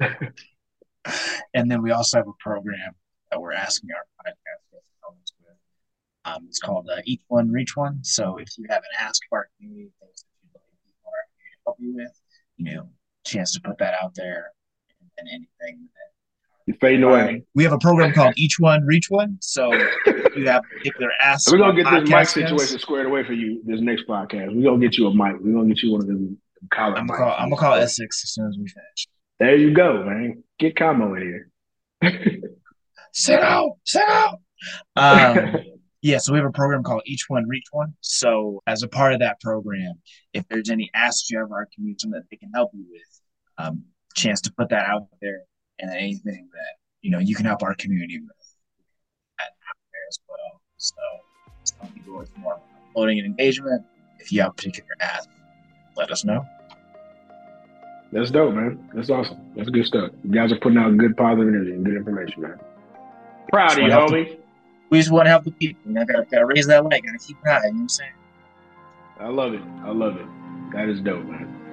and 1.54 1.70
then 1.70 1.82
we 1.82 1.92
also 1.92 2.18
have 2.18 2.26
a 2.26 2.32
program 2.40 2.94
that 3.34 3.40
we're 3.40 3.52
asking 3.52 3.90
our 3.90 4.04
podcast 4.20 4.34
guests 4.46 4.66
with. 4.72 5.56
Um, 6.26 6.46
it's 6.48 6.60
called 6.60 6.88
uh, 6.90 7.02
Each 7.04 7.20
One 7.28 7.50
Reach 7.50 7.76
One. 7.76 7.98
So 8.02 8.38
if 8.38 8.48
you 8.56 8.64
have 8.70 8.78
an 8.78 9.06
ask 9.06 9.20
of 9.30 9.36
our 9.36 9.48
community, 9.58 9.90
things 10.00 10.24
that 10.24 10.28
you'd 10.42 10.54
like 10.54 10.62
people 10.86 11.10
to 11.10 11.62
help 11.66 11.76
you 11.80 11.94
with, 11.94 12.20
you 12.56 12.74
know, 12.74 12.88
chance 13.26 13.52
to 13.54 13.60
put 13.60 13.76
that 13.78 13.94
out 14.00 14.14
there 14.14 14.52
and, 15.00 15.10
and 15.18 15.28
anything 15.28 15.88
that 15.92 16.66
you're 16.66 16.76
fading 16.78 17.02
away. 17.02 17.44
We 17.54 17.64
have 17.64 17.72
a 17.72 17.78
program 17.78 18.12
called 18.14 18.34
Each 18.36 18.58
One 18.58 18.86
Reach 18.86 19.10
One. 19.10 19.36
So 19.40 19.70
if 19.72 20.36
you 20.36 20.48
have 20.48 20.62
particular 20.78 21.10
ask. 21.20 21.50
We're 21.50 21.58
gonna 21.58 21.82
get 21.82 21.90
this 21.90 22.08
mic 22.08 22.28
situation 22.28 22.78
squared 22.78 23.06
away 23.06 23.24
for 23.24 23.34
you 23.34 23.60
this 23.66 23.80
next 23.80 24.06
podcast. 24.06 24.54
We're 24.54 24.70
gonna 24.70 24.80
get 24.80 24.96
you 24.96 25.08
a 25.08 25.14
mic. 25.14 25.40
We're 25.40 25.52
gonna 25.52 25.68
get 25.68 25.82
you 25.82 25.92
one 25.92 26.00
of 26.00 26.06
them 26.06 26.38
college. 26.72 26.98
I'm 26.98 27.06
gonna 27.06 27.18
call, 27.18 27.32
I'm 27.32 27.50
gonna 27.50 27.60
call 27.60 27.74
Essex 27.74 28.24
as 28.24 28.30
soon 28.32 28.46
as 28.46 28.56
we 28.56 28.68
finish. 28.68 29.08
There 29.40 29.56
you 29.56 29.74
go, 29.74 30.04
man. 30.04 30.42
Get 30.58 30.76
combo 30.76 31.14
in 31.16 31.22
here. 31.22 31.50
sit 33.14 33.40
out, 33.40 33.78
sit 33.84 34.02
out. 34.02 34.40
Um, 34.96 35.56
yeah, 36.02 36.18
so 36.18 36.32
we 36.32 36.38
have 36.38 36.46
a 36.46 36.52
program 36.52 36.82
called 36.82 37.02
Each 37.06 37.24
One 37.28 37.48
Reach 37.48 37.66
One. 37.72 37.94
So 38.00 38.62
as 38.66 38.82
a 38.82 38.88
part 38.88 39.14
of 39.14 39.20
that 39.20 39.40
program, 39.40 39.94
if 40.32 40.46
there's 40.48 40.70
any 40.70 40.90
asks 40.94 41.30
you 41.30 41.38
have 41.38 41.52
our 41.52 41.66
community, 41.74 41.98
something 42.00 42.20
that 42.20 42.26
they 42.30 42.36
can 42.36 42.50
help 42.54 42.70
you 42.74 42.84
with, 42.90 43.20
um, 43.58 43.84
chance 44.14 44.40
to 44.42 44.52
put 44.52 44.68
that 44.68 44.86
out 44.86 45.06
there 45.22 45.42
and 45.78 45.90
anything 45.90 46.48
that 46.52 46.74
you 47.00 47.10
know 47.10 47.18
you 47.18 47.34
can 47.34 47.46
help 47.46 47.62
our 47.62 47.74
community 47.74 48.20
with 48.20 48.30
out 49.40 49.76
there 49.92 50.02
as 50.08 50.18
well. 50.28 50.60
So 50.76 50.94
So 51.64 52.20
it's 52.20 52.30
more 52.36 52.60
uploading 52.90 53.18
and 53.18 53.26
engagement. 53.26 53.84
If 54.18 54.32
you 54.32 54.40
have 54.42 54.50
a 54.50 54.54
particular 54.54 54.90
ask, 55.00 55.28
let 55.96 56.10
us 56.10 56.24
know. 56.24 56.44
That's 58.12 58.30
dope, 58.30 58.54
man. 58.54 58.88
That's 58.94 59.10
awesome. 59.10 59.38
That's 59.56 59.70
good 59.70 59.86
stuff. 59.86 60.10
You 60.22 60.30
guys 60.30 60.52
are 60.52 60.58
putting 60.58 60.78
out 60.78 60.96
good 60.96 61.16
positive 61.16 61.48
energy 61.48 61.72
and 61.72 61.84
good 61.84 61.96
information, 61.96 62.42
man. 62.42 62.60
Proud 63.54 63.78
of 63.78 63.84
you, 63.84 63.90
homie. 63.90 64.38
we 64.90 64.98
just 64.98 65.12
want 65.12 65.26
to 65.26 65.30
help 65.30 65.44
the 65.44 65.52
people. 65.52 65.80
Know, 65.84 66.04
gotta, 66.04 66.26
gotta 66.28 66.44
raise 66.44 66.66
that 66.66 66.84
leg, 66.84 67.04
gotta 67.04 67.18
keep 67.18 67.36
it 67.44 67.48
high. 67.48 67.58
You 67.58 67.62
know 67.68 67.74
what 67.74 67.80
I'm 67.82 67.88
saying? 67.88 68.12
I 69.20 69.28
love 69.28 69.54
it. 69.54 69.62
I 69.84 69.90
love 69.90 70.16
it. 70.16 70.26
That 70.72 70.88
is 70.88 71.00
dope, 71.00 71.24
man. 71.24 71.63